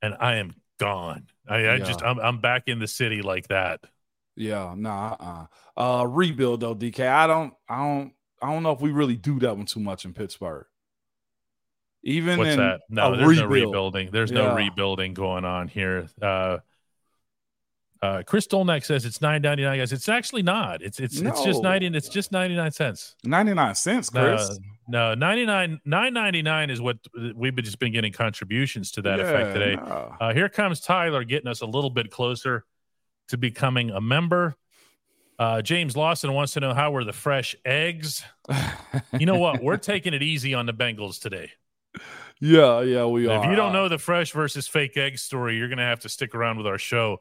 and 0.00 0.14
i 0.18 0.36
am 0.36 0.54
gone 0.78 1.26
i, 1.48 1.56
I 1.56 1.60
Yeah. 1.60 1.78
just 1.78 2.02
I'm, 2.02 2.18
I'm 2.20 2.40
back 2.40 2.64
in 2.66 2.78
the 2.78 2.86
city 2.88 3.22
like 3.22 3.48
that 3.48 3.80
Yeah, 4.36 4.74
nah, 4.76 5.16
uh, 5.76 6.00
uh, 6.02 6.06
rebuild 6.06 6.60
though, 6.60 6.74
DK. 6.74 7.08
I 7.08 7.26
don't, 7.26 7.54
I 7.68 7.76
don't, 7.78 8.12
I 8.42 8.52
don't 8.52 8.62
know 8.62 8.72
if 8.72 8.82
we 8.82 8.90
really 8.92 9.16
do 9.16 9.38
that 9.40 9.56
one 9.56 9.64
too 9.64 9.80
much 9.80 10.04
in 10.04 10.12
Pittsburgh. 10.12 10.66
Even 12.02 12.38
what's 12.38 12.50
in 12.50 12.58
that 12.58 12.80
no 12.90 13.16
there's 13.16 13.38
no 13.38 13.46
rebuilding 13.46 14.10
there's 14.12 14.30
Yeah. 14.30 14.48
no 14.48 14.54
rebuilding 14.54 15.14
going 15.14 15.44
on 15.44 15.68
here 15.68 16.08
uh 16.22 16.58
uh, 18.02 18.22
Chris 18.26 18.46
Dolnack 18.46 18.84
says 18.84 19.06
it's 19.06 19.22
nine 19.22 19.40
ninety 19.40 19.64
nine, 19.64 19.78
guys. 19.78 19.90
It's 19.90 20.08
actually 20.08 20.42
not. 20.42 20.82
It's 20.82 21.00
it's 21.00 21.18
it's 21.18 21.42
just 21.42 21.62
No. 21.62 21.70
ninety. 21.70 21.86
It's 21.86 22.10
just 22.10 22.30
ninety 22.30 22.54
nine 22.54 22.70
cents. 22.70 23.16
ninety 23.24 23.54
nine 23.54 23.74
cents, 23.74 24.10
Chris. 24.10 24.50
No, 24.50 24.56
no, 24.88 25.14
ninety 25.14 25.46
nine 25.46 25.80
nine 25.84 26.12
ninety 26.14 26.42
nine 26.42 26.70
is 26.70 26.80
what 26.80 26.98
we've 27.34 27.54
been 27.54 27.64
just 27.64 27.78
been 27.78 27.92
getting 27.92 28.12
contributions 28.12 28.92
to 28.92 29.02
that 29.02 29.20
effect 29.20 29.54
today. 29.54 29.76
nah. 29.76 30.16
Uh, 30.20 30.34
here 30.34 30.48
comes 30.48 30.80
Tyler 30.80 31.24
getting 31.24 31.48
us 31.48 31.60
a 31.60 31.66
little 31.66 31.90
bit 31.90 32.10
closer 32.10 32.64
to 33.28 33.36
becoming 33.36 33.90
a 33.90 34.00
member. 34.00 34.54
Uh, 35.38 35.60
James 35.60 35.96
Lawson 35.96 36.32
wants 36.32 36.54
to 36.54 36.60
know 36.60 36.72
how 36.72 36.90
were 36.92 37.04
the 37.04 37.12
fresh 37.12 37.54
eggs. 37.64 38.22
You 39.18 39.26
know 39.26 39.38
what? 39.38 39.62
We're 39.62 39.76
taking 39.76 40.14
it 40.14 40.22
easy 40.22 40.54
on 40.54 40.66
the 40.66 40.72
Bengals 40.72 41.20
today. 41.20 41.50
yeah, 42.40 42.80
yeah, 42.80 43.04
we 43.06 43.26
are. 43.26 43.44
If 43.44 43.50
you 43.50 43.56
don't 43.56 43.72
know 43.72 43.88
the 43.88 43.98
fresh 43.98 44.32
versus 44.32 44.66
fake 44.66 44.96
egg 44.96 45.18
story, 45.18 45.56
you're 45.56 45.68
going 45.68 45.78
to 45.78 45.84
have 45.84 46.00
to 46.00 46.08
stick 46.08 46.34
around 46.34 46.56
with 46.58 46.66
our 46.66 46.78
show 46.78 47.18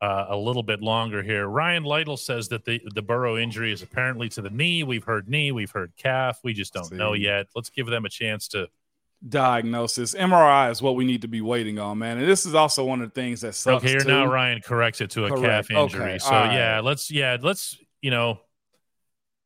uh, 0.00 0.26
a 0.28 0.36
little 0.36 0.62
bit 0.62 0.80
longer 0.82 1.22
here. 1.22 1.46
Ryan 1.46 1.84
Lytle 1.84 2.16
says 2.16 2.48
that 2.48 2.64
the 2.64 2.80
the 2.94 3.02
Burrow 3.02 3.36
injury 3.38 3.72
is 3.72 3.82
apparently 3.82 4.28
to 4.30 4.42
the 4.42 4.50
knee. 4.50 4.82
We've 4.82 5.04
heard 5.04 5.28
knee, 5.28 5.52
we've 5.52 5.70
heard 5.70 5.92
calf. 5.96 6.40
We 6.44 6.52
just 6.52 6.72
don't 6.74 6.92
know 6.92 7.14
yet. 7.14 7.46
Let's 7.54 7.70
give 7.70 7.86
them 7.86 8.04
a 8.04 8.08
chance 8.10 8.48
to. 8.48 8.68
diagnosis, 9.26 10.14
MRI 10.14 10.70
is 10.70 10.82
what 10.82 10.94
we 10.94 11.04
need 11.04 11.22
to 11.22 11.28
be 11.28 11.40
waiting 11.40 11.78
on, 11.78 11.98
man. 11.98 12.18
And 12.18 12.28
this 12.28 12.44
is 12.46 12.54
also 12.54 12.84
one 12.84 13.00
of 13.00 13.08
the 13.08 13.14
things 13.20 13.40
that 13.40 13.54
sucks. 13.54 13.82
Okay, 13.82 13.92
here 13.92 14.00
too. 14.00 14.08
now 14.08 14.26
Ryan 14.26 14.60
corrects 14.60 15.00
it 15.00 15.10
to 15.12 15.24
a 15.24 15.28
Correct. 15.28 15.68
calf 15.68 15.70
injury. 15.70 16.02
Okay, 16.02 16.18
So 16.18 16.30
right. 16.30 16.52
yeah, 16.52 16.80
let's 16.80 17.10
yeah 17.10 17.38
let's 17.40 17.78
you 18.02 18.10
know 18.10 18.38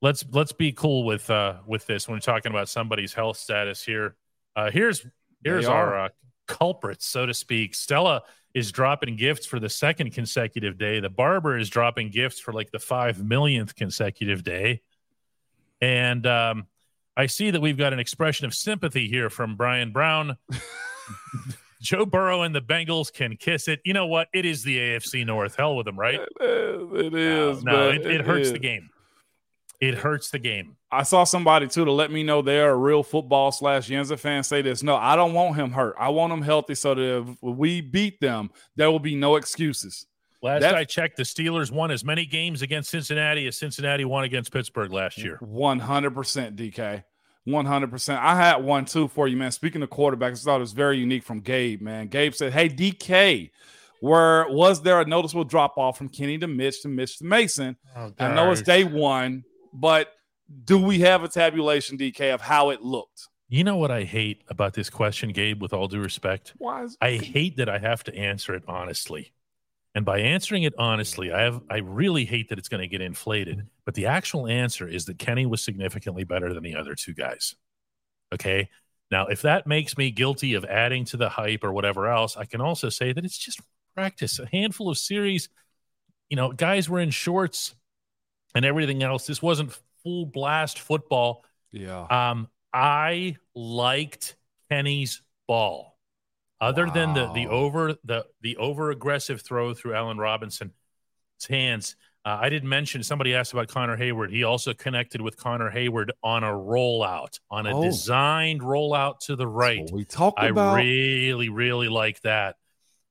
let's 0.02 0.24
let's 0.32 0.52
be 0.52 0.72
cool 0.72 1.04
with 1.04 1.30
uh 1.30 1.58
with 1.66 1.86
this 1.86 2.08
when 2.08 2.16
we're 2.16 2.20
talking 2.20 2.50
about 2.50 2.68
somebody's 2.68 3.14
health 3.14 3.36
status 3.36 3.82
here. 3.84 4.16
Uh 4.56 4.70
here's 4.70 5.06
here's 5.44 5.66
our 5.66 5.98
uh, 6.00 6.08
culprits, 6.48 7.06
so 7.06 7.24
to 7.26 7.32
speak. 7.34 7.74
Stella 7.74 8.22
is 8.54 8.72
dropping 8.72 9.16
gifts 9.16 9.46
for 9.46 9.60
the 9.60 9.68
second 9.68 10.12
consecutive 10.12 10.76
day. 10.78 11.00
The 11.00 11.10
barber 11.10 11.56
is 11.56 11.70
dropping 11.70 12.10
gifts 12.10 12.40
for 12.40 12.52
like 12.52 12.70
the 12.70 12.78
five 12.78 13.22
millionth 13.22 13.74
consecutive 13.74 14.42
day. 14.42 14.82
And 15.80 16.26
um, 16.26 16.66
I 17.16 17.26
see 17.26 17.50
that 17.50 17.60
we've 17.60 17.78
got 17.78 17.92
an 17.92 17.98
expression 17.98 18.46
of 18.46 18.54
sympathy 18.54 19.08
here 19.08 19.30
from 19.30 19.56
Brian 19.56 19.92
Brown. 19.92 20.36
Joe 21.80 22.04
Burrow 22.04 22.42
and 22.42 22.54
the 22.54 22.60
Bengals 22.60 23.12
can 23.12 23.36
kiss 23.36 23.66
it. 23.66 23.80
You 23.84 23.94
know 23.94 24.06
what? 24.06 24.28
It 24.34 24.44
is 24.44 24.62
the 24.62 24.76
AFC 24.76 25.24
North. 25.24 25.56
Hell 25.56 25.76
with 25.76 25.86
them, 25.86 25.98
right? 25.98 26.20
It 26.40 27.14
is. 27.14 27.64
no, 27.64 27.72
but 27.72 27.94
it, 27.94 28.06
it 28.06 28.26
hurts 28.26 28.48
is. 28.48 28.52
the 28.52 28.58
game. 28.58 28.90
It 29.80 29.94
hurts 29.94 30.30
the 30.30 30.38
game. 30.38 30.76
I 30.92 31.04
saw 31.04 31.24
somebody 31.24 31.66
too 31.66 31.84
to 31.86 31.92
let 31.92 32.10
me 32.10 32.22
know 32.22 32.42
they're 32.42 32.70
a 32.70 32.76
real 32.76 33.02
football 33.02 33.50
slash 33.50 33.88
Yenza 33.88 34.18
fan 34.18 34.42
say 34.42 34.60
this. 34.60 34.82
No, 34.82 34.96
I 34.96 35.16
don't 35.16 35.32
want 35.32 35.56
him 35.56 35.70
hurt. 35.70 35.94
I 35.98 36.10
want 36.10 36.32
him 36.32 36.42
healthy 36.42 36.74
so 36.74 36.94
that 36.94 37.02
if 37.02 37.36
we 37.42 37.80
beat 37.80 38.20
them, 38.20 38.50
there 38.76 38.90
will 38.90 38.98
be 38.98 39.14
no 39.14 39.36
excuses. 39.36 40.06
Last 40.42 40.60
That- 40.60 40.74
I 40.74 40.84
checked, 40.84 41.16
the 41.16 41.22
Steelers 41.22 41.70
won 41.70 41.90
as 41.90 42.04
many 42.04 42.26
games 42.26 42.60
against 42.62 42.90
Cincinnati 42.90 43.46
as 43.46 43.56
Cincinnati 43.58 44.04
won 44.04 44.24
against 44.24 44.52
Pittsburgh 44.52 44.92
last 44.92 45.18
year. 45.18 45.38
100% 45.42 46.56
DK. 46.56 47.04
100%. 47.46 48.18
I 48.18 48.36
had 48.36 48.56
one 48.62 48.84
too 48.84 49.08
for 49.08 49.28
you, 49.28 49.36
man. 49.36 49.50
Speaking 49.52 49.82
of 49.82 49.88
quarterbacks, 49.90 50.42
I 50.42 50.44
thought 50.44 50.56
it 50.56 50.60
was 50.60 50.72
very 50.72 50.98
unique 50.98 51.24
from 51.24 51.40
Gabe, 51.40 51.80
man. 51.80 52.08
Gabe 52.08 52.34
said, 52.34 52.52
Hey, 52.52 52.68
DK, 52.68 53.50
where 54.00 54.46
was 54.48 54.82
there 54.82 55.00
a 55.00 55.04
noticeable 55.06 55.44
drop 55.44 55.78
off 55.78 55.96
from 55.98 56.08
Kenny 56.08 56.38
to 56.38 56.46
Mitch 56.46 56.82
to 56.82 56.88
Mitch 56.88 57.18
to 57.18 57.24
Mason? 57.24 57.76
Oh, 57.96 58.12
I 58.18 58.34
know 58.34 58.50
it's 58.50 58.62
day 58.62 58.84
one, 58.84 59.44
but 59.72 60.12
do 60.64 60.78
we 60.78 61.00
have 61.00 61.22
a 61.22 61.28
tabulation, 61.28 61.96
DK, 61.96 62.34
of 62.34 62.40
how 62.40 62.70
it 62.70 62.82
looked? 62.82 63.28
You 63.48 63.64
know 63.64 63.76
what 63.76 63.90
I 63.90 64.04
hate 64.04 64.42
about 64.48 64.74
this 64.74 64.88
question, 64.88 65.32
Gabe, 65.32 65.60
with 65.60 65.72
all 65.72 65.88
due 65.88 66.00
respect? 66.00 66.54
Why 66.58 66.84
is 66.84 66.96
I 67.00 67.12
hate 67.12 67.56
that 67.56 67.68
I 67.68 67.78
have 67.78 68.04
to 68.04 68.14
answer 68.14 68.54
it 68.54 68.62
honestly. 68.68 69.32
And 69.94 70.04
by 70.04 70.20
answering 70.20 70.62
it 70.62 70.74
honestly, 70.78 71.32
I 71.32 71.42
have 71.42 71.60
I 71.68 71.78
really 71.78 72.24
hate 72.24 72.50
that 72.50 72.58
it's 72.58 72.68
going 72.68 72.80
to 72.80 72.86
get 72.86 73.00
inflated. 73.00 73.66
But 73.84 73.94
the 73.94 74.06
actual 74.06 74.46
answer 74.46 74.86
is 74.86 75.06
that 75.06 75.18
Kenny 75.18 75.46
was 75.46 75.62
significantly 75.62 76.22
better 76.22 76.54
than 76.54 76.62
the 76.62 76.76
other 76.76 76.94
two 76.94 77.12
guys. 77.12 77.56
Okay. 78.32 78.68
Now, 79.10 79.26
if 79.26 79.42
that 79.42 79.66
makes 79.66 79.98
me 79.98 80.12
guilty 80.12 80.54
of 80.54 80.64
adding 80.64 81.04
to 81.06 81.16
the 81.16 81.28
hype 81.28 81.64
or 81.64 81.72
whatever 81.72 82.06
else, 82.06 82.36
I 82.36 82.44
can 82.44 82.60
also 82.60 82.88
say 82.88 83.12
that 83.12 83.24
it's 83.24 83.36
just 83.36 83.60
practice, 83.96 84.38
a 84.38 84.46
handful 84.46 84.88
of 84.88 84.98
series. 84.98 85.48
You 86.28 86.36
know, 86.36 86.52
guys 86.52 86.88
were 86.88 87.00
in 87.00 87.10
shorts 87.10 87.74
and 88.55 88.64
everything 88.64 89.03
else. 89.03 89.26
This 89.26 89.40
wasn't 89.42 89.78
full 90.03 90.26
blast 90.26 90.78
football. 90.78 91.44
yeah. 91.72 92.07
Um, 92.11 92.48
I 92.72 93.36
liked 93.55 94.36
Kenny's 94.70 95.22
ball. 95.48 95.96
Other 96.61 96.90
than 96.90 97.14
the 97.14 97.32
the 97.32 97.46
over 97.48 97.94
the 98.05 98.26
the 98.42 98.57
over 98.59 98.90
aggressive 98.90 99.40
throw 99.40 99.72
through 99.74 99.94
Allen 99.94 100.18
Robinson's 100.18 100.72
hands. 101.48 101.96
Uh, 102.22 102.36
I 102.38 102.51
didn't 102.51 102.68
mention 102.68 103.03
somebody 103.03 103.34
asked 103.34 103.55
about 103.55 103.68
Connor 103.68 103.96
Heyward. 103.96 104.30
He 104.30 104.44
also 104.44 104.74
connected 104.74 105.22
with 105.22 105.38
Connor 105.38 105.70
Heyward 105.70 106.11
on 106.22 106.44
a 106.44 106.48
rollout, 106.53 107.40
on 107.51 107.66
a 107.66 107.74
Oh. 107.74 107.82
designed 107.82 108.61
rollout 108.61 109.20
to 109.20 109.36
the 109.36 109.46
right. 109.48 109.88
We 109.90 110.05
talked 110.05 110.38
I 110.38 110.48
about. 110.48 110.74
really, 110.76 111.48
really 111.48 111.88
like 111.88 112.20
that. 112.22 112.57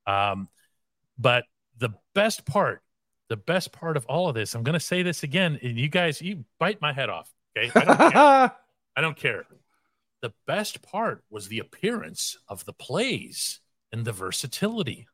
Um, 0.06 0.48
but 1.18 1.46
the 1.80 1.90
best 2.14 2.46
part, 2.46 2.84
the 3.30 3.38
best 3.38 3.72
part 3.72 3.96
of 3.98 4.06
all 4.08 4.28
of 4.28 4.36
this, 4.36 4.56
I'm 4.56 4.64
going 4.64 4.74
to 4.74 4.80
say 4.80 5.04
this 5.04 5.24
again, 5.24 5.60
and 5.62 5.80
you 5.80 5.88
guys, 5.88 6.22
you 6.22 6.44
bite 6.60 6.82
my 6.82 6.92
head 6.94 7.10
off. 7.10 7.32
Okay, 7.58 7.72
I 7.76 7.86
don't 7.86 7.98
care. 8.12 8.52
I 8.98 9.02
don't 9.02 9.18
care. 9.18 9.46
The 10.22 10.34
best 10.48 10.82
part 10.82 11.24
was 11.30 11.48
the 11.48 11.60
appearance 11.60 12.38
of 12.50 12.66
the 12.66 12.74
plays 12.74 13.62
and 13.92 14.04
the 14.04 14.12
versatility. 14.12 15.08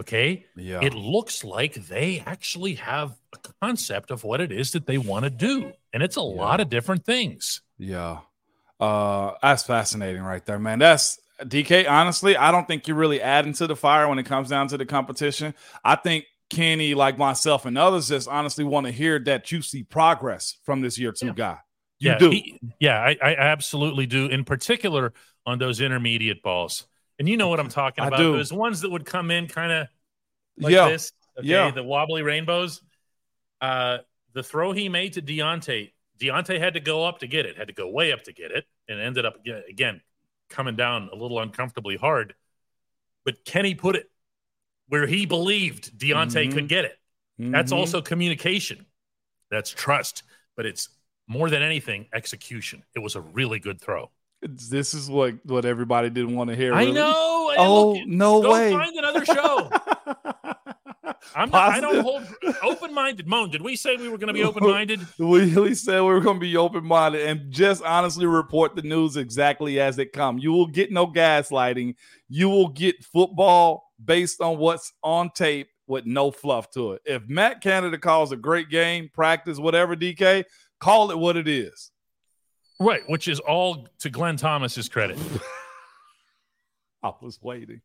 Okay, 0.00 0.44
yeah. 0.56 0.80
it 0.82 0.94
looks 0.94 1.42
like 1.42 1.74
they 1.74 2.22
actually 2.26 2.74
have 2.74 3.16
a 3.34 3.38
concept 3.62 4.10
of 4.10 4.24
what 4.24 4.40
it 4.42 4.52
is 4.52 4.72
that 4.72 4.86
they 4.86 4.98
want 4.98 5.24
to 5.24 5.30
do, 5.30 5.72
and 5.92 6.02
it's 6.02 6.16
a 6.16 6.20
Yeah. 6.20 6.26
lot 6.26 6.60
of 6.60 6.68
different 6.68 7.04
things. 7.04 7.62
Yeah. 7.78 8.20
Uh 8.78 9.32
that's 9.42 9.62
fascinating 9.62 10.22
right 10.22 10.44
there, 10.44 10.58
man. 10.58 10.78
That's 10.80 11.18
DK, 11.42 11.88
honestly, 11.88 12.36
I 12.36 12.50
don't 12.52 12.66
think 12.68 12.86
you're 12.88 12.96
really 12.96 13.22
adding 13.22 13.54
to 13.54 13.66
the 13.66 13.76
fire 13.76 14.06
when 14.08 14.18
it 14.18 14.24
comes 14.26 14.50
down 14.50 14.68
to 14.68 14.76
the 14.78 14.84
competition. 14.86 15.54
I 15.82 15.96
think 15.96 16.26
Kenny, 16.50 16.94
like 16.94 17.18
myself 17.18 17.66
and 17.66 17.76
others, 17.76 18.08
just 18.08 18.28
honestly 18.28 18.64
want 18.64 18.86
to 18.86 18.92
hear 18.92 19.18
that 19.20 19.50
you 19.50 19.62
see 19.62 19.82
progress 19.82 20.58
from 20.64 20.80
this 20.80 20.98
year 20.98 21.12
two 21.12 21.26
Yeah. 21.28 21.32
guy. 21.34 21.58
You 21.98 22.10
yeah, 22.10 22.18
do. 22.18 22.30
he- 22.30 22.60
yeah, 22.78 23.00
I, 23.00 23.16
I 23.22 23.34
absolutely 23.36 24.06
do. 24.06 24.26
In 24.26 24.44
particular, 24.44 25.12
on 25.46 25.58
those 25.58 25.80
intermediate 25.80 26.42
balls, 26.42 26.86
and 27.18 27.28
you 27.28 27.36
know 27.36 27.48
what 27.48 27.58
I'm 27.60 27.68
talking 27.68 28.04
about. 28.04 28.18
Those 28.18 28.52
ones 28.52 28.82
that 28.82 28.90
would 28.90 29.04
come 29.06 29.30
in 29.30 29.46
kind 29.48 29.72
of 29.72 29.86
like 30.58 30.72
yeah. 30.72 30.88
this. 30.88 31.12
Okay, 31.38 31.48
Yeah. 31.48 31.70
the 31.70 31.82
wobbly 31.82 32.22
rainbows. 32.22 32.82
Uh, 33.60 33.98
the 34.34 34.42
throw 34.42 34.72
he 34.72 34.88
made 34.90 35.14
to 35.14 35.22
Diontae, 35.22 35.92
Diontae 36.20 36.58
had 36.58 36.74
to 36.74 36.80
go 36.80 37.04
up 37.04 37.20
to 37.20 37.26
get 37.26 37.46
it, 37.46 37.56
had 37.56 37.68
to 37.68 37.74
go 37.74 37.88
way 37.88 38.12
up 38.12 38.24
to 38.24 38.32
get 38.32 38.50
it, 38.50 38.66
and 38.88 39.00
ended 39.00 39.24
up 39.24 39.36
again 39.68 40.00
coming 40.50 40.76
down 40.76 41.08
a 41.12 41.16
little 41.16 41.40
uncomfortably 41.40 41.96
hard. 41.96 42.34
But 43.24 43.44
Kenny 43.44 43.74
put 43.74 43.96
it 43.96 44.10
where 44.88 45.06
he 45.06 45.26
believed 45.26 45.98
Diontae 45.98 46.48
Mhm. 46.48 46.52
could 46.52 46.68
get 46.68 46.84
it. 46.84 46.98
That's 47.38 47.72
Mhm. 47.72 47.76
also 47.76 48.00
communication. 48.00 48.86
That's 49.50 49.70
trust, 49.70 50.22
but 50.56 50.64
it's 50.66 50.88
more 51.28 51.50
than 51.50 51.62
anything 51.62 52.06
execution. 52.14 52.82
It 52.94 53.00
was 53.00 53.14
a 53.16 53.20
really 53.20 53.58
good 53.58 53.80
throw. 53.80 54.10
It's- 54.42 54.68
this 54.68 54.94
is 54.94 55.08
what 55.10 55.34
what 55.44 55.64
everybody 55.64 56.08
didn't 56.10 56.34
want 56.34 56.50
to 56.50 56.56
hear. 56.56 56.72
I 56.74 56.90
know. 56.90 57.50
I 57.50 57.56
Oh, 57.58 57.92
look- 57.92 58.06
no 58.06 58.42
go 58.42 58.52
way. 58.52 58.70
Find 58.72 58.96
another 58.96 59.24
show. 59.24 59.70
I'm 61.34 61.50
not, 61.50 61.72
I 61.72 61.80
don't 61.80 62.00
hold 62.02 62.22
open 62.62 62.94
minded. 62.94 63.26
Moan, 63.26 63.50
did 63.50 63.60
we 63.62 63.76
say 63.76 63.96
we 63.96 64.08
were 64.08 64.16
going 64.18 64.28
to 64.28 64.32
be 64.34 64.42
open 64.44 64.64
minded? 64.64 65.00
We, 65.18 65.54
we 65.54 65.74
said 65.74 66.00
we 66.00 66.06
were 66.06 66.20
going 66.20 66.36
to 66.36 66.40
be 66.40 66.56
open 66.56 66.84
minded 66.84 67.26
and 67.26 67.50
just 67.50 67.82
honestly 67.82 68.26
report 68.26 68.74
the 68.76 68.82
news 68.82 69.16
exactly 69.16 69.78
as 69.80 69.98
it 69.98 70.12
come. 70.12 70.38
You 70.38 70.52
will 70.52 70.66
get 70.66 70.90
no 70.92 71.06
gaslighting. 71.06 71.94
You 72.28 72.48
will 72.48 72.68
get 72.68 73.04
football 73.04 73.85
based 74.02 74.40
on 74.40 74.58
what's 74.58 74.92
on 75.02 75.30
tape 75.34 75.68
with 75.86 76.04
no 76.06 76.30
fluff 76.30 76.70
to 76.72 76.92
it. 76.92 77.02
If 77.04 77.28
Matt 77.28 77.60
Canada 77.60 77.96
calls 77.98 78.32
a 78.32 78.36
great 78.36 78.68
game, 78.70 79.08
practice, 79.12 79.58
whatever, 79.58 79.94
DK, 79.96 80.44
call 80.80 81.10
it 81.10 81.18
what 81.18 81.36
it 81.36 81.46
is. 81.48 81.90
Right, 82.80 83.02
which 83.08 83.28
is 83.28 83.40
all 83.40 83.88
to 84.00 84.10
Glenn 84.10 84.36
Thomas's 84.36 84.88
credit. 84.88 85.18
I 87.02 87.12
was 87.20 87.38
waiting. 87.40 87.80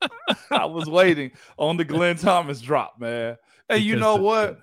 I 0.50 0.64
was 0.66 0.88
waiting 0.88 1.30
on 1.58 1.76
the 1.76 1.84
Glenn 1.84 2.16
Thomas 2.16 2.60
drop, 2.60 2.94
man. 2.98 3.36
Hey, 3.68 3.78
you 3.78 3.94
Because 3.94 4.00
know 4.00 4.16
the- 4.16 4.22
what? 4.22 4.58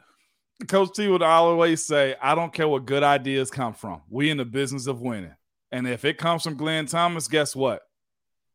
Coach 0.67 0.89
T 0.95 1.07
would 1.07 1.23
always 1.23 1.83
say, 1.83 2.15
I 2.21 2.35
don't 2.35 2.53
care 2.53 2.67
what 2.67 2.85
good 2.85 3.01
ideas 3.01 3.49
come 3.49 3.73
from. 3.73 4.01
We 4.09 4.29
in 4.29 4.37
the 4.37 4.45
business 4.45 4.85
of 4.85 5.01
winning. 5.01 5.33
And 5.71 5.87
if 5.87 6.05
it 6.05 6.19
comes 6.19 6.43
from 6.43 6.55
Glenn 6.55 6.85
Thomas, 6.85 7.27
guess 7.27 7.55
what? 7.55 7.81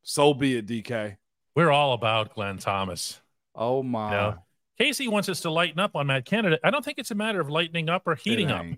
So 0.05 0.33
be 0.33 0.57
it, 0.57 0.67
DK. 0.69 1.17
We're 1.57 1.73
all 1.73 1.95
about 1.95 2.35
Glenn 2.35 2.59
Thomas. 2.59 3.21
Oh 3.55 3.83
my. 3.83 4.11
You 4.11 4.17
know, 4.17 4.39
Casey 4.79 5.09
wants 5.09 5.29
us 5.31 5.41
to 5.41 5.51
lighten 5.51 5.81
up 5.81 5.97
on 5.97 6.07
Matt 6.07 6.27
Canada. 6.27 6.59
I 6.63 6.71
don't 6.71 6.85
think 6.85 6.99
it's 6.99 7.11
a 7.11 7.15
matter 7.15 7.41
of 7.41 7.49
lightening 7.49 7.89
up 7.89 8.03
or 8.07 8.15
heating 8.15 8.51
up. 8.51 8.67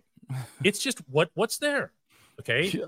It's 0.62 0.78
just 0.78 0.98
what 1.08 1.30
what's 1.32 1.56
there. 1.56 1.90
Okay. 2.38 2.66
Yeah. 2.66 2.84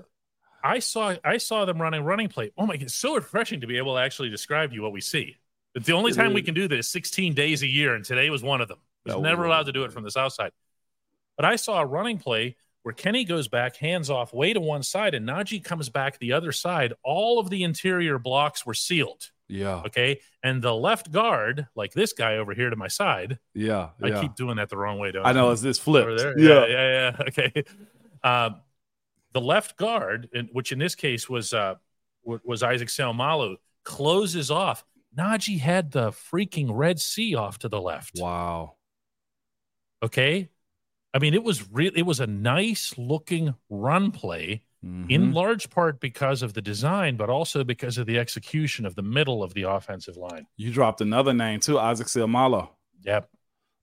I 0.63 0.77
saw 0.77 1.15
I 1.23 1.37
saw 1.37 1.65
them 1.65 1.81
running 1.81 2.03
running 2.03 2.27
play. 2.27 2.51
Oh 2.55 2.67
my 2.67 2.75
god, 2.77 2.83
it's 2.83 2.93
so 2.93 3.15
refreshing 3.15 3.61
to 3.61 3.67
be 3.67 3.77
able 3.79 3.95
to 3.95 3.99
actually 3.99 4.29
describe 4.29 4.69
to 4.69 4.75
you 4.75 4.83
what 4.83 4.91
we 4.91 5.01
see. 5.01 5.37
It's 5.73 5.87
the 5.87 5.93
only 5.93 6.11
It 6.11 6.15
time 6.15 6.33
we 6.33 6.43
can 6.43 6.53
do 6.53 6.67
this 6.67 6.87
16 6.89 7.33
days 7.33 7.63
a 7.63 7.67
year, 7.67 7.95
and 7.95 8.05
today 8.05 8.29
was 8.29 8.43
one 8.43 8.61
of 8.61 8.67
them. 8.67 8.77
I 9.07 9.09
was 9.09 9.15
Oh, 9.15 9.21
never 9.21 9.45
allowed 9.45 9.65
to 9.65 9.71
do 9.71 9.83
it 9.85 9.91
from 9.91 10.03
the 10.03 10.11
south 10.11 10.33
side. 10.33 10.51
But 11.35 11.45
I 11.45 11.55
saw 11.55 11.81
a 11.81 11.85
running 11.85 12.19
play 12.19 12.57
where 12.83 12.93
Kenny 12.93 13.23
goes 13.25 13.47
back, 13.47 13.75
hands 13.77 14.11
off, 14.11 14.33
way 14.33 14.53
to 14.53 14.59
one 14.59 14.83
side, 14.83 15.15
and 15.15 15.27
Najee 15.27 15.63
comes 15.63 15.89
back 15.89 16.19
the 16.19 16.33
other 16.33 16.51
side. 16.51 16.93
All 17.03 17.39
of 17.39 17.49
the 17.49 17.63
interior 17.63 18.19
blocks 18.19 18.67
were 18.67 18.75
sealed. 18.75 19.31
Yeah. 19.51 19.81
Okay. 19.85 20.19
And 20.43 20.61
the 20.61 20.73
left 20.73 21.11
guard, 21.11 21.67
like 21.75 21.93
this 21.93 22.13
guy 22.13 22.37
over 22.37 22.53
here 22.53 22.69
to 22.69 22.75
my 22.75 22.87
side, 22.87 23.37
Yeah. 23.53 23.89
I 24.01 24.19
keep 24.21 24.35
doing 24.35 24.55
that 24.57 24.69
the 24.69 24.77
wrong 24.77 24.97
way, 24.97 25.11
don't 25.11 25.25
I 25.25 25.33
know 25.33 25.51
it's 25.51 25.61
this 25.61 25.77
flip. 25.77 26.07
Yeah. 26.09 26.33
Yeah, 26.37 26.65
yeah, 26.67 26.89
yeah. 26.91 27.15
Okay. 27.27 27.63
Um, 28.23 28.61
the 29.33 29.41
left 29.41 29.77
guard, 29.77 30.29
which 30.51 30.71
in 30.71 30.79
this 30.79 30.95
case 30.95 31.29
was 31.29 31.53
uh, 31.53 31.75
was 32.23 32.63
Isaac 32.63 32.89
Seumalo, 32.89 33.55
closes 33.83 34.51
off. 34.51 34.83
Najee 35.17 35.59
had 35.59 35.91
the 35.91 36.11
freaking 36.11 36.67
Red 36.71 36.99
Sea 36.99 37.35
off 37.35 37.59
to 37.59 37.69
the 37.69 37.81
left. 37.81 38.13
Wow. 38.15 38.75
Okay. 40.03 40.49
I 41.13 41.19
mean, 41.19 41.33
it 41.33 41.43
was 41.43 41.69
real. 41.71 41.91
It 41.95 42.05
was 42.05 42.19
a 42.19 42.27
nice 42.27 42.93
looking 42.97 43.53
run 43.69 44.11
play, 44.11 44.63
in 44.83 45.05
Mhm. 45.31 45.33
large 45.35 45.69
part 45.69 45.99
because 45.99 46.41
of 46.41 46.53
the 46.53 46.61
design, 46.61 47.15
but 47.15 47.29
also 47.29 47.63
because 47.63 47.97
of 47.99 48.07
the 48.07 48.17
execution 48.17 48.85
of 48.85 48.95
the 48.95 49.03
middle 49.03 49.43
of 49.43 49.53
the 49.53 49.61
offensive 49.63 50.17
line. 50.17 50.47
You 50.57 50.71
dropped 50.73 51.01
another 51.01 51.33
name 51.33 51.59
too, 51.59 51.77
Isaac 51.79 52.07
Seumalo. 52.07 52.69
Yep. 53.03 53.29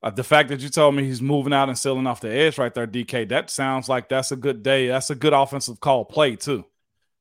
Uh, 0.02 0.10
the 0.10 0.24
fact 0.24 0.48
that 0.48 0.60
you 0.60 0.68
told 0.68 0.94
me 0.96 1.04
he's 1.04 1.22
moving 1.22 1.52
out 1.52 1.68
and 1.68 1.78
sealing 1.78 2.06
off 2.06 2.20
the 2.20 2.30
edge 2.30 2.58
right 2.58 2.72
there, 2.74 2.86
DK, 2.86 3.24
that 3.26 3.48
sounds 3.50 3.88
like 3.88 4.08
that's 4.08 4.32
a 4.32 4.36
good 4.36 4.62
day. 4.62 4.88
That's 4.88 5.10
a 5.10 5.14
good 5.14 5.32
offensive 5.32 5.78
call 5.80 6.04
play 6.04 6.34
too. 6.36 6.64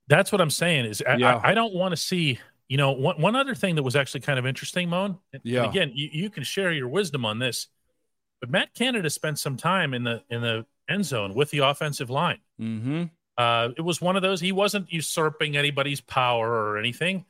That's 0.08 0.32
what 0.32 0.42
I'm 0.42 0.50
saying. 0.50 0.86
Is 0.86 1.04
I, 1.08 1.16
Yeah. 1.18 1.36
I, 1.38 1.52
I 1.52 1.54
don't 1.54 1.74
want 1.74 1.92
to 1.92 1.98
see. 1.98 2.40
You 2.70 2.78
know, 2.78 2.92
one, 2.92 3.22
one 3.22 3.36
other 3.36 3.56
thing 3.56 3.76
that 3.76 3.84
was 3.84 3.96
actually 3.96 4.22
kind 4.22 4.38
of 4.38 4.46
interesting, 4.46 4.90
Moan. 4.90 5.12
and- 5.32 5.42
and 5.42 5.42
Yeah. 5.46 5.70
again, 5.70 5.92
you, 5.96 6.10
you 6.12 6.30
can 6.30 6.44
share 6.44 6.72
your 6.74 6.88
wisdom 6.90 7.26
on 7.26 7.40
this, 7.40 7.68
but 8.42 8.50
Matt 8.50 8.74
Canada 8.74 9.10
spent 9.10 9.40
some 9.40 9.56
time 9.56 9.94
in 9.94 10.04
the 10.04 10.24
in 10.30 10.42
the 10.42 10.66
end 10.90 11.06
zone 11.06 11.34
with 11.34 11.50
the 11.52 11.60
offensive 11.60 12.10
line. 12.10 12.40
Mm-hmm. 12.60 13.04
Uh, 13.38 13.70
it 13.78 13.82
was 13.82 14.02
one 14.02 14.16
of 14.16 14.22
those. 14.22 14.42
He 14.42 14.52
wasn't 14.52 14.92
usurping 14.92 15.56
anybody's 15.56 16.02
power 16.02 16.50
or 16.50 16.78
anything. 16.78 17.26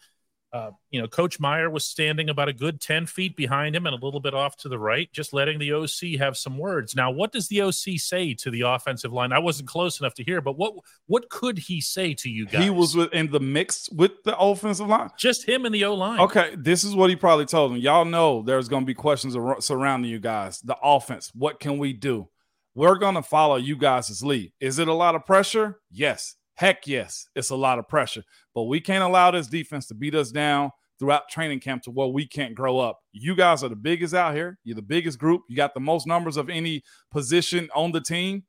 Uh, 0.53 0.71
you 0.91 1.01
know, 1.01 1.07
Coach 1.07 1.41
Meyer 1.41 1.69
was 1.69 1.83
standing 1.83 2.29
about 2.29 2.47
a 2.47 2.53
good 2.53 2.79
10 2.79 3.05
feet 3.05 3.35
behind 3.35 3.75
him 3.75 3.85
and 3.85 3.93
a 3.93 4.03
little 4.03 4.21
bit 4.21 4.33
off 4.33 4.55
to 4.57 4.69
the 4.69 4.79
right, 4.79 5.11
just 5.11 5.33
letting 5.33 5.59
the 5.59 5.73
OC 5.73 6.17
have 6.19 6.37
some 6.37 6.57
words. 6.57 6.95
Now, 6.95 7.11
what 7.11 7.33
does 7.33 7.49
the 7.49 7.61
OC 7.61 7.99
say 7.99 8.33
to 8.35 8.49
the 8.49 8.61
offensive 8.61 9.11
line? 9.11 9.33
I 9.33 9.39
wasn't 9.39 9.67
close 9.67 9.99
enough 9.99 10.13
to 10.15 10.23
hear, 10.23 10.39
but 10.39 10.57
what 10.57 10.73
what 11.07 11.29
could 11.29 11.57
he 11.57 11.81
say 11.81 12.13
to 12.15 12.29
you 12.29 12.45
guys? 12.45 12.63
He 12.63 12.69
was 12.69 12.95
in 12.95 13.29
the 13.29 13.41
mix 13.41 13.89
with 13.91 14.23
the 14.23 14.37
offensive 14.37 14.87
line. 14.87 15.09
just 15.17 15.45
him 15.45 15.65
and 15.65 15.75
the 15.75 15.83
O 15.83 15.93
line. 15.93 16.21
Okay, 16.21 16.55
this 16.57 16.85
is 16.85 16.95
what 16.95 17.09
he 17.09 17.17
probably 17.17 17.45
told 17.45 17.73
them. 17.73 17.79
Y'all 17.79 18.05
know 18.05 18.41
there's 18.41 18.69
going 18.69 18.83
to 18.83 18.87
be 18.87 18.93
questions 18.93 19.35
surrounding 19.59 20.09
you 20.09 20.19
guys. 20.19 20.61
The 20.61 20.77
offense, 20.81 21.29
what 21.35 21.59
can 21.59 21.77
we 21.77 21.91
do? 21.91 22.29
We're 22.77 22.99
going 22.99 23.15
to 23.15 23.23
follow 23.23 23.55
you 23.55 23.75
guys' 23.75 24.21
lead. 24.21 24.53
Is 24.59 24.77
it 24.77 24.87
a 24.87 24.93
lot 24.93 25.15
of 25.15 25.25
pressure? 25.25 25.79
Yes. 25.89 26.35
Heck 26.53 26.85
yes, 26.85 27.27
it's 27.35 27.49
a 27.49 27.55
lot 27.55 27.79
of 27.79 27.87
pressure. 27.87 28.21
But 28.53 28.65
we 28.65 28.79
can't 28.79 29.03
allow 29.03 29.31
this 29.31 29.47
defense 29.47 29.87
to 29.87 29.95
beat 29.95 30.13
us 30.13 30.29
down 30.29 30.69
throughout 30.99 31.27
training 31.27 31.61
camp 31.61 31.81
to 31.83 31.91
where 31.91 32.05
we 32.05 32.27
can't 32.27 32.53
grow 32.53 32.77
up. 32.77 32.99
You 33.13 33.35
guys 33.35 33.63
are 33.63 33.69
the 33.69 33.75
biggest 33.75 34.13
out 34.13 34.35
here. 34.35 34.59
You're 34.63 34.75
the 34.75 34.83
biggest 34.83 35.17
group. 35.17 35.41
You 35.49 35.57
got 35.57 35.73
the 35.73 35.79
most 35.79 36.05
numbers 36.05 36.37
of 36.37 36.51
any 36.51 36.83
position 37.09 37.67
on 37.73 37.93
the 37.93 37.99
team. 37.99 38.43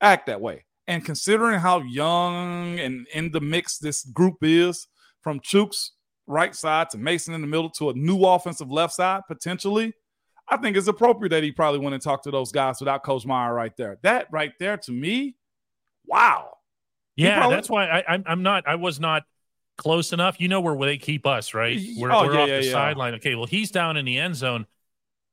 Act 0.00 0.24
that 0.28 0.40
way. 0.40 0.64
And 0.86 1.04
considering 1.04 1.60
how 1.60 1.82
young 1.82 2.80
and 2.80 3.06
in 3.12 3.30
the 3.30 3.42
mix 3.42 3.76
this 3.76 4.04
group 4.04 4.36
is, 4.40 4.88
from 5.20 5.38
Chuks 5.38 5.90
right 6.26 6.54
side 6.54 6.88
to 6.90 6.98
Mason 6.98 7.34
in 7.34 7.42
the 7.42 7.46
middle 7.46 7.68
to 7.72 7.90
a 7.90 7.94
new 7.94 8.24
offensive 8.24 8.70
left 8.70 8.94
side 8.94 9.20
potentially, 9.28 9.92
I 10.50 10.56
think 10.56 10.76
it's 10.76 10.88
appropriate 10.88 11.30
that 11.30 11.42
he 11.42 11.52
probably 11.52 11.80
went 11.80 11.94
and 11.94 12.02
talked 12.02 12.24
to 12.24 12.30
those 12.30 12.50
guys 12.52 12.80
without 12.80 13.02
Coach 13.04 13.24
Meyer 13.24 13.54
right 13.54 13.76
there. 13.76 13.98
That 14.02 14.26
right 14.32 14.52
there 14.58 14.76
to 14.78 14.92
me, 14.92 15.36
wow. 16.06 16.56
Yeah, 17.16 17.38
probably- 17.38 17.54
that's 17.56 17.70
why 17.70 17.86
I, 17.86 18.04
I'm 18.08 18.24
I'm 18.26 18.42
not 18.42 18.66
I 18.66 18.74
was 18.76 18.98
not 19.00 19.24
close 19.78 20.12
enough. 20.12 20.40
You 20.40 20.48
know 20.48 20.60
where, 20.60 20.74
where 20.74 20.88
they 20.88 20.98
keep 20.98 21.26
us, 21.26 21.54
right? 21.54 21.80
We're, 21.96 22.12
oh, 22.12 22.26
we're 22.26 22.34
yeah, 22.34 22.40
off 22.40 22.48
yeah, 22.48 22.58
the 22.58 22.64
yeah. 22.66 22.72
sideline. 22.72 23.14
Okay, 23.14 23.34
well 23.34 23.46
he's 23.46 23.70
down 23.70 23.96
in 23.96 24.04
the 24.04 24.18
end 24.18 24.36
zone, 24.36 24.66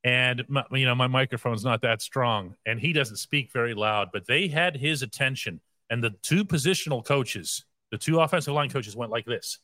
and 0.04 0.44
my, 0.48 0.64
you 0.72 0.86
know 0.86 0.94
my 0.94 1.06
microphone's 1.06 1.64
not 1.64 1.82
that 1.82 2.00
strong, 2.02 2.54
and 2.66 2.78
he 2.78 2.92
doesn't 2.92 3.16
speak 3.16 3.52
very 3.52 3.74
loud. 3.74 4.08
But 4.12 4.26
they 4.26 4.48
had 4.48 4.76
his 4.76 5.02
attention, 5.02 5.60
and 5.90 6.02
the 6.02 6.10
two 6.22 6.44
positional 6.44 7.04
coaches, 7.04 7.64
the 7.90 7.98
two 7.98 8.20
offensive 8.20 8.54
line 8.54 8.70
coaches, 8.70 8.94
went 8.96 9.10
like 9.10 9.24
this, 9.26 9.58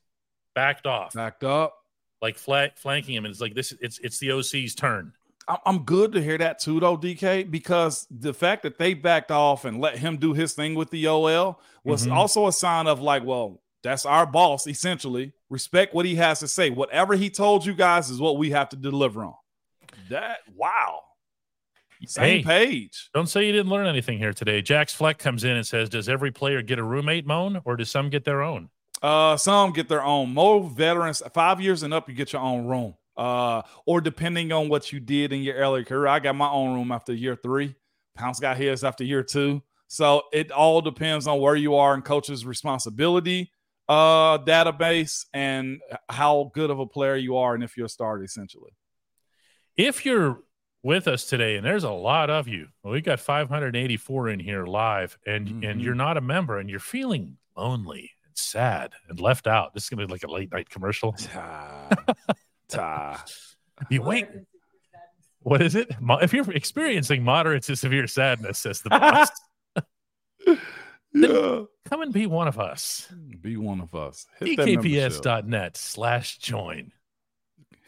backed 0.55 0.87
off, 0.87 1.13
Backed 1.15 1.45
up. 1.45 1.75
like 2.23 2.37
flat, 2.39 2.79
flanking 2.79 3.15
him, 3.15 3.25
and 3.25 3.33
it's 3.33 3.41
like 3.41 3.55
this. 3.55 3.73
It's 3.81 3.99
it's 4.01 4.19
the 4.19 4.33
OC's 4.33 4.75
turn. 4.75 5.13
I'm 5.66 5.80
good 5.84 6.12
to 6.12 6.22
hear 6.22 6.38
that 6.38 6.59
too, 6.59 6.80
though, 6.80 6.97
DK, 6.97 7.51
because 7.51 8.07
the 8.11 8.32
fact 8.32 8.62
that 8.62 8.78
they 8.78 8.95
backed 8.95 9.30
off 9.30 9.64
and 9.64 9.78
let 9.80 9.99
him 9.99 10.16
do 10.16 10.32
his 10.32 10.55
thing 10.55 10.74
with 10.74 10.90
the 10.90 11.07
OL 11.07 11.61
was 11.84 12.07
Mhm. 12.07 12.12
also 12.14 12.47
a 12.47 12.53
sign 12.53 12.86
of 12.86 13.01
like, 13.01 13.24
well, 13.24 13.61
that's 13.82 14.07
our 14.07 14.24
boss, 14.24 14.66
essentially. 14.66 15.32
Respect 15.51 15.95
what 15.95 16.07
he 16.07 16.14
has 16.14 16.40
to 16.40 16.49
say. 16.49 16.70
Whatever 16.70 17.14
he 17.14 17.28
told 17.28 17.66
you 17.66 17.74
guys 17.74 18.09
is 18.09 18.18
what 18.20 18.38
we 18.38 18.51
have 18.51 18.70
to 18.70 18.76
deliver 18.76 19.22
on. 19.24 19.34
That 20.09 20.38
wow. 20.55 21.01
Same 22.07 22.42
Hey. 22.45 22.66
page. 22.66 23.09
Don't 23.14 23.28
say 23.28 23.47
you 23.47 23.53
didn't 23.53 23.70
learn 23.70 23.86
anything 23.86 24.18
here 24.18 24.32
today. 24.32 24.61
Jax 24.62 24.92
Fleck 24.95 25.16
comes 25.18 25.45
in 25.45 25.53
and 25.57 25.66
says, 25.66 25.88
"Does 25.88 26.09
every 26.09 26.30
player 26.30 26.61
get 26.62 26.78
a 26.78 26.82
roommate, 26.82 27.26
Moan, 27.26 27.61
or 27.64 27.76
do 27.76 27.84
some 27.84 28.11
get 28.11 28.24
their 28.24 28.42
own?" 28.42 28.68
Uh, 29.03 29.36
some 29.36 29.72
get 29.72 29.88
their 29.88 30.03
own. 30.03 30.32
More 30.34 30.62
veterans, 30.68 31.22
five 31.32 31.61
years 31.61 31.82
and 31.82 31.92
up, 31.95 32.09
you 32.09 32.14
get 32.14 32.32
your 32.32 32.42
own 32.42 32.66
room. 32.66 32.95
Uh, 33.17 33.62
or 33.87 34.01
depending 34.01 34.53
on 34.53 34.69
what 34.69 34.93
you 34.93 35.01
did 35.01 35.33
in 35.33 35.41
your 35.43 35.55
early 35.57 35.85
career, 35.85 36.07
I 36.09 36.19
got 36.19 36.35
my 36.35 36.49
own 36.49 36.75
room 36.75 36.91
after 36.93 37.12
year 37.15 37.37
three. 37.37 37.75
Pounce 38.17 38.41
got 38.41 38.57
his 38.57 38.85
after 38.85 39.05
year 39.05 39.23
two. 39.23 39.62
So 39.89 40.23
it 40.33 40.51
all 40.51 40.81
depends 40.81 41.27
on 41.27 41.41
where 41.41 41.57
you 41.57 41.77
are 41.77 41.95
and 41.95 42.05
coach's 42.05 42.45
responsibility, 42.47 43.53
uh, 43.89 44.39
database, 44.39 45.27
and 45.33 45.81
how 46.09 46.51
good 46.55 46.71
of 46.71 46.79
a 46.81 46.87
player 46.87 47.17
you 47.17 47.37
are, 47.37 47.55
and 47.55 47.62
if 47.62 47.77
you're 47.77 47.87
a 47.87 47.89
starter, 47.89 48.25
essentially. 48.25 48.73
If 49.77 50.05
you're 50.07 50.41
with 50.83 51.07
us 51.09 51.25
today, 51.27 51.57
and 51.57 51.65
there's 51.65 51.85
a 51.85 51.91
lot 51.91 52.31
of 52.31 52.47
you, 52.49 52.69
well, 52.83 52.93
we 52.93 53.01
got 53.01 53.21
584 53.21 54.29
in 54.31 54.41
here 54.41 54.65
live, 54.67 55.19
and 55.27 55.49
and 55.65 55.81
Mhm. 55.81 55.85
you're 55.85 55.95
not 55.95 56.17
a 56.17 56.21
member, 56.21 56.59
and 56.59 56.69
you're 56.71 56.79
feeling 56.81 57.39
lonely 57.57 58.11
and 58.27 58.37
sad 58.37 58.93
and 59.09 59.21
left 59.21 59.47
out. 59.47 59.75
This 59.75 59.85
is 59.85 59.89
gonna 59.91 60.07
be 60.07 60.12
like 60.12 60.25
a 60.25 60.31
late 60.31 60.51
night 60.53 60.69
commercial. 60.71 61.15
Ta, 62.69 63.25
ta. 63.79 63.87
You 63.91 64.03
wait. 64.03 64.29
What 65.41 65.61
is 65.61 65.75
it? 65.75 65.91
If 66.23 66.33
you're 66.33 66.51
experiencing 66.53 67.23
moderate 67.23 67.65
to 67.65 67.77
severe 67.77 68.07
sadness, 68.07 68.59
says 68.61 68.81
the 68.81 68.91
boss, 68.91 69.29
Yeah. 71.15 71.62
come 71.85 72.03
and 72.03 72.12
be 72.12 72.27
one 72.27 72.49
of 72.49 72.59
us. 72.59 73.09
Be 73.41 73.57
one 73.57 73.81
of 73.81 73.95
us. 73.95 74.27
Hit 74.41 74.57
that 74.57 74.67
membership. 74.67 75.12
DKPS.net 75.23 75.77
slash 75.77 76.39
join. 76.39 76.93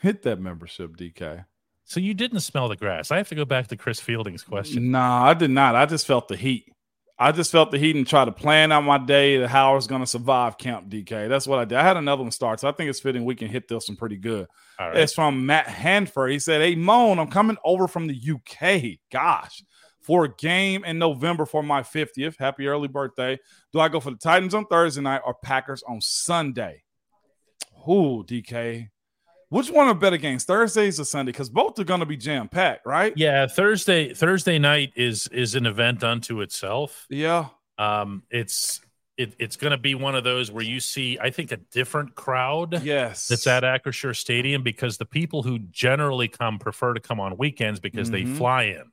Hit 0.00 0.22
that 0.22 0.38
membership, 0.38 0.96
DK. 0.96 1.44
So 1.84 1.98
you 2.00 2.14
didn't 2.14 2.40
smell 2.40 2.68
the 2.68 2.76
grass. 2.76 3.10
I 3.10 3.16
have 3.16 3.28
to 3.30 3.34
go 3.34 3.44
back 3.44 3.68
to 3.68 3.76
Chris 3.76 4.00
Fielding's 4.00 4.42
question. 4.42 4.90
Nah, 4.90 5.24
I 5.24 5.34
did 5.34 5.50
not. 5.50 5.74
I 5.74 5.86
just 5.86 6.06
felt 6.06 6.28
the 6.28 6.36
heat. 6.36 6.72
I 7.18 7.32
just 7.32 7.50
felt 7.50 7.70
the 7.70 7.78
heat 7.78 7.96
and 7.96 8.06
tried 8.06 8.26
to 8.26 8.32
plan 8.32 8.72
out 8.72 8.84
my 8.84 8.98
day 8.98 9.38
to 9.38 9.48
how 9.48 9.72
I 9.72 9.74
was 9.74 9.86
going 9.86 10.02
to 10.02 10.06
survive 10.06 10.58
Camp 10.58 10.90
DK. 10.90 11.28
That's 11.28 11.46
what 11.46 11.58
I 11.58 11.64
did. 11.64 11.78
I 11.78 11.82
had 11.82 11.96
another 11.96 12.22
one 12.22 12.30
start, 12.30 12.60
so 12.60 12.68
I 12.68 12.72
think 12.72 12.90
it's 12.90 13.00
fitting 13.00 13.24
we 13.24 13.34
can 13.34 13.48
hit 13.48 13.68
this 13.68 13.88
one 13.88 13.96
pretty 13.96 14.18
good. 14.18 14.46
Right. 14.78 14.98
It's 14.98 15.14
from 15.14 15.46
Matt 15.46 15.66
Hanford. 15.66 16.30
He 16.30 16.38
said, 16.38 16.60
Hey, 16.60 16.74
Moan, 16.74 17.18
I'm 17.18 17.28
coming 17.28 17.56
over 17.64 17.88
from 17.88 18.06
the 18.06 18.14
UK. 18.14 18.98
Gosh, 19.10 19.62
for 20.02 20.24
a 20.24 20.34
game 20.34 20.84
in 20.84 20.98
November 20.98 21.46
for 21.46 21.62
my 21.62 21.82
50th. 21.82 22.36
Happy 22.38 22.66
early 22.66 22.88
birthday. 22.88 23.38
Do 23.72 23.80
I 23.80 23.88
go 23.88 23.98
for 23.98 24.10
the 24.10 24.18
Titans 24.18 24.54
on 24.54 24.66
Thursday 24.66 25.00
night 25.00 25.22
or 25.24 25.34
Packers 25.42 25.82
on 25.88 26.02
Sunday? 26.02 26.82
Ooh, 27.88 28.24
DK. 28.26 28.88
Which 29.48 29.70
one 29.70 29.86
are 29.86 29.94
better 29.94 30.16
games, 30.16 30.44
Thursdays 30.44 30.98
or 30.98 31.04
Sunday? 31.04 31.30
Because 31.30 31.48
both 31.48 31.78
are 31.78 31.84
going 31.84 32.00
to 32.00 32.06
be 32.06 32.16
jam 32.16 32.48
packed, 32.48 32.84
right? 32.84 33.12
Yeah, 33.16 33.46
Thursday 33.46 34.12
Thursday 34.12 34.58
night 34.58 34.92
is 34.96 35.28
is 35.28 35.54
an 35.54 35.66
event 35.66 36.02
unto 36.02 36.40
itself. 36.40 37.06
Yeah. 37.08 37.46
Um, 37.78 38.24
it's 38.30 38.80
it, 39.16 39.34
it's 39.38 39.56
going 39.56 39.70
to 39.70 39.78
be 39.78 39.94
one 39.94 40.14
of 40.14 40.24
those 40.24 40.50
where 40.50 40.64
you 40.64 40.78
see, 40.80 41.18
I 41.18 41.30
think, 41.30 41.50
a 41.52 41.56
different 41.56 42.14
crowd 42.14 42.82
Yes. 42.82 43.28
that's 43.28 43.46
at 43.46 43.62
Acrisure 43.62 44.14
Stadium 44.14 44.62
because 44.62 44.98
the 44.98 45.06
people 45.06 45.42
who 45.42 45.58
generally 45.58 46.28
come 46.28 46.58
prefer 46.58 46.92
to 46.92 47.00
come 47.00 47.18
on 47.18 47.38
weekends 47.38 47.80
because 47.80 48.10
they 48.10 48.22
Mhm. 48.24 48.36
fly 48.36 48.62
in. 48.64 48.92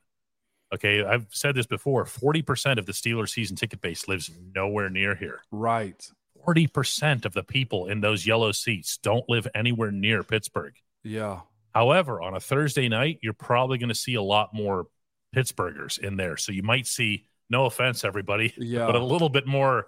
Okay, 0.74 1.04
I've 1.04 1.26
said 1.30 1.54
this 1.54 1.66
before. 1.66 2.04
Forty 2.06 2.42
percent 2.42 2.78
of 2.78 2.86
the 2.86 2.92
Steelers 2.92 3.30
season 3.30 3.56
ticket 3.56 3.80
base 3.80 4.06
lives 4.08 4.30
nowhere 4.54 4.88
near 4.88 5.14
here. 5.14 5.42
Right. 5.50 6.08
Forty 6.44 6.66
percent 6.66 7.24
of 7.24 7.32
the 7.32 7.42
people 7.42 7.86
in 7.86 8.00
those 8.00 8.26
yellow 8.26 8.52
seats 8.52 8.98
don't 8.98 9.24
live 9.28 9.48
anywhere 9.54 9.90
near 9.90 10.22
Pittsburgh. 10.22 10.74
Yeah. 11.02 11.40
However, 11.74 12.20
on 12.22 12.34
a 12.34 12.40
Thursday 12.40 12.88
night, 12.88 13.18
you're 13.22 13.32
probably 13.32 13.78
going 13.78 13.88
to 13.88 13.94
see 13.94 14.14
a 14.14 14.22
lot 14.22 14.52
more 14.54 14.86
Pittsburghers 15.34 15.98
in 15.98 16.16
there. 16.16 16.36
So 16.36 16.52
you 16.52 16.62
might 16.62 16.86
see, 16.86 17.24
no 17.50 17.64
offense, 17.66 18.04
everybody, 18.04 18.52
Yeah. 18.58 18.86
but 18.86 18.94
a 18.94 19.02
little 19.04 19.28
bit 19.28 19.46
more, 19.46 19.86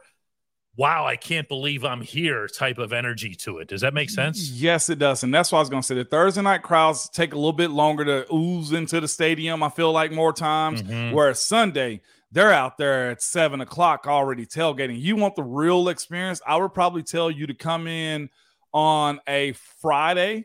wow, 0.77 1.07
I 1.07 1.17
can't 1.17 1.47
believe 1.49 1.85
I'm 1.85 2.01
here 2.01 2.49
type 2.49 2.79
of 2.79 2.93
energy 2.93 3.35
to 3.37 3.59
it. 3.59 3.69
Does 3.69 3.83
that 3.83 3.95
make 3.95 4.11
sense? 4.11 4.51
Yes, 4.51 4.89
it 4.91 4.99
does. 4.99 5.23
And 5.23 5.33
that's 5.33 5.53
why 5.53 5.59
I 5.59 5.63
was 5.63 5.71
going 5.71 5.83
to 5.83 5.87
say. 5.87 5.95
The 5.95 6.05
Thursday 6.05 6.43
night 6.43 6.63
crowds 6.63 7.09
take 7.11 7.33
a 7.33 7.37
little 7.37 7.53
bit 7.53 7.71
longer 7.71 8.05
to 8.05 8.35
ooze 8.35 8.73
into 8.73 9.01
the 9.01 9.09
stadium. 9.09 9.63
I 9.63 9.69
feel 9.69 9.93
like 9.93 10.11
more 10.11 10.33
times. 10.33 10.83
Mhm. 10.83 11.13
Whereas 11.13 11.41
Sunday, 11.41 12.01
they're 12.33 12.53
out 12.53 12.77
there 12.77 13.11
at 13.11 13.23
seven 13.23 13.61
o'clock 13.61 14.07
already 14.07 14.47
tailgating. 14.47 15.01
You 15.01 15.17
want 15.17 15.37
the 15.37 15.43
real 15.45 15.89
experience? 15.89 16.41
I 16.47 16.57
would 16.57 16.75
probably 16.75 17.03
tell 17.03 17.31
you 17.31 17.47
to 17.47 17.55
come 17.55 17.87
in 17.87 18.29
on 18.73 19.21
a 19.29 19.53
Friday, 19.81 20.45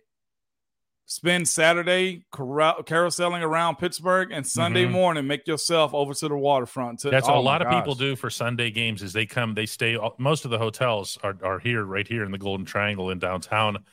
spend 1.05 1.47
Saturday 1.49 2.23
carou- 2.32 2.84
carouseling 2.84 3.41
around 3.41 3.75
Pittsburgh, 3.77 4.32
and 4.32 4.47
Sunday 4.47 4.86
Mhm. 4.86 4.91
morning 4.91 5.27
make 5.27 5.45
yourself 5.47 5.93
over 5.93 6.13
to 6.13 6.27
the 6.29 6.38
waterfront. 6.38 6.99
To, 6.99 7.09
That's 7.09 7.27
oh 7.27 7.34
what 7.34 7.39
a 7.39 7.41
lot 7.41 7.61
of 7.61 7.69
people 7.69 7.95
do 7.95 8.15
for 8.15 8.29
Sunday 8.29 8.71
games 8.71 9.01
is 9.03 9.11
they 9.11 9.25
come, 9.25 9.53
they 9.53 9.65
stay. 9.65 9.97
Most 10.17 10.45
of 10.45 10.51
the 10.51 10.57
hotels 10.57 11.17
are, 11.23 11.36
are 11.43 11.59
here, 11.59 11.84
right 11.84 12.07
here 12.07 12.23
in 12.23 12.32
the 12.32 12.38
Golden 12.38 12.65
Triangle 12.65 13.09
in 13.09 13.19
downtown. 13.19 13.84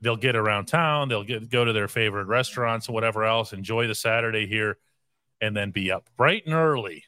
They'll 0.00 0.16
get 0.16 0.34
around 0.34 0.66
town. 0.66 1.08
They'll 1.08 1.22
get 1.24 1.50
go 1.50 1.64
to 1.64 1.72
their 1.72 1.88
favorite 1.88 2.24
restaurants 2.26 2.88
or 2.88 2.92
whatever 2.92 3.24
else. 3.24 3.52
Enjoy 3.52 3.86
the 3.86 3.94
Saturday 3.94 4.46
here, 4.46 4.78
and 5.40 5.54
then 5.56 5.70
be 5.72 5.90
up 5.92 6.08
bright 6.16 6.44
and 6.46 6.54
early 6.54 7.04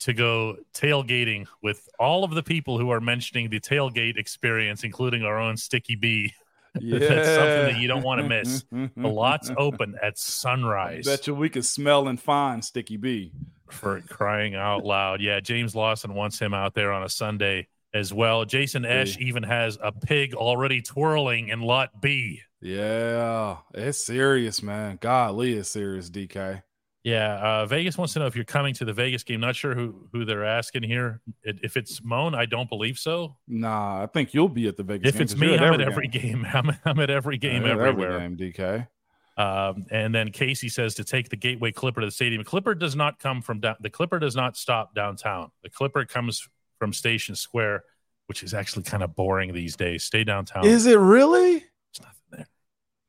to 0.00 0.12
go 0.12 0.56
tailgating 0.74 1.46
with 1.62 1.88
all 1.98 2.24
of 2.24 2.32
the 2.32 2.42
people 2.42 2.78
who 2.78 2.90
are 2.90 3.00
mentioning 3.00 3.48
the 3.48 3.60
tailgate 3.60 4.16
experience, 4.18 4.84
including 4.84 5.22
our 5.22 5.38
own 5.38 5.56
Sticky 5.56 5.96
B. 5.96 6.32
That's 6.74 7.28
something 7.28 7.72
that 7.72 7.78
you 7.78 7.88
don't 7.88 8.02
want 8.02 8.20
to 8.20 8.28
miss. 8.28 8.64
The 8.70 9.08
lot's 9.08 9.50
open 9.56 9.96
at 10.02 10.18
sunrise. 10.18 11.06
Bet 11.06 11.26
you 11.26 11.34
we 11.34 11.48
can 11.48 11.62
smell 11.62 12.08
and 12.08 12.20
find 12.20 12.62
Sticky 12.62 12.98
B. 12.98 13.32
for 13.70 14.02
crying 14.02 14.54
out 14.54 14.84
loud. 14.84 15.22
Yeah, 15.22 15.40
James 15.40 15.74
Lawson 15.74 16.12
wants 16.14 16.38
him 16.38 16.52
out 16.52 16.74
there 16.74 16.92
on 16.92 17.02
a 17.02 17.08
Sunday 17.08 17.68
as 17.94 18.12
well. 18.12 18.44
Jason 18.44 18.84
Esch 18.84 19.16
even 19.18 19.42
has 19.42 19.78
a 19.82 19.90
pig 19.90 20.34
already 20.34 20.82
twirling 20.82 21.48
in 21.48 21.62
lot 21.62 22.02
B. 22.02 22.42
Yeah, 22.60 23.58
it's 23.74 24.04
serious, 24.04 24.62
man. 24.62 24.98
Golly, 25.00 25.54
it's 25.54 25.70
serious, 25.70 26.10
DK. 26.10 26.62
Yeah, 27.06 27.36
uh, 27.36 27.66
Vegas 27.66 27.96
wants 27.96 28.14
to 28.14 28.18
know 28.18 28.26
if 28.26 28.34
you're 28.34 28.44
coming 28.44 28.74
to 28.74 28.84
the 28.84 28.92
Vegas 28.92 29.22
game. 29.22 29.38
Not 29.38 29.54
sure 29.54 29.76
who 29.76 30.08
who 30.12 30.24
they're 30.24 30.44
asking 30.44 30.82
here. 30.82 31.20
It, 31.44 31.60
if 31.62 31.76
it's 31.76 32.02
Moan, 32.02 32.34
I 32.34 32.46
don't 32.46 32.68
believe 32.68 32.98
so. 32.98 33.36
Nah, 33.46 34.02
I 34.02 34.06
think 34.06 34.34
you'll 34.34 34.48
be 34.48 34.66
at 34.66 34.76
the 34.76 34.82
Vegas. 34.82 35.10
If 35.10 35.14
game 35.14 35.22
it's 35.22 35.32
'cause 35.34 35.40
me, 35.40 35.52
you're 35.52 35.62
I'm 35.62 35.74
at 35.74 35.82
every 35.82 36.08
game. 36.08 36.44
I'm, 36.52 36.72
I'm 36.84 36.98
at 36.98 37.08
every 37.08 37.38
game 37.38 37.62
You're 37.64 37.80
at 37.80 37.88
everywhere. 37.88 38.20
Every 38.20 38.36
game, 38.36 38.52
DK. 38.52 38.88
Um, 39.36 39.86
and 39.92 40.12
then 40.12 40.32
Casey 40.32 40.68
says 40.68 40.96
to 40.96 41.04
take 41.04 41.28
the 41.28 41.36
Gateway 41.36 41.70
Clipper 41.70 42.00
to 42.00 42.08
the 42.08 42.10
stadium. 42.10 42.42
Clipper 42.42 42.74
does 42.74 42.96
not 42.96 43.20
come 43.20 43.40
from 43.40 43.60
down. 43.60 43.76
The 43.78 43.90
Clipper 43.90 44.18
does 44.18 44.34
not 44.34 44.56
stop 44.56 44.92
downtown. 44.92 45.52
The 45.62 45.70
Clipper 45.70 46.06
comes 46.06 46.48
from 46.80 46.92
Station 46.92 47.36
Square, 47.36 47.84
which 48.26 48.42
is 48.42 48.52
actually 48.52 48.82
kind 48.82 49.04
of 49.04 49.14
boring 49.14 49.52
these 49.52 49.76
days. 49.76 50.02
Stay 50.02 50.24
downtown. 50.24 50.66
Is 50.66 50.86
it 50.86 50.98
really? 50.98 51.66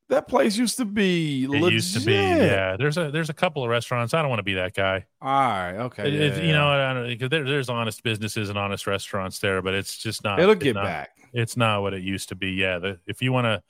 There's 0.10 0.16
nothing 0.16 0.16
there. 0.16 0.22
That 0.22 0.28
place 0.28 0.58
used 0.58 0.78
to 0.78 0.86
be. 0.86 1.44
It 1.46 1.50
legit. 1.50 1.74
used 1.74 1.94
to 2.00 2.06
be. 2.06 2.14
Yeah. 2.14 2.76
There's 2.78 2.98
a 2.98 3.12
there's 3.12 3.30
a 3.30 3.34
couple 3.34 3.64
of 3.64 3.70
restaurants. 3.70 4.14
I 4.14 4.22
don't 4.22 4.30
want 4.30 4.40
to 4.40 4.44
be 4.44 4.56
that 4.56 4.74
guy. 4.74 5.06
All 5.22 5.30
right. 5.32 5.74
Okay. 5.76 6.08
It- 6.08 6.14
yeah, 6.14 6.20
it- 6.22 6.38
yeah, 6.38 6.44
you 6.44 6.54
know. 6.54 6.68
I 6.68 6.94
don't 6.94 7.08
because 7.08 7.30
there, 7.30 7.44
there's 7.44 7.70
honest 7.70 8.04
businesses 8.04 8.50
and 8.50 8.58
honest 8.58 8.88
restaurants 8.88 9.40
there, 9.40 9.62
but 9.62 9.74
it's 9.74 9.98
just 9.98 10.24
not. 10.24 10.40
it'll 10.40 10.56
get 10.56 10.76
not- 10.76 10.84
back. 10.86 11.10
It's 11.34 11.58
not 11.58 11.82
what 11.82 11.94
it 11.94 12.04
used 12.04 12.30
to 12.30 12.36
be. 12.36 12.52
Yeah. 12.52 12.80
The, 12.80 13.00
if 13.06 13.22
you 13.22 13.32
want 13.34 13.46
to, 13.46 13.62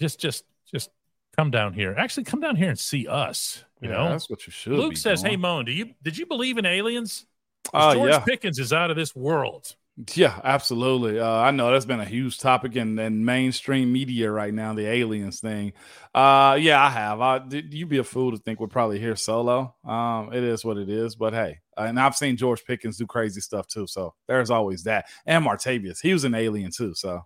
just 0.00 0.20
just 0.20 0.44
just 0.72 0.90
come 1.36 1.50
down 1.50 1.72
here. 1.74 1.94
Actually, 1.98 2.24
come 2.24 2.40
down 2.40 2.56
here 2.56 2.68
and 2.70 2.78
see 2.78 3.06
us. 3.08 3.64
You 3.80 3.90
Yeah, 3.90 3.96
know, 3.96 4.08
that's 4.10 4.30
what 4.30 4.46
you 4.46 4.52
should. 4.52 4.72
Luke 4.74 4.96
says, 4.96 5.20
doing. 5.22 5.32
"Hey, 5.32 5.36
Moan, 5.36 5.64
do 5.64 5.72
you 5.72 5.94
did 6.02 6.16
you 6.16 6.26
believe 6.26 6.58
in 6.58 6.64
aliens? 6.64 7.26
Oh 7.74 7.92
George 7.92 8.10
yeah, 8.12 8.20
Pickens 8.20 8.58
is 8.60 8.72
out 8.72 8.90
of 8.90 8.96
this 8.96 9.14
world. 9.16 9.74
Yeah, 10.14 10.38
absolutely. 10.44 11.18
Uh, 11.18 11.26
I 11.26 11.52
know 11.52 11.70
that's 11.70 11.86
been 11.86 12.00
a 12.00 12.04
huge 12.04 12.38
topic 12.38 12.76
in, 12.76 12.98
in 12.98 13.24
mainstream 13.24 13.90
media 13.92 14.30
right 14.30 14.52
now. 14.52 14.74
The 14.74 14.86
aliens 14.86 15.40
thing. 15.40 15.72
Uh, 16.14 16.58
yeah, 16.60 16.84
I 16.84 16.90
have. 16.90 17.20
I, 17.22 17.40
you'd 17.50 17.88
be 17.88 17.96
a 17.96 18.04
fool 18.04 18.32
to 18.32 18.36
think 18.36 18.60
we're 18.60 18.66
probably 18.66 18.98
here 18.98 19.16
solo. 19.16 19.74
Um, 19.86 20.34
it 20.34 20.44
is 20.44 20.62
what 20.66 20.76
it 20.76 20.90
is. 20.90 21.16
But 21.16 21.32
hey, 21.32 21.60
and 21.78 21.98
I've 21.98 22.14
seen 22.14 22.36
George 22.36 22.62
Pickens 22.66 22.98
do 22.98 23.06
crazy 23.06 23.40
stuff 23.40 23.68
too. 23.68 23.86
So 23.86 24.12
there's 24.28 24.50
always 24.50 24.82
that. 24.84 25.06
And 25.24 25.46
Martavis, 25.46 26.02
he 26.02 26.12
was 26.12 26.24
an 26.24 26.34
alien 26.34 26.72
too. 26.72 26.94
So 26.94 27.22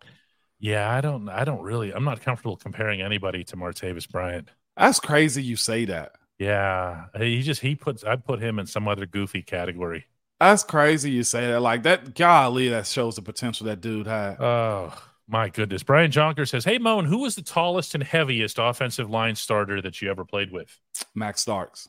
Yeah, 0.61 0.89
I 0.91 1.01
don't, 1.01 1.29
I 1.29 1.45
don't 1.45 1.63
really, 1.63 1.93
I'm 1.93 2.05
not 2.05 2.21
comfortable 2.21 2.57
comparing 2.57 3.01
anybody 3.01 3.45
to 3.45 3.57
Martavis 3.57 4.09
Bryant. 4.09 4.51
that's 4.77 5.01
crazy. 5.01 5.43
You 5.43 5.57
say 5.57 5.85
that. 5.87 6.13
Yeah, 6.39 7.07
he 7.19 7.43
just 7.43 7.61
he 7.61 7.75
puts, 7.77 8.03
I 8.05 8.17
put 8.17 8.41
him 8.41 8.59
in 8.59 8.67
some 8.67 8.89
other 8.89 9.07
goofy 9.07 9.43
category. 9.43 10.07
That's 10.41 10.65
crazy. 10.65 11.11
You 11.11 11.23
say 11.23 11.49
that. 11.49 11.61
Like 11.61 11.83
that. 11.85 12.15
Golly, 12.15 12.69
that 12.71 12.87
shows 12.87 13.17
the 13.17 13.23
potential 13.23 13.67
that 13.67 13.81
dude 13.81 14.07
had. 14.07 14.41
Oh 14.41 14.93
My 15.29 15.49
goodness. 15.51 15.83
Brian 15.83 16.11
Jonker 16.11 16.49
says, 16.49 16.65
Hey, 16.65 16.79
Moan, 16.79 17.05
who 17.05 17.19
was 17.19 17.35
the 17.35 17.43
tallest 17.43 17.95
and 17.95 18.03
heaviest 18.03 18.59
offensive 18.59 19.11
line 19.11 19.37
starter 19.37 19.81
that 19.83 20.01
you 20.01 20.11
ever 20.11 20.25
played 20.25 20.51
with? 20.51 20.77
Max 21.15 21.43
Starks. 21.43 21.89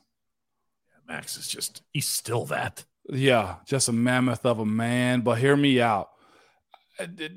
Max 1.08 1.36
is 1.36 1.48
just, 1.48 1.82
he's 1.92 2.06
still 2.06 2.44
that. 2.46 2.84
Yeah, 3.08 3.56
just 3.66 3.88
a 3.88 3.92
mammoth 3.92 4.46
of 4.46 4.60
a 4.60 4.66
man. 4.66 5.22
But 5.22 5.38
hear 5.38 5.56
me 5.56 5.80
out. 5.80 6.10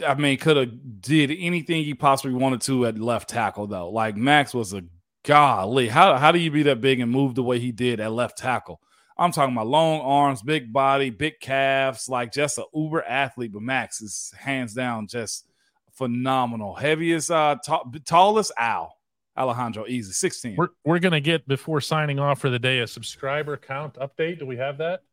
I 0.05 0.15
mean, 0.15 0.37
could 0.37 0.57
have 0.57 1.01
did 1.01 1.31
anything 1.31 1.83
he 1.83 1.93
possibly 1.93 2.35
wanted 2.35 2.61
to 2.61 2.85
at 2.85 2.99
left 2.99 3.29
tackle 3.29 3.67
though. 3.67 3.89
Like 3.89 4.15
Max 4.15 4.53
was 4.53 4.73
a 4.73 4.83
golly. 5.23 5.87
How 5.87 6.17
how 6.17 6.31
do 6.31 6.39
you 6.39 6.51
be 6.51 6.63
that 6.63 6.81
big 6.81 6.99
and 6.99 7.11
move 7.11 7.35
the 7.35 7.43
way 7.43 7.59
he 7.59 7.71
did 7.71 7.99
at 7.99 8.11
left 8.11 8.37
tackle? 8.37 8.81
I'm 9.17 9.31
talking 9.31 9.55
about 9.55 9.67
long 9.67 10.01
arms, 10.01 10.41
big 10.41 10.73
body, 10.73 11.09
big 11.09 11.39
calves, 11.39 12.09
like 12.09 12.33
just 12.33 12.57
a 12.57 12.65
uber 12.73 13.03
athlete. 13.03 13.53
But 13.53 13.61
Max 13.61 14.01
is 14.01 14.33
hands 14.37 14.73
down 14.73 15.07
just 15.07 15.47
phenomenal. 15.93 16.75
Heaviest, 16.75 17.31
uh, 17.31 17.55
t- 17.63 17.99
tallest 18.05 18.51
Al 18.57 18.97
Alejandro, 19.37 19.85
easy, 19.87 20.11
16. 20.11 20.55
We're, 20.57 20.69
we're 20.83 20.99
going 20.99 21.13
to 21.13 21.21
get, 21.21 21.47
before 21.47 21.81
signing 21.81 22.19
off 22.19 22.39
for 22.39 22.49
the 22.49 22.59
day, 22.59 22.79
a 22.79 22.87
subscriber 22.87 23.57
count 23.57 23.95
update. 23.95 24.39
Do 24.39 24.45
we 24.45 24.57
have 24.57 24.77
that? 24.79 25.03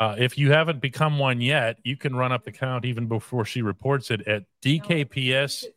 Uh, 0.00 0.14
if 0.18 0.38
you 0.38 0.52
haven't 0.52 0.80
become 0.80 1.18
one 1.18 1.40
yet, 1.40 1.78
you 1.82 1.96
can 1.96 2.14
run 2.14 2.32
up 2.32 2.44
the 2.44 2.52
count 2.52 2.84
even 2.84 3.06
before 3.06 3.44
she 3.44 3.62
reports 3.62 4.10
it 4.10 4.26
at 4.28 4.44
dkps.net 4.62 5.72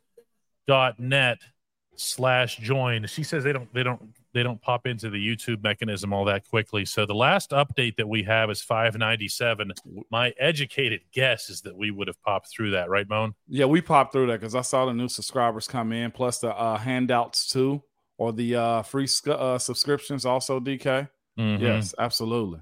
slash 2.01 2.57
join. 2.57 3.05
She 3.05 3.23
says 3.23 3.43
they 3.43 3.53
don't 3.53 3.71
they 3.73 3.83
don't 3.83 4.01
they 4.33 4.43
don't 4.43 4.61
pop 4.61 4.87
into 4.87 5.09
the 5.09 5.17
YouTube 5.17 5.63
mechanism 5.63 6.13
all 6.13 6.25
that 6.25 6.47
quickly. 6.47 6.85
So 6.85 7.05
the 7.05 7.13
last 7.13 7.51
update 7.51 7.97
that 7.97 8.07
we 8.07 8.23
have 8.23 8.49
is 8.49 8.61
597. 8.61 9.71
My 10.09 10.33
educated 10.39 11.01
guess 11.11 11.49
is 11.49 11.61
that 11.61 11.75
we 11.75 11.91
would 11.91 12.07
have 12.07 12.21
popped 12.23 12.49
through 12.49 12.71
that, 12.71 12.89
right, 12.89 13.07
Moan? 13.07 13.33
Yeah, 13.47 13.65
we 13.65 13.81
popped 13.81 14.13
through 14.13 14.27
that 14.27 14.39
because 14.39 14.55
I 14.55 14.61
saw 14.61 14.85
the 14.85 14.93
new 14.93 15.09
subscribers 15.09 15.67
come 15.67 15.91
in, 15.91 16.11
plus 16.11 16.39
the 16.39 16.55
uh, 16.55 16.77
handouts 16.77 17.47
too, 17.47 17.83
or 18.17 18.31
the 18.33 18.55
uh, 18.55 18.81
free 18.83 19.07
uh, 19.27 19.57
subscriptions 19.57 20.25
also. 20.25 20.59
DK, 20.59 21.09
mm-hmm. 21.37 21.63
yes, 21.63 21.93
absolutely. 21.97 22.61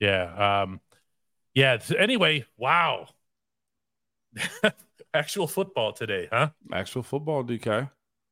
Yeah. 0.00 0.62
Um, 0.62 0.80
yeah. 1.54 1.78
Anyway, 1.96 2.44
wow. 2.56 3.08
Actual 5.14 5.46
football 5.46 5.92
today, 5.92 6.28
huh? 6.30 6.50
Actual 6.72 7.02
football, 7.02 7.44
DK. 7.44 7.90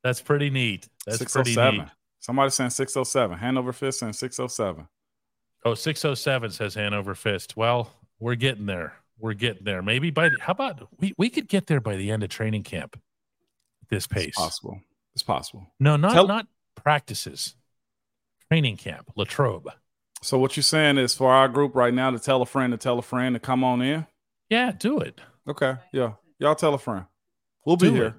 That's 0.08 0.22
pretty 0.22 0.48
neat. 0.48 0.88
That's 1.04 1.22
pretty 1.22 1.58
oh 1.58 1.70
neat. 1.70 1.82
Somebody 2.18 2.48
saying 2.48 2.70
607. 2.70 3.36
Hanover 3.36 3.74
Fist 3.74 3.98
saying 3.98 4.14
607. 4.14 4.88
Oh, 5.66 5.74
607 5.74 6.50
says 6.50 6.74
Hanover 6.74 7.14
Fist. 7.14 7.58
Well, 7.58 7.92
we're 8.18 8.34
getting 8.34 8.64
there. 8.64 8.94
We're 9.18 9.34
getting 9.34 9.64
there. 9.64 9.82
Maybe 9.82 10.10
by 10.10 10.30
the, 10.30 10.38
how 10.40 10.52
about 10.52 10.88
we, 10.98 11.12
we 11.18 11.28
could 11.28 11.46
get 11.46 11.66
there 11.66 11.82
by 11.82 11.96
the 11.96 12.10
end 12.10 12.22
of 12.22 12.30
training 12.30 12.62
camp 12.62 12.98
this 13.90 14.06
pace. 14.06 14.28
It's 14.28 14.38
possible. 14.38 14.80
It's 15.12 15.22
possible. 15.22 15.66
No, 15.78 15.96
not 15.96 16.14
Tell- 16.14 16.26
not 16.26 16.46
practices. 16.74 17.54
Training 18.50 18.78
camp, 18.78 19.10
Latrobe. 19.14 19.68
So 20.22 20.38
what 20.38 20.56
you're 20.56 20.64
saying 20.64 20.96
is 20.96 21.14
for 21.14 21.30
our 21.30 21.48
group 21.48 21.74
right 21.74 21.92
now 21.92 22.10
to 22.12 22.18
tell 22.18 22.40
a 22.40 22.46
friend 22.46 22.72
to 22.72 22.78
tell 22.78 22.98
a 22.98 23.02
friend 23.02 23.34
to 23.34 23.40
come 23.40 23.62
on 23.62 23.82
in? 23.82 24.06
Yeah, 24.48 24.72
do 24.72 25.00
it. 25.00 25.20
Okay. 25.46 25.74
Yeah. 25.92 26.12
Y'all 26.38 26.54
tell 26.54 26.72
a 26.72 26.78
friend. 26.78 27.04
We'll 27.66 27.76
be 27.76 27.88
do 27.88 27.94
here. 27.94 28.06
It. 28.06 28.14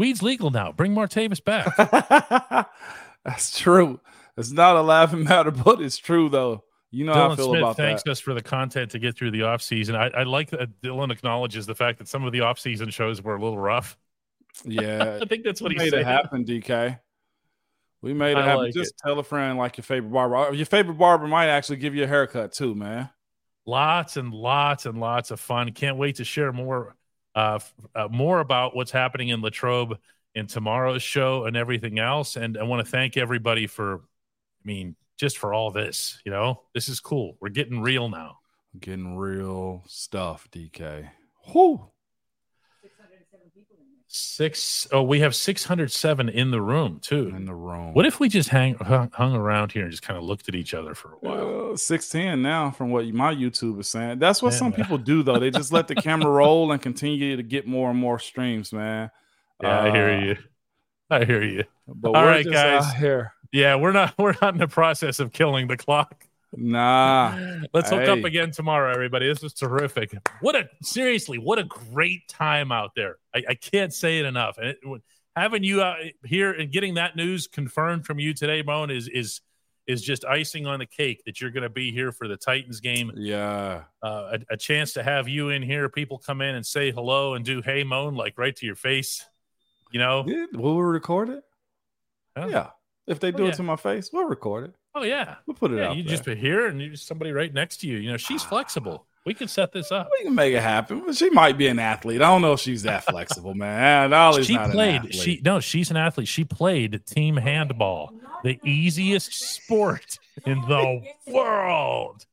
Weed's 0.00 0.22
legal 0.22 0.50
now. 0.50 0.72
Bring 0.72 0.94
Martavis 0.94 1.44
back. 1.44 1.76
That's 3.26 3.58
true. 3.58 4.00
It's 4.34 4.50
not 4.50 4.76
a 4.76 4.80
laughing 4.80 5.24
matter, 5.24 5.50
but 5.50 5.82
it's 5.82 5.98
true 5.98 6.30
though. 6.30 6.64
You 6.90 7.04
know 7.04 7.12
Dylan 7.12 7.16
how 7.16 7.32
I 7.32 7.36
feel 7.36 7.48
Smith 7.48 7.58
about 7.58 7.76
thanks 7.76 8.02
that. 8.04 8.12
us 8.12 8.18
for 8.18 8.32
the 8.32 8.40
content 8.40 8.92
to 8.92 8.98
get 8.98 9.14
through 9.14 9.32
the 9.32 9.42
off 9.42 9.60
season. 9.60 9.94
I, 9.94 10.06
I 10.08 10.22
like 10.22 10.48
that 10.52 10.80
Dylan 10.80 11.12
acknowledges 11.12 11.66
the 11.66 11.74
fact 11.74 11.98
that 11.98 12.08
some 12.08 12.24
of 12.24 12.32
the 12.32 12.40
off 12.40 12.58
season 12.58 12.88
shows 12.88 13.20
were 13.20 13.36
a 13.36 13.42
little 13.42 13.58
rough. 13.58 13.98
Yeah, 14.64 15.18
I 15.22 15.26
think 15.26 15.44
that's 15.44 15.60
what 15.60 15.70
he 15.70 15.76
made 15.76 15.90
saying. 15.90 16.00
it 16.00 16.06
happen. 16.06 16.46
DK, 16.46 16.98
we 18.00 18.14
made 18.14 18.32
it 18.32 18.38
I 18.38 18.46
happen. 18.46 18.64
Like 18.64 18.72
Just 18.72 18.92
it. 18.92 19.00
tell 19.06 19.18
a 19.18 19.22
friend 19.22 19.58
like 19.58 19.76
your 19.76 19.84
favorite 19.84 20.14
barber. 20.14 20.54
Your 20.54 20.64
favorite 20.64 20.96
barber 20.96 21.26
might 21.26 21.48
actually 21.48 21.76
give 21.76 21.94
you 21.94 22.04
a 22.04 22.06
haircut 22.06 22.52
too, 22.54 22.74
man. 22.74 23.10
Lots 23.66 24.16
and 24.16 24.32
lots 24.32 24.86
and 24.86 24.98
lots 24.98 25.30
of 25.30 25.40
fun. 25.40 25.70
Can't 25.72 25.98
wait 25.98 26.16
to 26.16 26.24
share 26.24 26.54
more, 26.54 26.96
uh, 27.34 27.58
uh 27.94 28.08
more 28.10 28.40
about 28.40 28.74
what's 28.74 28.90
happening 28.90 29.28
in 29.28 29.40
Latrobe 29.40 29.98
in 30.34 30.46
tomorrow's 30.46 31.02
show 31.02 31.44
and 31.44 31.56
everything 31.56 31.98
else. 31.98 32.36
And 32.36 32.56
I 32.56 32.62
want 32.62 32.84
to 32.84 32.90
thank 32.90 33.16
everybody 33.16 33.66
for, 33.66 33.96
I 33.96 34.64
mean, 34.64 34.96
just 35.16 35.38
for 35.38 35.52
all 35.52 35.70
this. 35.70 36.20
You 36.24 36.32
know, 36.32 36.62
this 36.74 36.88
is 36.88 37.00
cool. 37.00 37.36
We're 37.40 37.50
getting 37.50 37.80
real 37.80 38.08
now. 38.08 38.38
Getting 38.78 39.16
real 39.16 39.82
stuff, 39.86 40.48
DK. 40.52 41.10
Whoo. 41.52 41.90
Six 44.12 44.88
oh, 44.90 45.04
we 45.04 45.20
have 45.20 45.36
six 45.36 45.62
hundred 45.62 45.92
seven 45.92 46.28
in 46.28 46.50
the 46.50 46.60
room 46.60 46.98
too. 46.98 47.28
In 47.28 47.44
the 47.44 47.54
room. 47.54 47.94
What 47.94 48.06
if 48.06 48.18
we 48.18 48.28
just 48.28 48.48
hang 48.48 48.74
hung, 48.74 49.36
around 49.36 49.70
here 49.70 49.84
and 49.84 49.90
just 49.92 50.02
kind 50.02 50.18
of 50.18 50.24
looked 50.24 50.48
at 50.48 50.56
each 50.56 50.74
other 50.74 50.96
for 50.96 51.12
a 51.12 51.16
while? 51.18 51.74
Uh, 51.74 51.76
Six 51.76 52.08
ten 52.08 52.42
now, 52.42 52.72
from 52.72 52.90
what 52.90 53.06
my 53.06 53.32
YouTube 53.32 53.78
is 53.78 53.86
saying. 53.86 54.18
That's 54.18 54.42
what 54.42 54.50
man. 54.50 54.58
some 54.58 54.72
people 54.72 54.98
do 54.98 55.22
though. 55.22 55.38
They 55.38 55.52
just 55.52 55.72
let 55.72 55.86
the 55.86 55.94
camera 55.94 56.28
roll 56.32 56.72
and 56.72 56.82
continue 56.82 57.36
to 57.36 57.42
get 57.44 57.68
more 57.68 57.88
and 57.88 58.00
more 58.00 58.18
streams, 58.18 58.72
man. 58.72 59.12
Yeah, 59.62 59.78
uh, 59.78 59.82
I 59.84 59.90
hear 59.92 60.08
uh, 60.08 60.24
you. 60.24 60.36
I 61.08 61.24
hear 61.24 61.44
you. 61.44 61.64
But 61.86 62.16
All 62.16 62.24
right, 62.24 62.44
guys. 62.44 62.92
here. 62.94 63.32
Yeah, 63.52 63.76
we're 63.76 63.92
not 63.92 64.14
we're 64.18 64.34
not 64.42 64.54
in 64.54 64.58
the 64.58 64.66
process 64.66 65.20
of 65.20 65.32
killing 65.32 65.68
the 65.68 65.76
clock. 65.76 66.26
Nah. 66.56 67.36
Let's 67.72 67.90
hook 67.90 68.02
hey. 68.02 68.08
up 68.08 68.24
again 68.24 68.50
tomorrow, 68.50 68.92
everybody. 68.92 69.28
This 69.28 69.42
was 69.42 69.54
terrific. 69.54 70.14
What 70.40 70.56
a 70.56 70.68
seriously, 70.82 71.38
what 71.38 71.58
a 71.58 71.64
great 71.64 72.28
time 72.28 72.72
out 72.72 72.92
there. 72.96 73.16
I, 73.34 73.42
I 73.50 73.54
can't 73.54 73.92
say 73.92 74.18
it 74.18 74.26
enough. 74.26 74.58
And 74.58 74.68
it, 74.68 74.78
having 75.36 75.62
you 75.62 75.82
out 75.82 75.98
here 76.24 76.52
and 76.52 76.72
getting 76.72 76.94
that 76.94 77.16
news 77.16 77.46
confirmed 77.46 78.04
from 78.04 78.18
you 78.18 78.34
today, 78.34 78.62
Moan, 78.62 78.90
is 78.90 79.08
is 79.08 79.40
is 79.86 80.02
just 80.02 80.24
icing 80.24 80.66
on 80.66 80.78
the 80.78 80.86
cake 80.86 81.22
that 81.26 81.40
you're 81.40 81.50
going 81.50 81.62
to 81.62 81.68
be 81.68 81.90
here 81.90 82.12
for 82.12 82.28
the 82.28 82.36
Titans 82.36 82.80
game. 82.80 83.10
Yeah. 83.16 83.84
Uh, 84.02 84.36
a, 84.38 84.54
a, 84.54 84.56
chance 84.56 84.92
to 84.92 85.02
have 85.02 85.26
you 85.26 85.48
in 85.48 85.62
here. 85.62 85.88
People 85.88 86.18
come 86.18 86.42
in 86.42 86.54
and 86.54 86.64
say 86.64 86.92
hello 86.92 87.34
and 87.34 87.44
do 87.44 87.60
hey 87.60 87.82
Moan 87.82 88.14
like 88.14 88.38
right 88.38 88.54
to 88.54 88.66
your 88.66 88.76
face. 88.76 89.24
You 89.90 89.98
know, 89.98 90.24
yeah, 90.26 90.46
will 90.54 90.76
we 90.76 90.82
record 90.82 91.30
it? 91.30 91.42
Huh? 92.36 92.46
Yeah. 92.48 92.70
If 93.08 93.18
they 93.18 93.32
do 93.32 93.42
oh, 93.42 93.46
yeah. 93.46 93.52
it 93.52 93.56
to 93.56 93.62
my 93.64 93.76
face, 93.76 94.10
we'll 94.12 94.26
record 94.26 94.66
it. 94.66 94.74
Oh 94.94 95.02
yeah, 95.02 95.36
we'll 95.46 95.54
put 95.54 95.70
it 95.72 95.78
yeah, 95.78 95.88
out. 95.88 95.96
You 95.96 96.02
there. 96.02 96.10
just 96.10 96.24
be 96.24 96.34
here 96.34 96.66
and 96.66 96.80
you 96.80 96.90
just 96.90 97.06
somebody 97.06 97.32
right 97.32 97.52
next 97.52 97.78
to 97.78 97.86
you. 97.86 97.98
You 97.98 98.12
know, 98.12 98.16
she's 98.16 98.44
ah. 98.44 98.48
flexible. 98.48 99.06
We 99.26 99.34
can 99.34 99.48
set 99.48 99.70
this 99.72 99.92
up. 99.92 100.08
We 100.18 100.24
can 100.24 100.34
make 100.34 100.54
it 100.54 100.62
happen. 100.62 101.12
She 101.12 101.28
might 101.28 101.58
be 101.58 101.66
an 101.66 101.78
athlete. 101.78 102.22
I 102.22 102.26
don't 102.26 102.40
know 102.40 102.54
if 102.54 102.60
she's 102.60 102.82
that 102.84 103.04
flexible, 103.04 103.52
man. 103.54 104.14
Ollie's 104.14 104.46
she 104.46 104.56
played. 104.56 105.14
She 105.14 105.42
no, 105.44 105.60
she's 105.60 105.90
an 105.90 105.96
athlete. 105.96 106.26
She 106.26 106.44
played 106.44 107.04
team 107.06 107.36
handball, 107.36 108.14
the 108.42 108.58
easiest 108.64 109.32
sport 109.34 110.18
in 110.46 110.60
the 110.62 111.02
world. 111.26 112.24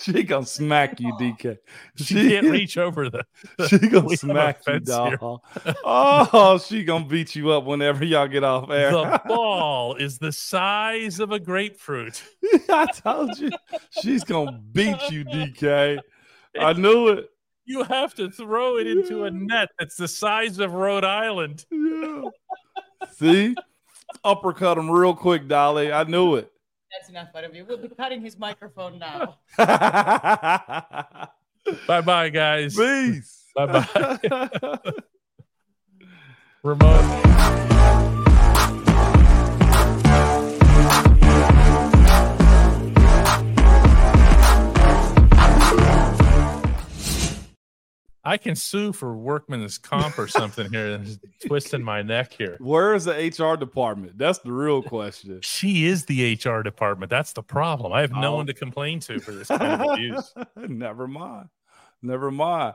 She 0.00 0.22
gonna 0.22 0.46
smack 0.46 1.00
you, 1.00 1.12
DK. 1.20 1.58
She, 1.96 2.04
she 2.04 2.28
can't 2.28 2.50
reach 2.50 2.78
over 2.78 3.10
the. 3.10 3.24
the 3.58 3.68
she 3.68 3.78
gonna 3.78 4.16
smack 4.16 4.60
you, 4.66 4.80
dog. 4.80 5.40
oh, 5.84 6.58
she 6.58 6.84
gonna 6.84 7.04
beat 7.04 7.34
you 7.34 7.50
up 7.50 7.64
whenever 7.64 8.04
y'all 8.04 8.28
get 8.28 8.44
off 8.44 8.70
air. 8.70 8.92
The 8.92 9.20
ball 9.26 9.96
is 9.96 10.18
the 10.18 10.30
size 10.30 11.18
of 11.18 11.32
a 11.32 11.40
grapefruit. 11.40 12.22
I 12.68 12.86
told 12.86 13.38
you, 13.38 13.50
she's 14.02 14.22
gonna 14.22 14.60
beat 14.72 15.10
you, 15.10 15.24
DK. 15.24 15.98
I 16.58 16.72
knew 16.74 17.08
it. 17.08 17.30
You 17.64 17.82
have 17.82 18.14
to 18.14 18.30
throw 18.30 18.78
it 18.78 18.86
into 18.86 19.24
a 19.24 19.30
net 19.30 19.68
that's 19.78 19.96
the 19.96 20.08
size 20.08 20.58
of 20.58 20.72
Rhode 20.72 21.04
Island. 21.04 21.66
Yeah. 21.70 22.22
See, 23.16 23.54
uppercut 24.24 24.78
him 24.78 24.90
real 24.90 25.14
quick, 25.14 25.48
Dolly. 25.48 25.92
I 25.92 26.04
knew 26.04 26.36
it. 26.36 26.50
That's 26.92 27.08
enough 27.10 27.28
out 27.34 27.44
of 27.44 27.54
you. 27.54 27.64
We'll 27.64 27.78
be 27.78 27.88
cutting 27.88 28.22
his 28.22 28.38
microphone 28.38 28.98
now. 28.98 29.38
bye 31.86 32.00
bye, 32.00 32.28
guys. 32.30 32.76
Peace. 32.76 33.44
Bye 33.54 33.66
bye. 33.66 34.78
Ramon. 36.62 37.68
I 48.24 48.36
can 48.36 48.56
sue 48.56 48.92
for 48.92 49.16
workman's 49.16 49.78
comp 49.78 50.18
or 50.18 50.28
something 50.28 50.70
here, 50.70 51.00
twisting 51.46 51.82
my 51.82 52.02
neck 52.02 52.32
here. 52.32 52.56
Where 52.60 52.94
is 52.94 53.04
the 53.04 53.12
HR 53.12 53.56
department? 53.56 54.18
That's 54.18 54.38
the 54.40 54.52
real 54.52 54.82
question. 54.82 55.40
She 55.42 55.86
is 55.86 56.04
the 56.04 56.34
HR 56.34 56.62
department. 56.62 57.10
That's 57.10 57.32
the 57.32 57.42
problem. 57.42 57.92
I 57.92 58.00
have 58.00 58.12
no 58.12 58.34
oh. 58.34 58.36
one 58.36 58.46
to 58.46 58.54
complain 58.54 59.00
to 59.00 59.20
for 59.20 59.32
this 59.32 59.48
kind 59.48 59.80
of 59.80 59.92
abuse. 59.92 60.34
Never 60.56 61.06
mind. 61.06 61.48
Never 62.02 62.30
mind. 62.30 62.74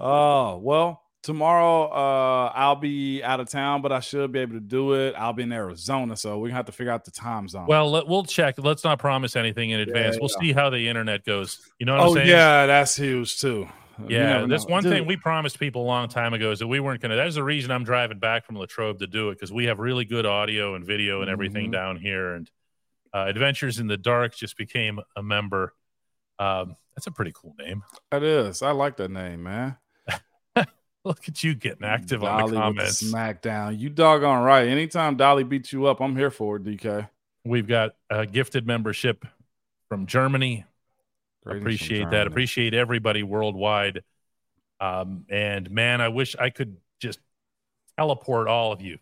Oh, 0.00 0.54
uh, 0.54 0.56
well, 0.56 1.02
tomorrow 1.22 1.90
uh, 1.90 2.52
I'll 2.54 2.76
be 2.76 3.22
out 3.22 3.40
of 3.40 3.48
town, 3.48 3.82
but 3.82 3.92
I 3.92 4.00
should 4.00 4.30
be 4.32 4.40
able 4.40 4.54
to 4.54 4.60
do 4.60 4.94
it. 4.94 5.14
I'll 5.16 5.32
be 5.32 5.44
in 5.44 5.52
Arizona, 5.52 6.16
so 6.16 6.38
we're 6.38 6.48
gonna 6.48 6.56
have 6.56 6.66
to 6.66 6.72
figure 6.72 6.92
out 6.92 7.04
the 7.04 7.10
time 7.10 7.48
zone. 7.48 7.66
Well, 7.66 7.90
let, 7.90 8.06
we'll 8.06 8.24
check. 8.24 8.56
Let's 8.58 8.84
not 8.84 8.98
promise 8.98 9.36
anything 9.36 9.70
in 9.70 9.80
advance. 9.80 10.16
Yeah, 10.16 10.20
we'll 10.20 10.28
see 10.28 10.52
how 10.52 10.70
the 10.70 10.88
internet 10.88 11.24
goes. 11.24 11.58
You 11.78 11.86
know 11.86 11.96
what 11.96 12.02
oh, 12.02 12.08
I'm 12.08 12.14
saying? 12.14 12.28
yeah, 12.28 12.66
that's 12.66 12.96
huge 12.96 13.40
too. 13.40 13.68
Yeah, 14.08 14.46
that's 14.46 14.66
know. 14.66 14.72
one 14.72 14.82
Dude, 14.82 14.92
thing 14.92 15.06
we 15.06 15.16
promised 15.16 15.58
people 15.58 15.82
a 15.82 15.86
long 15.86 16.08
time 16.08 16.34
ago 16.34 16.50
is 16.50 16.58
that 16.60 16.66
we 16.68 16.80
weren't 16.80 17.00
going 17.00 17.10
to. 17.10 17.16
That's 17.16 17.34
the 17.34 17.44
reason 17.44 17.70
I'm 17.70 17.84
driving 17.84 18.18
back 18.18 18.44
from 18.46 18.56
Latrobe 18.56 18.98
to 19.00 19.06
do 19.06 19.30
it 19.30 19.34
because 19.34 19.52
we 19.52 19.66
have 19.66 19.78
really 19.78 20.04
good 20.04 20.26
audio 20.26 20.74
and 20.74 20.84
video 20.84 21.20
and 21.22 21.30
everything 21.30 21.68
Mhm. 21.68 21.72
down 21.72 21.96
here. 21.96 22.34
And 22.34 22.50
uh, 23.14 23.26
Adventures 23.28 23.78
in 23.78 23.86
the 23.88 23.96
Dark 23.96 24.34
just 24.34 24.56
became 24.56 25.00
a 25.16 25.22
member. 25.22 25.74
Um, 26.38 26.76
that's 26.96 27.06
a 27.06 27.10
pretty 27.10 27.32
cool 27.34 27.54
name. 27.58 27.82
That 28.10 28.22
is. 28.22 28.62
I 28.62 28.70
like 28.72 28.96
that 28.96 29.10
name, 29.10 29.42
man. 29.42 29.76
Look 31.04 31.28
at 31.28 31.42
you 31.42 31.54
getting 31.54 31.84
active 31.84 32.22
on 32.22 32.38
Dolly 32.38 32.50
the 32.52 32.56
with 32.58 32.62
comments. 32.62 33.02
SmackDown. 33.02 33.78
You 33.78 33.88
doggone 33.90 34.44
right. 34.44 34.68
Anytime 34.68 35.16
Dolly 35.16 35.42
beats 35.44 35.72
you 35.72 35.86
up, 35.86 36.00
I'm 36.00 36.16
here 36.16 36.30
for 36.30 36.56
it, 36.56 36.64
DK. 36.64 37.08
We've 37.44 37.66
got 37.66 37.96
a 38.08 38.24
gifted 38.24 38.66
membership 38.68 39.26
from 39.88 40.06
Germany. 40.06 40.64
Greetings 41.44 41.62
appreciate 41.62 42.10
that. 42.10 42.26
Appreciate 42.26 42.74
everybody 42.74 43.22
worldwide. 43.22 44.02
Um, 44.80 45.24
and 45.28 45.70
man, 45.70 46.00
I 46.00 46.08
wish 46.08 46.34
I 46.36 46.50
could 46.50 46.76
just 47.00 47.18
teleport 47.98 48.48
all 48.48 48.72
of 48.72 48.80
you 48.80 48.98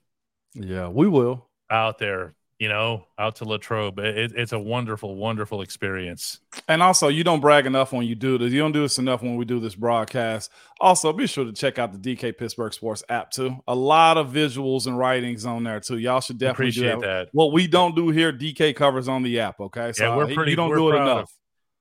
Yeah, 0.54 0.88
we 0.88 1.08
will. 1.08 1.48
out 1.70 1.98
there, 1.98 2.34
you 2.58 2.68
know, 2.68 3.06
out 3.18 3.36
to 3.36 3.44
Latrobe. 3.46 3.98
It, 3.98 4.32
it's 4.36 4.52
a 4.52 4.58
wonderful, 4.58 5.16
wonderful 5.16 5.62
experience. 5.62 6.40
And 6.68 6.82
also, 6.82 7.08
you 7.08 7.24
don't 7.24 7.40
brag 7.40 7.64
enough 7.66 7.92
when 7.92 8.04
you 8.06 8.14
do 8.14 8.36
this. 8.36 8.52
You 8.52 8.58
don't 8.60 8.72
do 8.72 8.82
this 8.82 8.98
enough 8.98 9.22
when 9.22 9.36
we 9.36 9.44
do 9.46 9.58
this 9.60 9.74
broadcast. 9.74 10.50
Also, 10.80 11.12
be 11.14 11.26
sure 11.26 11.44
to 11.46 11.52
check 11.52 11.78
out 11.78 11.92
the 11.92 11.98
DK 12.16 12.36
Pittsburgh 12.36 12.72
Sports 12.74 13.02
app 13.08 13.30
too. 13.30 13.56
A 13.66 13.74
lot 13.74 14.18
of 14.18 14.28
visuals 14.28 14.86
and 14.86 14.98
writings 14.98 15.46
on 15.46 15.64
there 15.64 15.80
too. 15.80 15.96
Y'all 15.98 16.20
should 16.20 16.38
definitely 16.38 16.72
do 16.72 16.80
Appreciate 16.88 17.00
that. 17.00 17.24
that. 17.26 17.28
What 17.32 17.52
we 17.52 17.66
don't 17.66 17.94
do 17.96 18.10
here, 18.10 18.32
DK 18.32 18.74
covers 18.76 19.08
on 19.08 19.22
the 19.22 19.40
app. 19.40 19.60
Okay, 19.60 19.92
Yeah, 19.98 20.14
we're 20.16 20.26
pretty- 20.34 20.50
You 20.50 20.56
don't 20.56 20.74
do 20.74 20.90
it 20.90 20.96
enough. 20.96 21.22
of- 21.22 21.28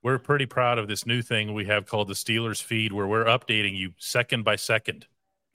We're 0.01 0.17
pretty 0.19 0.45
proud 0.45 0.77
of 0.77 0.87
this 0.87 1.05
new 1.05 1.21
thing 1.21 1.53
we 1.53 1.65
have 1.65 1.85
called 1.85 2.07
the 2.07 2.13
Steelers 2.13 2.61
feed, 2.63 2.91
where 2.93 3.07
we're 3.07 3.25
updating 3.25 3.75
you 3.77 3.91
second 3.97 4.43
by 4.43 4.55
second, 4.55 5.07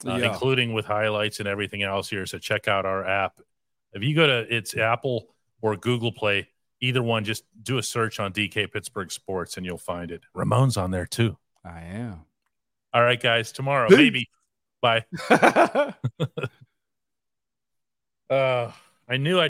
uh, 0.05 0.15
Yeah. 0.17 0.31
including 0.31 0.73
with 0.73 0.85
highlights 0.85 1.39
and 1.39 1.47
everything 1.47 1.81
else 1.83 2.09
here. 2.09 2.25
So 2.25 2.37
check 2.37 2.67
out 2.67 2.85
our 2.85 3.03
app. 3.03 3.39
If 3.93 4.03
you 4.03 4.13
go 4.15 4.27
to 4.27 4.55
it's 4.55 4.75
Apple 4.77 5.33
or 5.61 5.75
Google 5.75 6.11
Play, 6.11 6.49
either 6.79 7.01
one, 7.01 7.23
just 7.23 7.43
do 7.63 7.77
a 7.79 7.83
search 7.83 8.19
on 8.19 8.31
DK 8.33 8.67
Pittsburgh 8.71 9.11
Sports 9.11 9.57
and 9.57 9.65
you'll 9.65 9.77
find 9.79 10.11
it. 10.11 10.21
Ramon's 10.35 10.77
on 10.77 10.91
there 10.91 11.07
too. 11.07 11.37
I 11.63 11.81
am. 11.81 12.25
All 12.93 13.01
right, 13.03 13.19
guys. 13.19 13.51
Tomorrow, 13.51 13.89
maybe. 13.89 14.29
Bye. 14.81 15.05
Uh, 18.29 18.71
I 19.07 19.17
knew 19.17 19.39
I 19.39 19.43